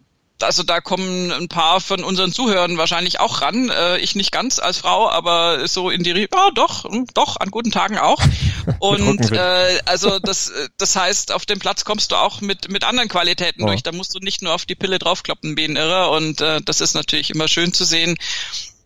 also 0.42 0.62
da 0.62 0.81
kommen 0.81 1.31
ein 1.33 1.48
paar 1.48 1.81
von 1.81 2.05
unseren 2.05 2.33
Zuhörern 2.33 2.79
wahrscheinlich 2.79 3.20
auch 3.20 3.42
ran. 3.42 3.70
Äh, 3.70 3.98
ich 3.98 4.14
nicht 4.14 4.33
ganz 4.33 4.59
als 4.59 4.79
Frau, 4.79 5.09
aber 5.09 5.66
so 5.68 5.90
in 5.90 6.03
die, 6.03 6.11
ja 6.11 6.26
oh, 6.33 6.50
doch, 6.55 6.85
hm, 6.85 7.07
doch, 7.14 7.37
an 7.38 7.50
guten 7.50 7.70
Tagen 7.70 7.98
auch. 7.98 8.22
Und 8.79 9.33
äh, 9.33 9.81
also 9.87 10.18
das, 10.18 10.53
das 10.79 10.96
heißt, 10.96 11.33
auf 11.33 11.46
dem 11.46 11.59
Platz 11.59 11.85
kommst 11.85 12.12
du 12.12 12.16
auch 12.16 12.40
mit 12.40 12.70
mit 12.70 12.85
anderen 12.85 13.09
Qualitäten 13.09 13.62
oh. 13.62 13.66
durch. 13.66 13.83
Da 13.83 13.92
musst 13.92 14.14
du 14.14 14.18
nicht 14.18 14.42
nur 14.42 14.55
auf 14.55 14.66
die 14.66 14.74
Pille 14.74 14.98
draufkloppen, 14.98 15.57
wie 15.57 15.64
ein 15.64 15.76
Irrer. 15.76 16.11
Und 16.11 16.40
äh, 16.40 16.61
das 16.62 16.81
ist 16.81 16.94
natürlich 16.94 17.31
immer 17.31 17.48
schön 17.48 17.72
zu 17.72 17.85
sehen. 17.85 18.16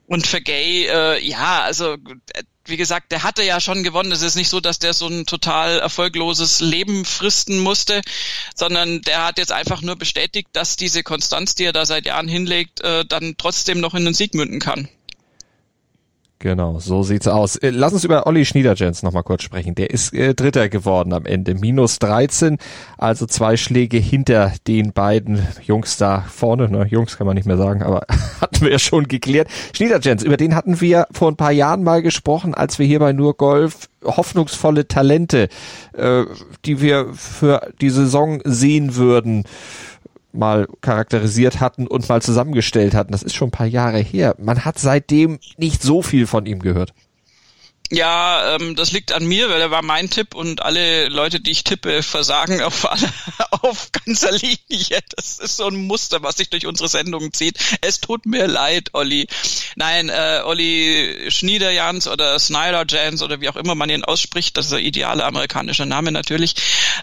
Und 0.07 0.27
für 0.27 0.41
Gay, 0.41 0.87
äh, 0.87 1.27
ja, 1.27 1.63
also 1.63 1.97
wie 2.67 2.77
gesagt, 2.77 3.13
der 3.13 3.23
hatte 3.23 3.43
ja 3.43 3.61
schon 3.61 3.83
gewonnen. 3.83 4.13
Es 4.13 4.23
ist 4.23 4.37
nicht 4.37 4.49
so, 4.49 4.61
dass 4.61 4.79
der 4.79 4.95
so 4.95 5.07
ein 5.07 5.27
total 5.27 5.79
erfolgloses 5.79 6.61
Leben 6.61 7.05
fristen 7.05 7.59
musste, 7.59 8.01
sondern 8.55 9.03
der 9.03 9.25
hat 9.25 9.39
jetzt 9.39 9.53
einfach 9.53 9.83
nur 9.83 9.97
bestätigt, 9.97 10.49
dass 10.53 10.77
diese 10.77 11.03
Konstanz, 11.03 11.55
die 11.55 11.65
er 11.65 11.73
da 11.73 11.87
seit 11.87 12.07
Jahren 12.07 12.29
hinlegt, 12.29 12.81
äh, 12.81 13.05
dann 13.05 13.35
trotzdem 13.37 13.81
noch 13.81 13.95
in 13.95 14.05
den 14.05 14.15
Sieg 14.15 14.35
münden 14.35 14.61
kann. 14.61 14.89
Genau, 16.41 16.79
so 16.79 17.03
sieht's 17.03 17.27
aus. 17.29 17.57
Äh, 17.57 17.71
lass 17.71 17.93
uns 17.93 18.05
über 18.05 18.27
Olli 18.27 18.45
Schniederjens 18.45 19.03
noch 19.03 19.13
mal 19.13 19.23
kurz 19.23 19.43
sprechen. 19.43 19.75
Der 19.75 19.91
ist 19.91 20.13
äh, 20.13 20.35
Dritter 20.35 20.69
geworden 20.69 21.13
am 21.13 21.25
Ende. 21.25 21.55
Minus 21.55 21.99
13, 22.01 22.59
also 22.99 23.27
zwei 23.27 23.57
Schläge 23.57 23.97
hinter 23.97 24.53
den 24.67 24.93
beiden 24.93 25.47
Jungs 25.63 25.97
da 25.97 26.21
vorne. 26.23 26.69
Na, 26.71 26.85
Jungs 26.85 27.17
kann 27.17 27.27
man 27.27 27.37
nicht 27.37 27.47
mehr 27.47 27.57
sagen, 27.57 27.83
aber 27.83 28.07
hatten 28.41 28.61
wir 28.63 28.73
ja 28.73 28.79
schon 28.79 29.09
geklärt. 29.09 29.49
Schniederjens, 29.75 30.23
über 30.23 30.37
den 30.37 30.55
hatten 30.55 30.81
wir 30.81 31.07
vor 31.13 31.31
ein 31.31 31.37
paar 31.37 31.53
Jahren 31.53 31.83
mal 31.83 32.03
gesprochen, 32.03 32.53
als 32.53 32.79
wir 32.79 32.87
hier 32.87 32.99
bei 32.99 33.13
Nur 33.13 33.37
Golf 33.37 33.89
hoffnungsvolle 34.05 34.87
Talente, 34.87 35.49
äh, 35.97 36.25
die 36.67 36.83
wir 36.83 37.15
für 37.15 37.73
die 37.81 37.91
Saison 37.91 38.41
sehen 38.45 38.97
würden 38.97 39.45
mal 40.35 40.69
charakterisiert 40.81 41.61
hatten 41.61 41.87
und 41.87 42.09
mal 42.09 42.23
zusammengestellt 42.23 42.95
hatten. 42.95 43.13
Das 43.13 43.23
ist 43.23 43.35
schon 43.35 43.49
ein 43.49 43.53
paar 43.53 43.67
Jahre 43.67 43.99
her. 43.99 44.35
Man 44.39 44.65
hat 44.65 44.79
seitdem 44.79 45.39
nicht 45.57 45.83
so 45.83 46.03
viel 46.03 46.27
von 46.27 46.47
ihm 46.47 46.61
gehört. 46.61 46.93
Ja, 47.91 48.57
ähm, 48.57 48.77
das 48.77 48.93
liegt 48.93 49.13
an 49.13 49.27
mir, 49.27 49.51
weil 49.51 49.61
er 49.61 49.71
war 49.71 49.83
mein 49.83 50.09
Tipp 50.09 50.35
und 50.35 50.63
alle 50.63 51.09
Leute, 51.09 51.41
die 51.41 51.51
ich 51.51 51.65
tippe, 51.65 52.03
versagen 52.03 52.63
auf, 52.63 52.91
alle, 52.91 53.13
auf 53.51 53.91
ganzer 53.93 54.33
Linie. 54.33 55.01
Das 55.15 55.39
ist 55.39 55.59
so 55.59 55.69
ein 55.69 55.87
Muster, 55.87 56.23
was 56.23 56.39
sich 56.39 56.49
durch 56.49 56.67
unsere 56.67 56.89
Sendung 56.89 57.33
zieht. 57.33 57.59
Es 57.83 58.01
tut 58.01 58.25
mir 58.25 58.47
leid, 58.47 58.91
Olli. 58.95 59.27
Nein, 59.77 60.09
äh, 60.09 60.41
Olli 60.45 61.27
Schniederjans 61.29 62.09
oder 62.09 62.39
Snyder 62.39 62.85
Jans 62.89 63.23
oder 63.23 63.41
wie 63.41 63.49
auch 63.49 63.57
immer 63.57 63.75
man 63.75 63.91
ihn 63.91 64.05
ausspricht, 64.05 64.57
das 64.57 64.67
ist 64.67 64.73
der 64.73 64.81
ideale 64.81 65.25
amerikanische 65.25 65.87
Name 65.87 66.13
natürlich, 66.13 66.55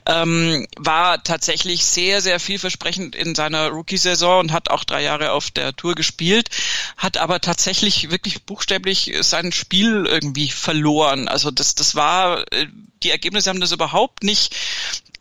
ähm, 0.05 0.67
war 0.77 1.23
tatsächlich 1.23 1.85
sehr, 1.85 2.21
sehr 2.21 2.39
vielversprechend 2.39 3.15
in 3.15 3.35
seiner 3.35 3.69
Rookie-Saison 3.69 4.39
und 4.39 4.51
hat 4.51 4.69
auch 4.69 4.83
drei 4.83 5.03
Jahre 5.03 5.31
auf 5.31 5.51
der 5.51 5.75
Tour 5.75 5.95
gespielt, 5.95 6.49
hat 6.97 7.17
aber 7.17 7.41
tatsächlich 7.41 8.11
wirklich 8.11 8.43
buchstäblich 8.43 9.13
sein 9.21 9.51
Spiel 9.51 10.05
irgendwie 10.07 10.49
verloren 10.49 10.81
verloren. 10.81 11.27
Also 11.27 11.51
das, 11.51 11.75
das 11.75 11.95
war, 11.95 12.45
äh, 12.51 12.67
die 13.03 13.11
Ergebnisse 13.11 13.49
haben 13.49 13.61
das 13.61 13.71
überhaupt 13.71 14.23
nicht 14.23 14.55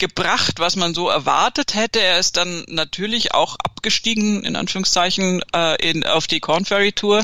gebracht, 0.01 0.59
was 0.59 0.75
man 0.75 0.95
so 0.95 1.09
erwartet 1.09 1.75
hätte. 1.75 2.01
Er 2.01 2.19
ist 2.19 2.37
dann 2.37 2.65
natürlich 2.67 3.35
auch 3.35 3.57
abgestiegen, 3.63 4.43
in 4.43 4.57
Anführungszeichen, 4.57 5.43
äh, 5.55 5.91
in, 5.91 6.05
auf 6.05 6.27
die 6.27 6.41
Corn 6.41 6.65
Ferry 6.65 6.93
Tour 6.93 7.23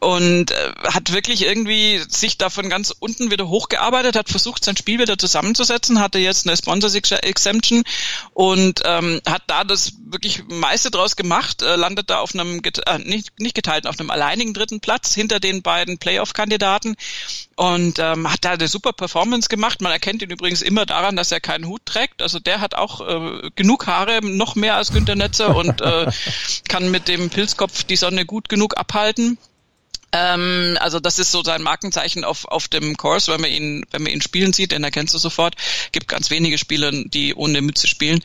und 0.00 0.50
äh, 0.50 0.72
hat 0.84 1.12
wirklich 1.12 1.42
irgendwie 1.42 2.00
sich 2.08 2.38
da 2.38 2.48
von 2.48 2.68
ganz 2.70 2.94
unten 2.98 3.30
wieder 3.30 3.48
hochgearbeitet, 3.48 4.16
hat 4.16 4.30
versucht, 4.30 4.64
sein 4.64 4.76
Spiel 4.76 4.98
wieder 4.98 5.18
zusammenzusetzen, 5.18 6.00
hatte 6.00 6.18
jetzt 6.18 6.46
eine 6.46 6.56
Sponsor 6.56 6.90
Exemption 7.22 7.84
und 8.32 8.80
ähm, 8.84 9.20
hat 9.28 9.42
da 9.46 9.64
das 9.64 9.92
wirklich 10.06 10.42
meiste 10.48 10.90
draus 10.90 11.16
gemacht, 11.16 11.62
äh, 11.62 11.76
landet 11.76 12.08
da 12.08 12.20
auf 12.20 12.34
einem, 12.34 12.62
äh, 12.64 12.98
nicht, 12.98 13.38
nicht 13.38 13.54
geteilten, 13.54 13.88
auf 13.88 14.00
einem 14.00 14.10
alleinigen 14.10 14.54
dritten 14.54 14.80
Platz 14.80 15.14
hinter 15.14 15.38
den 15.38 15.60
beiden 15.62 15.98
Playoff-Kandidaten 15.98 16.96
und 17.56 17.98
ähm, 17.98 18.30
hat 18.30 18.44
da 18.44 18.52
eine 18.52 18.68
super 18.68 18.94
Performance 18.94 19.50
gemacht. 19.50 19.82
Man 19.82 19.92
erkennt 19.92 20.22
ihn 20.22 20.30
übrigens 20.30 20.62
immer 20.62 20.86
daran, 20.86 21.14
dass 21.14 21.30
er 21.30 21.40
keinen 21.40 21.66
Hut 21.66 21.84
trägt. 21.84 22.22
Also 22.22 22.38
der 22.38 22.62
hat 22.62 22.74
auch 22.74 23.06
äh, 23.06 23.50
genug 23.54 23.86
Haare, 23.86 24.20
noch 24.22 24.54
mehr 24.54 24.76
als 24.76 24.92
Günter 24.92 25.14
Netzer 25.14 25.54
und 25.54 25.82
äh, 25.82 26.10
kann 26.68 26.90
mit 26.90 27.06
dem 27.06 27.28
Pilzkopf 27.28 27.84
die 27.84 27.96
Sonne 27.96 28.24
gut 28.24 28.48
genug 28.48 28.78
abhalten. 28.78 29.36
Ähm, 30.12 30.76
also 30.80 30.98
das 30.98 31.18
ist 31.18 31.30
so 31.30 31.42
sein 31.42 31.62
Markenzeichen 31.62 32.24
auf, 32.24 32.44
auf 32.46 32.68
dem 32.68 32.96
Course, 32.96 33.30
wenn 33.32 33.40
man 33.40 33.50
ihn, 33.50 33.84
wenn 33.90 34.02
man 34.02 34.12
ihn 34.12 34.22
spielen 34.22 34.52
sieht, 34.52 34.72
den 34.72 34.84
erkennst 34.84 35.14
du 35.14 35.18
sofort. 35.18 35.54
Gibt 35.92 36.08
ganz 36.08 36.30
wenige 36.30 36.58
Spieler, 36.58 36.90
die 36.92 37.34
ohne 37.34 37.60
Mütze 37.60 37.86
spielen. 37.86 38.22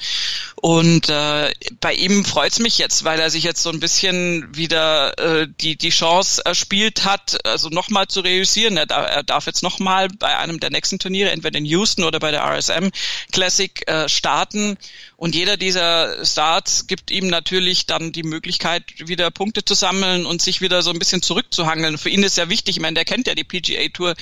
Und 0.56 1.10
äh, 1.10 1.54
bei 1.82 1.94
ihm 1.94 2.26
freut's 2.26 2.60
mich 2.60 2.78
jetzt, 2.78 3.04
weil 3.04 3.20
er 3.20 3.30
sich 3.30 3.44
jetzt 3.44 3.62
so 3.62 3.70
ein 3.70 3.80
bisschen 3.80 4.56
wieder 4.56 5.18
äh, 5.20 5.48
die, 5.62 5.76
die 5.76 5.90
Chance 5.90 6.42
erspielt 6.44 7.06
hat, 7.06 7.46
also 7.46 7.70
nochmal 7.70 8.08
zu 8.08 8.22
reüssieren. 8.22 8.78
Er, 8.78 8.90
er 8.90 9.24
darf 9.24 9.46
jetzt 9.46 9.62
nochmal 9.62 10.08
bei 10.08 10.38
einem 10.38 10.60
der 10.60 10.72
nächsten 10.72 10.98
Turniere, 10.98 11.32
entweder 11.32 11.60
in 11.60 11.66
Houston 11.66 12.04
oder 12.04 12.20
bei 12.20 12.32
der 12.32 12.44
RSM 12.44 12.90
Classic, 13.32 13.88
äh, 13.88 14.10
starten. 14.10 14.78
Und 15.18 15.34
jeder 15.36 15.58
dieser 15.58 16.26
Starts 16.26 16.88
gibt 16.88 17.10
ihm 17.10 17.28
natürlich 17.28 17.86
dann 17.86 18.12
die 18.12 18.24
Möglichkeit, 18.24 18.84
wieder 19.08 19.32
Punkte 19.32 19.64
zu 19.64 19.74
sammeln 19.74 20.26
und 20.26 20.42
sich 20.42 20.62
wieder 20.62 20.82
so 20.82 20.92
ein 20.92 21.00
bisschen 21.00 21.22
zurückzuhangeln. 21.22 21.98
Für 21.98 22.10
ihn 22.10 22.24
ist 22.24 22.38
ja 22.38 22.50
wichtig, 22.50 22.78
ich 22.78 22.82
meine, 22.82 22.96
der 22.96 23.06
kennt 23.06 23.28
ja 23.28 23.36
die 23.36 23.46
PGA 23.46 23.88
Tour 23.90 24.16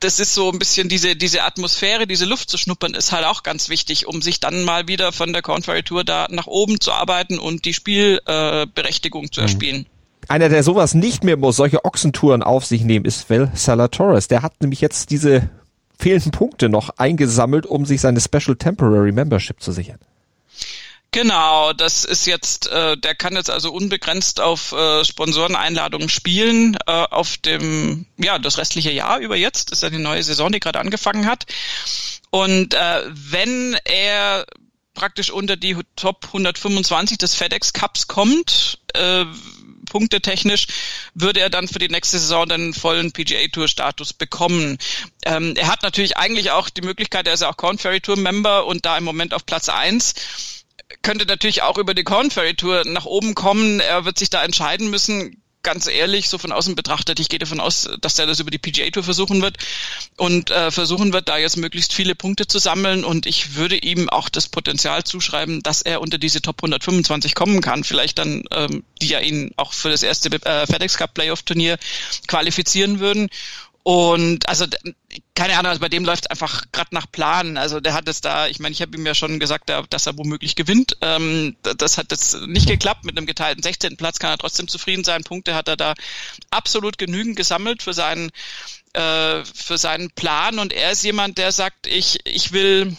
das 0.00 0.18
ist 0.18 0.34
so 0.34 0.50
ein 0.50 0.58
bisschen 0.58 0.88
diese, 0.88 1.16
diese 1.16 1.42
Atmosphäre, 1.44 2.06
diese 2.06 2.24
Luft 2.24 2.50
zu 2.50 2.58
schnuppern, 2.58 2.94
ist 2.94 3.12
halt 3.12 3.24
auch 3.24 3.42
ganz 3.42 3.68
wichtig, 3.68 4.06
um 4.06 4.20
sich 4.20 4.40
dann 4.40 4.64
mal 4.64 4.88
wieder 4.88 5.12
von 5.12 5.32
der 5.32 5.42
Corn 5.42 5.62
Ferry 5.62 5.82
Tour 5.82 6.04
da 6.04 6.26
nach 6.30 6.46
oben 6.46 6.80
zu 6.80 6.92
arbeiten 6.92 7.38
und 7.38 7.64
die 7.64 7.74
Spielberechtigung 7.74 9.24
äh, 9.24 9.30
zu 9.30 9.40
mhm. 9.40 9.46
erspielen. 9.46 9.86
Einer, 10.28 10.48
der 10.48 10.62
sowas 10.62 10.94
nicht 10.94 11.24
mehr 11.24 11.36
muss, 11.36 11.56
solche 11.56 11.84
Ochsentouren 11.84 12.42
auf 12.42 12.64
sich 12.64 12.82
nehmen, 12.82 13.04
ist 13.04 13.24
Vel 13.24 13.50
Salatoris. 13.54 14.28
Der 14.28 14.42
hat 14.42 14.60
nämlich 14.60 14.80
jetzt 14.80 15.10
diese 15.10 15.50
fehlenden 16.02 16.32
Punkte 16.32 16.68
noch 16.68 16.90
eingesammelt, 16.98 17.64
um 17.64 17.86
sich 17.86 18.00
seine 18.00 18.20
Special 18.20 18.56
Temporary 18.56 19.12
Membership 19.12 19.62
zu 19.62 19.72
sichern. 19.72 19.98
Genau, 21.12 21.74
das 21.74 22.04
ist 22.04 22.26
jetzt, 22.26 22.68
äh, 22.68 22.96
der 22.96 23.14
kann 23.14 23.34
jetzt 23.34 23.50
also 23.50 23.70
unbegrenzt 23.70 24.40
auf 24.40 24.72
äh, 24.72 25.04
Sponsoreneinladungen 25.04 26.08
spielen, 26.08 26.76
äh, 26.86 26.90
auf 26.90 27.36
dem, 27.36 28.06
ja, 28.16 28.38
das 28.38 28.56
restliche 28.56 28.90
Jahr 28.90 29.18
über 29.18 29.36
jetzt, 29.36 29.72
ist 29.72 29.82
ja 29.82 29.90
die 29.90 29.98
neue 29.98 30.22
Saison, 30.22 30.50
die 30.50 30.58
gerade 30.58 30.80
angefangen 30.80 31.26
hat. 31.26 31.44
Und 32.30 32.72
äh, 32.72 33.02
wenn 33.12 33.76
er 33.84 34.46
praktisch 34.94 35.30
unter 35.30 35.56
die 35.56 35.76
Top 35.96 36.24
125 36.28 37.18
des 37.18 37.34
FedEx 37.34 37.74
Cups 37.74 38.08
kommt, 38.08 38.78
äh, 38.94 39.24
punktetechnisch, 39.92 40.66
würde 41.14 41.40
er 41.40 41.50
dann 41.50 41.68
für 41.68 41.78
die 41.78 41.88
nächste 41.88 42.18
Saison 42.18 42.48
den 42.48 42.72
vollen 42.72 43.12
PGA 43.12 43.46
Tour 43.52 43.68
Status 43.68 44.14
bekommen. 44.14 44.78
Ähm, 45.26 45.54
er 45.56 45.68
hat 45.68 45.82
natürlich 45.82 46.16
eigentlich 46.16 46.50
auch 46.50 46.70
die 46.70 46.80
Möglichkeit, 46.80 47.26
er 47.26 47.34
ist 47.34 47.42
ja 47.42 47.50
auch 47.50 47.58
Corn 47.58 47.76
Ferry 47.76 48.00
Tour 48.00 48.16
Member 48.16 48.66
und 48.66 48.86
da 48.86 48.96
im 48.96 49.04
Moment 49.04 49.34
auf 49.34 49.44
Platz 49.44 49.68
eins 49.68 50.14
könnte 51.00 51.24
natürlich 51.24 51.62
auch 51.62 51.78
über 51.78 51.94
die 51.94 52.04
Corn 52.04 52.30
Ferry 52.30 52.54
Tour 52.54 52.82
nach 52.84 53.06
oben 53.06 53.34
kommen. 53.34 53.80
Er 53.80 54.04
wird 54.04 54.18
sich 54.18 54.28
da 54.28 54.44
entscheiden 54.44 54.90
müssen. 54.90 55.41
Ganz 55.64 55.86
ehrlich, 55.86 56.28
so 56.28 56.38
von 56.38 56.50
außen 56.50 56.74
betrachtet, 56.74 57.20
ich 57.20 57.28
gehe 57.28 57.38
davon 57.38 57.60
aus, 57.60 57.88
dass 58.00 58.18
er 58.18 58.26
das 58.26 58.40
über 58.40 58.50
die 58.50 58.58
PGA 58.58 58.90
Tour 58.90 59.04
versuchen 59.04 59.42
wird 59.42 59.58
und 60.16 60.50
äh, 60.50 60.72
versuchen 60.72 61.12
wird, 61.12 61.28
da 61.28 61.38
jetzt 61.38 61.56
möglichst 61.56 61.92
viele 61.92 62.16
Punkte 62.16 62.48
zu 62.48 62.58
sammeln. 62.58 63.04
Und 63.04 63.26
ich 63.26 63.54
würde 63.54 63.76
ihm 63.76 64.08
auch 64.08 64.28
das 64.28 64.48
Potenzial 64.48 65.04
zuschreiben, 65.04 65.62
dass 65.62 65.82
er 65.82 66.00
unter 66.00 66.18
diese 66.18 66.42
Top 66.42 66.56
125 66.58 67.36
kommen 67.36 67.60
kann. 67.60 67.84
Vielleicht 67.84 68.18
dann, 68.18 68.42
ähm, 68.50 68.82
die 69.00 69.08
ja 69.08 69.20
ihn 69.20 69.52
auch 69.56 69.72
für 69.72 69.90
das 69.90 70.02
erste 70.02 70.30
äh, 70.44 70.66
FedEx 70.66 70.96
Cup 70.96 71.14
Playoff 71.14 71.42
Turnier 71.42 71.78
qualifizieren 72.26 72.98
würden. 72.98 73.28
Und 73.84 74.48
also 74.48 74.66
keine 75.34 75.54
Ahnung, 75.54 75.70
also 75.70 75.80
bei 75.80 75.88
dem 75.88 76.04
läuft 76.04 76.30
einfach 76.30 76.66
gerade 76.70 76.94
nach 76.94 77.10
Plan. 77.10 77.56
Also 77.56 77.80
der 77.80 77.94
hat 77.94 78.08
es 78.08 78.20
da, 78.20 78.46
ich 78.46 78.60
meine, 78.60 78.72
ich 78.72 78.80
habe 78.80 78.96
ihm 78.96 79.04
ja 79.04 79.14
schon 79.14 79.40
gesagt, 79.40 79.72
dass 79.90 80.06
er 80.06 80.16
womöglich 80.16 80.54
gewinnt. 80.54 80.96
Ähm, 81.00 81.56
das 81.62 81.98
hat 81.98 82.12
jetzt 82.12 82.40
nicht 82.42 82.68
geklappt. 82.68 83.04
Mit 83.04 83.16
einem 83.16 83.26
geteilten 83.26 83.62
16. 83.62 83.96
Platz 83.96 84.20
kann 84.20 84.30
er 84.30 84.38
trotzdem 84.38 84.68
zufrieden 84.68 85.02
sein. 85.02 85.24
Punkte 85.24 85.54
hat 85.54 85.66
er 85.66 85.76
da 85.76 85.94
absolut 86.50 86.96
genügend 86.96 87.34
gesammelt 87.36 87.82
für 87.82 87.92
seinen 87.92 88.30
äh, 88.92 89.44
für 89.44 89.78
seinen 89.78 90.10
Plan. 90.10 90.60
Und 90.60 90.72
er 90.72 90.92
ist 90.92 91.02
jemand, 91.02 91.38
der 91.38 91.50
sagt, 91.50 91.88
ich 91.88 92.20
ich 92.24 92.52
will 92.52 92.96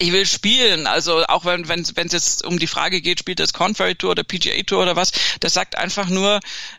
ich 0.00 0.12
will 0.12 0.26
spielen, 0.26 0.86
also 0.86 1.24
auch 1.24 1.44
wenn 1.44 1.68
wenn 1.68 1.80
es 1.80 2.12
jetzt 2.12 2.44
um 2.44 2.58
die 2.58 2.68
Frage 2.68 3.00
geht, 3.00 3.18
spielt 3.18 3.40
das 3.40 3.52
Conferry 3.52 3.96
Tour 3.96 4.12
oder 4.12 4.22
PGA 4.22 4.62
Tour 4.62 4.82
oder 4.82 4.94
was, 4.94 5.10
der 5.42 5.50
sagt 5.50 5.76
einfach 5.76 6.08
nur, 6.08 6.38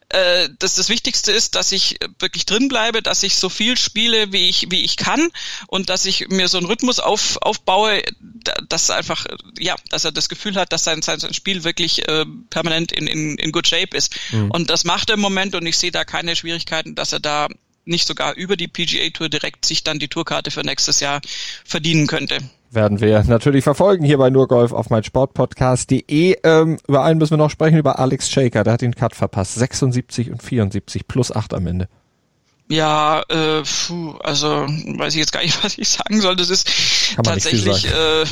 äh, 0.10 0.50
dass 0.58 0.76
das 0.76 0.88
Wichtigste 0.88 1.34
ist, 1.34 1.56
dass 1.56 1.74
ich 1.74 1.98
wirklich 2.20 2.46
drin 2.46 2.70
bleibe, 2.70 3.02
dass 3.02 3.24
ich 3.24 3.36
so 3.36 3.50
viel 3.50 3.78
spiele, 3.78 4.32
wie 4.32 4.48
ich 4.48 4.68
wie 4.70 4.86
ich 4.86 4.96
kann 4.96 5.30
und 5.68 5.90
dass 5.90 6.06
ich 6.06 6.30
mir 6.30 6.48
so 6.48 6.58
einen 6.58 6.68
Rhythmus 6.68 7.00
auf, 7.00 7.38
aufbaue, 7.42 8.02
dass 8.70 8.90
einfach 8.90 9.26
ja, 9.60 9.76
dass 9.90 10.06
er 10.06 10.14
das 10.14 10.30
Gefühl 10.30 10.56
hat, 10.56 10.72
dass 10.72 10.86
sein 10.86 11.02
sein, 11.02 11.20
sein 11.20 11.34
Spiel 11.34 11.66
wirklich 11.66 12.08
äh, 12.08 12.26
permanent 12.50 12.94
in, 12.94 13.06
in 13.08 13.38
in 13.38 13.52
good 13.52 13.68
shape 13.68 13.98
ist. 13.98 14.16
Mhm. 14.32 14.52
und 14.52 14.70
das 14.70 14.86
macht 14.86 15.10
er 15.10 15.16
im 15.16 15.22
Moment 15.22 15.56
und 15.56 15.66
ich 15.66 15.78
sehe 15.78 15.92
da 15.92 16.06
keine 16.06 16.38
Schwierigkeiten, 16.38 16.96
dass 16.96 17.12
er 17.12 17.20
da 17.20 17.50
nicht 17.84 18.08
sogar 18.08 18.36
über 18.36 18.56
die 18.56 18.68
PGA 18.68 19.10
Tour 19.10 19.28
direkt 19.28 19.66
sich 19.66 19.84
dann 19.84 20.00
die 20.00 20.08
Tourkarte 20.08 20.52
für 20.52 20.62
nächstes 20.62 21.02
Jahr 21.02 21.22
verdienen 21.66 22.08
könnte 22.08 22.40
werden 22.72 23.02
wir 23.02 23.24
natürlich 23.24 23.64
verfolgen 23.64 24.06
hier 24.06 24.18
bei 24.18 24.30
Nurgolf 24.30 24.72
auf 24.72 24.90
mein 24.90 25.04
Sportpodcast.de. 25.04 26.38
Ähm, 26.44 26.78
über 26.88 27.04
einen 27.04 27.20
müssen 27.20 27.32
wir 27.32 27.38
noch 27.38 27.50
sprechen, 27.50 27.78
über 27.78 28.00
Alex 28.00 28.30
Shaker. 28.30 28.64
Der 28.64 28.74
hat 28.74 28.82
den 28.82 28.96
Cut 28.96 29.16
verpasst. 29.16 29.56
76 29.56 30.32
und 30.32 30.44
74 30.44 31.08
plus 31.08 31.32
8 31.32 31.54
am 31.54 31.68
Ende. 31.68 31.88
Ja, 32.72 33.24
äh, 33.30 33.64
puh, 33.64 34.12
also 34.20 34.68
weiß 34.68 35.16
ich 35.16 35.20
jetzt 35.20 35.32
gar 35.32 35.42
nicht, 35.42 35.58
was 35.64 35.78
ich 35.80 35.90
sagen 35.90 36.22
soll. 36.22 36.36
Das 36.36 36.52
ist 36.52 36.70
tatsächlich 37.16 37.88
äh, 37.88 38.22
äh, 38.22 38.26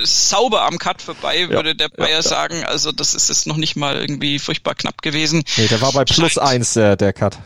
sauber 0.04 0.64
am 0.64 0.78
Cut 0.78 1.02
vorbei, 1.02 1.40
ja, 1.40 1.50
würde 1.50 1.74
der 1.74 1.90
Bayer 1.90 2.08
ja, 2.08 2.14
ja. 2.16 2.22
sagen. 2.22 2.64
Also 2.64 2.92
das 2.92 3.14
ist 3.14 3.28
jetzt 3.28 3.46
noch 3.46 3.58
nicht 3.58 3.76
mal 3.76 3.96
irgendwie 3.96 4.38
furchtbar 4.38 4.74
knapp 4.74 5.02
gewesen. 5.02 5.42
Nee, 5.58 5.68
der 5.68 5.82
war 5.82 5.92
bei 5.92 6.04
plus 6.04 6.38
eins 6.38 6.72
der, 6.72 6.96
der 6.96 7.12
Cut. 7.12 7.38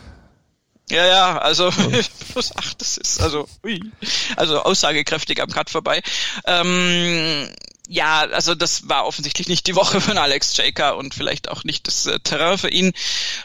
Ja, 0.90 1.06
ja, 1.06 1.38
also 1.38 1.70
plus 2.32 2.56
acht, 2.56 2.80
das 2.80 2.96
ist 2.96 3.20
also, 3.20 3.46
ui, 3.62 3.80
also 4.36 4.62
aussagekräftig 4.62 5.42
am 5.42 5.50
Cut 5.50 5.68
vorbei. 5.70 6.00
Ähm, 6.46 7.48
ja, 7.90 8.26
also 8.32 8.54
das 8.54 8.88
war 8.90 9.06
offensichtlich 9.06 9.48
nicht 9.48 9.66
die 9.66 9.74
Woche 9.74 10.02
von 10.02 10.18
Alex 10.18 10.54
Jaker 10.58 10.98
und 10.98 11.14
vielleicht 11.14 11.50
auch 11.50 11.64
nicht 11.64 11.86
das 11.86 12.04
äh, 12.04 12.20
Terrain 12.20 12.58
für 12.58 12.68
ihn. 12.68 12.92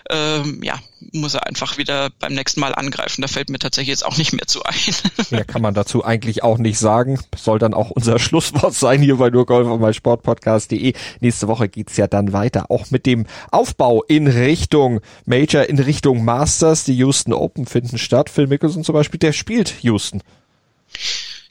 Ähm, 0.10 0.62
ja, 0.62 0.80
muss 1.14 1.34
er 1.34 1.48
einfach 1.48 1.78
wieder 1.78 2.10
beim 2.20 2.34
nächsten 2.34 2.60
Mal 2.60 2.76
angreifen. 2.76 3.22
Da 3.22 3.30
fällt 3.30 3.50
mir 3.50 3.60
tatsächlich 3.60 3.90
jetzt 3.90 4.06
auch 4.06 4.18
nicht 4.18 4.34
mehr 4.34 4.46
zu 4.46 4.62
ein. 4.64 4.76
Mehr 5.30 5.46
kann 5.46 5.62
man 5.62 5.74
dazu 5.74 6.04
eigentlich 6.04 6.44
auch 6.44 6.58
nicht 6.58 6.78
sagen. 6.78 7.20
Soll 7.38 7.58
dann 7.58 7.74
auch 7.74 7.90
unser 7.90 8.20
Schlusswort 8.24 8.74
sein 8.74 9.02
hier 9.02 9.16
bei 9.16 9.30
nurgolf 9.30 9.68
und 9.68 9.80
mein 9.80 9.94
Sportpodcast.de. 9.94 10.94
Nächste 11.22 11.48
Woche 11.48 11.70
geht's 11.70 11.96
ja 11.96 12.08
dann 12.08 12.34
weiter, 12.34 12.70
auch 12.70 12.92
mit 12.92 13.06
dem 13.06 13.26
Aufbau 13.50 14.04
in 14.04 14.28
Richtung 14.28 15.00
Major, 15.26 15.64
in 15.64 15.80
Richtung 15.80 16.26
Masters. 16.26 16.84
Die 16.84 16.98
Houston 16.98 17.32
Open 17.32 17.66
finden 17.66 17.98
statt. 17.98 18.30
Phil 18.30 18.48
Mickelson 18.48 18.84
zum 18.84 18.94
Beispiel, 18.94 19.20
der 19.20 19.32
spielt 19.32 19.84
Houston. 19.84 20.22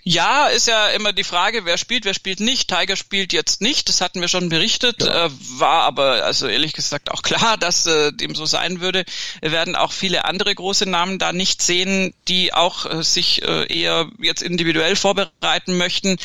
Ja, 0.05 0.49
ist 0.49 0.67
ja 0.67 0.89
immer 0.89 1.13
die 1.13 1.23
Frage, 1.23 1.65
wer 1.65 1.79
spielt, 1.79 2.05
wer 2.05 2.15
spielt 2.15 2.41
nicht. 2.41 2.67
Tiger 2.67 2.97
spielt 2.97 3.33
jetzt 3.33 3.61
nicht, 3.61 3.89
das 3.89 4.01
hatten 4.01 4.21
wir 4.21 4.27
schon 4.27 4.49
berichtet, 4.49 5.05
ja. 5.05 5.27
äh, 5.27 5.31
war 5.59 5.85
aber 5.85 6.25
also 6.25 6.49
ehrlich 6.49 6.73
gesagt 6.73 7.13
auch 7.13 7.23
klar, 7.23 7.57
dass 7.57 7.87
äh, 7.87 8.13
dem 8.13 8.35
so 8.35 8.45
sein 8.45 8.81
würde. 8.81 9.05
Wir 9.41 9.53
werden 9.53 9.77
auch 9.77 9.93
viele 9.93 10.25
andere 10.25 10.53
große 10.53 10.87
Namen 10.87 11.21
da 11.21 11.33
nicht 11.33 11.63
sehen, 11.63 12.15
die 12.27 12.53
auch 12.53 12.85
äh, 12.85 13.05
sich 13.05 13.43
äh, 13.43 13.73
eher 13.73 14.09
jetzt 14.19 14.43
individuell 14.43 14.97
vorbereiten 14.97 15.77
möchten. 15.77 16.17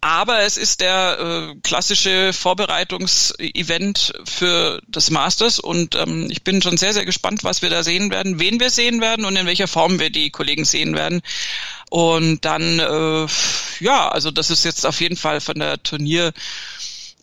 Aber 0.00 0.40
es 0.40 0.56
ist 0.56 0.80
der 0.80 1.52
äh, 1.54 1.60
klassische 1.62 2.32
Vorbereitungsevent 2.32 4.12
für 4.24 4.82
das 4.88 5.10
Masters 5.10 5.60
und 5.60 5.94
ähm, 5.94 6.28
ich 6.30 6.42
bin 6.42 6.62
schon 6.62 6.76
sehr, 6.76 6.94
sehr 6.94 7.04
gespannt, 7.04 7.44
was 7.44 7.62
wir 7.62 7.70
da 7.70 7.84
sehen 7.84 8.10
werden, 8.10 8.40
wen 8.40 8.58
wir 8.58 8.70
sehen 8.70 9.00
werden 9.00 9.24
und 9.24 9.36
in 9.36 9.46
welcher 9.46 9.68
Form 9.68 10.00
wir 10.00 10.10
die 10.10 10.30
Kollegen 10.30 10.64
sehen 10.64 10.96
werden. 10.96 11.22
Und 11.90 12.44
dann, 12.44 12.78
äh, 12.78 13.26
ja, 13.80 14.08
also 14.08 14.30
das 14.30 14.50
ist 14.50 14.64
jetzt 14.64 14.86
auf 14.86 15.00
jeden 15.00 15.16
Fall 15.16 15.40
von 15.40 15.58
der 15.58 15.82
Turnier 15.82 16.32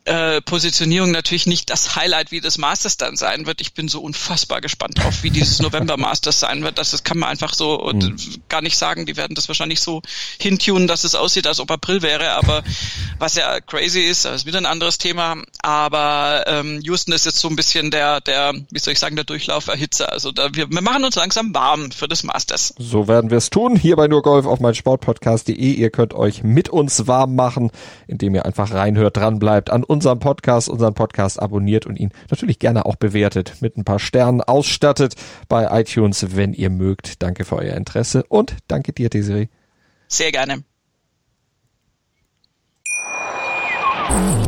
äh, 0.08 0.42
Positionierung 0.42 1.12
natürlich 1.12 1.48
nicht 1.48 1.70
das 1.70 1.96
Highlight, 1.96 2.32
wie 2.32 2.40
das 2.40 2.58
Masters 2.58 2.96
dann 2.96 3.18
sein 3.18 3.46
wird. 3.46 3.60
Ich 3.60 3.74
bin 3.74 3.90
so 3.90 4.00
unfassbar 4.00 4.62
gespannt 4.62 5.00
drauf, 5.00 5.22
wie 5.24 5.32
dieses 5.32 5.60
November 5.60 5.98
Masters 5.98 6.40
sein 6.40 6.64
wird. 6.64 6.78
Das, 6.78 6.92
das 6.92 7.04
kann 7.04 7.18
man 7.18 7.30
einfach 7.30 7.54
so 7.54 7.92
mhm. 7.94 8.16
gar 8.48 8.62
nicht 8.62 8.78
sagen. 8.78 9.06
Die 9.06 9.18
werden 9.18 9.36
das 9.36 9.50
wahrscheinlich 9.50 9.82
so 9.82 10.02
hintunen, 10.40 10.88
dass 10.88 11.04
es 11.04 11.14
aussieht, 11.14 11.46
als 11.46 11.60
ob 11.60 11.72
April 11.72 12.02
wäre. 12.02 12.32
Aber 12.32 12.64
was 13.20 13.36
ja 13.36 13.60
crazy 13.60 14.02
ist, 14.02 14.24
das 14.24 14.36
ist 14.36 14.46
wieder 14.46 14.60
ein 14.60 14.66
anderes 14.66 14.98
Thema. 14.98 15.44
Aber 15.62 16.46
ähm, 16.48 16.80
Houston 16.84 17.14
ist 17.14 17.26
jetzt 17.26 17.40
so 17.40 17.50
ein 17.50 17.56
bisschen 17.56 17.92
der, 17.92 18.22
der, 18.22 18.54
wie 18.72 18.80
soll 18.80 18.94
ich 18.94 19.00
sagen, 19.00 19.16
der 19.16 19.26
Durchlauferhitzer. 19.26 20.12
Also 20.12 20.32
da, 20.32 20.50
wir, 20.54 20.70
wir 20.70 20.82
machen 20.82 21.04
uns 21.04 21.16
langsam 21.16 21.54
warm 21.54 21.92
für 21.92 22.08
das 22.08 22.24
Masters. 22.24 22.74
So 22.78 23.08
werden 23.08 23.30
wir 23.30 23.38
es 23.38 23.50
tun. 23.50 23.76
Hier 23.76 23.98
bei 23.98 24.08
nur 24.08 24.22
Golf 24.22 24.46
auf 24.46 24.60
mein 24.60 24.74
Sportpodcast.de. 24.74 25.56
Ihr 25.56 25.90
könnt 25.90 26.14
euch 26.14 26.44
mit 26.44 26.70
uns 26.70 27.08
warm 27.08 27.36
machen, 27.36 27.72
indem 28.08 28.36
ihr 28.36 28.46
einfach 28.46 28.74
reinhört, 28.74 29.18
dran 29.18 29.40
bleibt 29.40 29.70
an 29.70 29.84
uns 29.84 29.98
unserem 29.98 30.20
Podcast, 30.20 30.70
unseren 30.70 30.94
Podcast 30.94 31.42
abonniert 31.42 31.88
und 31.88 31.98
ihn 31.98 32.12
natürlich 32.30 32.60
gerne 32.60 32.86
auch 32.86 32.96
bewertet, 32.98 33.56
mit 33.62 33.78
ein 33.78 33.84
paar 33.84 33.98
Sternen 33.98 34.42
ausstattet 34.42 35.16
bei 35.50 35.68
iTunes, 35.82 36.36
wenn 36.36 36.54
ihr 36.54 36.70
mögt. 36.70 37.24
Danke 37.24 37.46
für 37.46 37.56
euer 37.56 37.76
Interesse 37.76 38.24
und 38.30 38.56
danke 38.68 38.94
dir, 38.94 39.10
Desiree. 39.10 39.48
Sehr 40.08 40.32
gerne. 40.32 40.64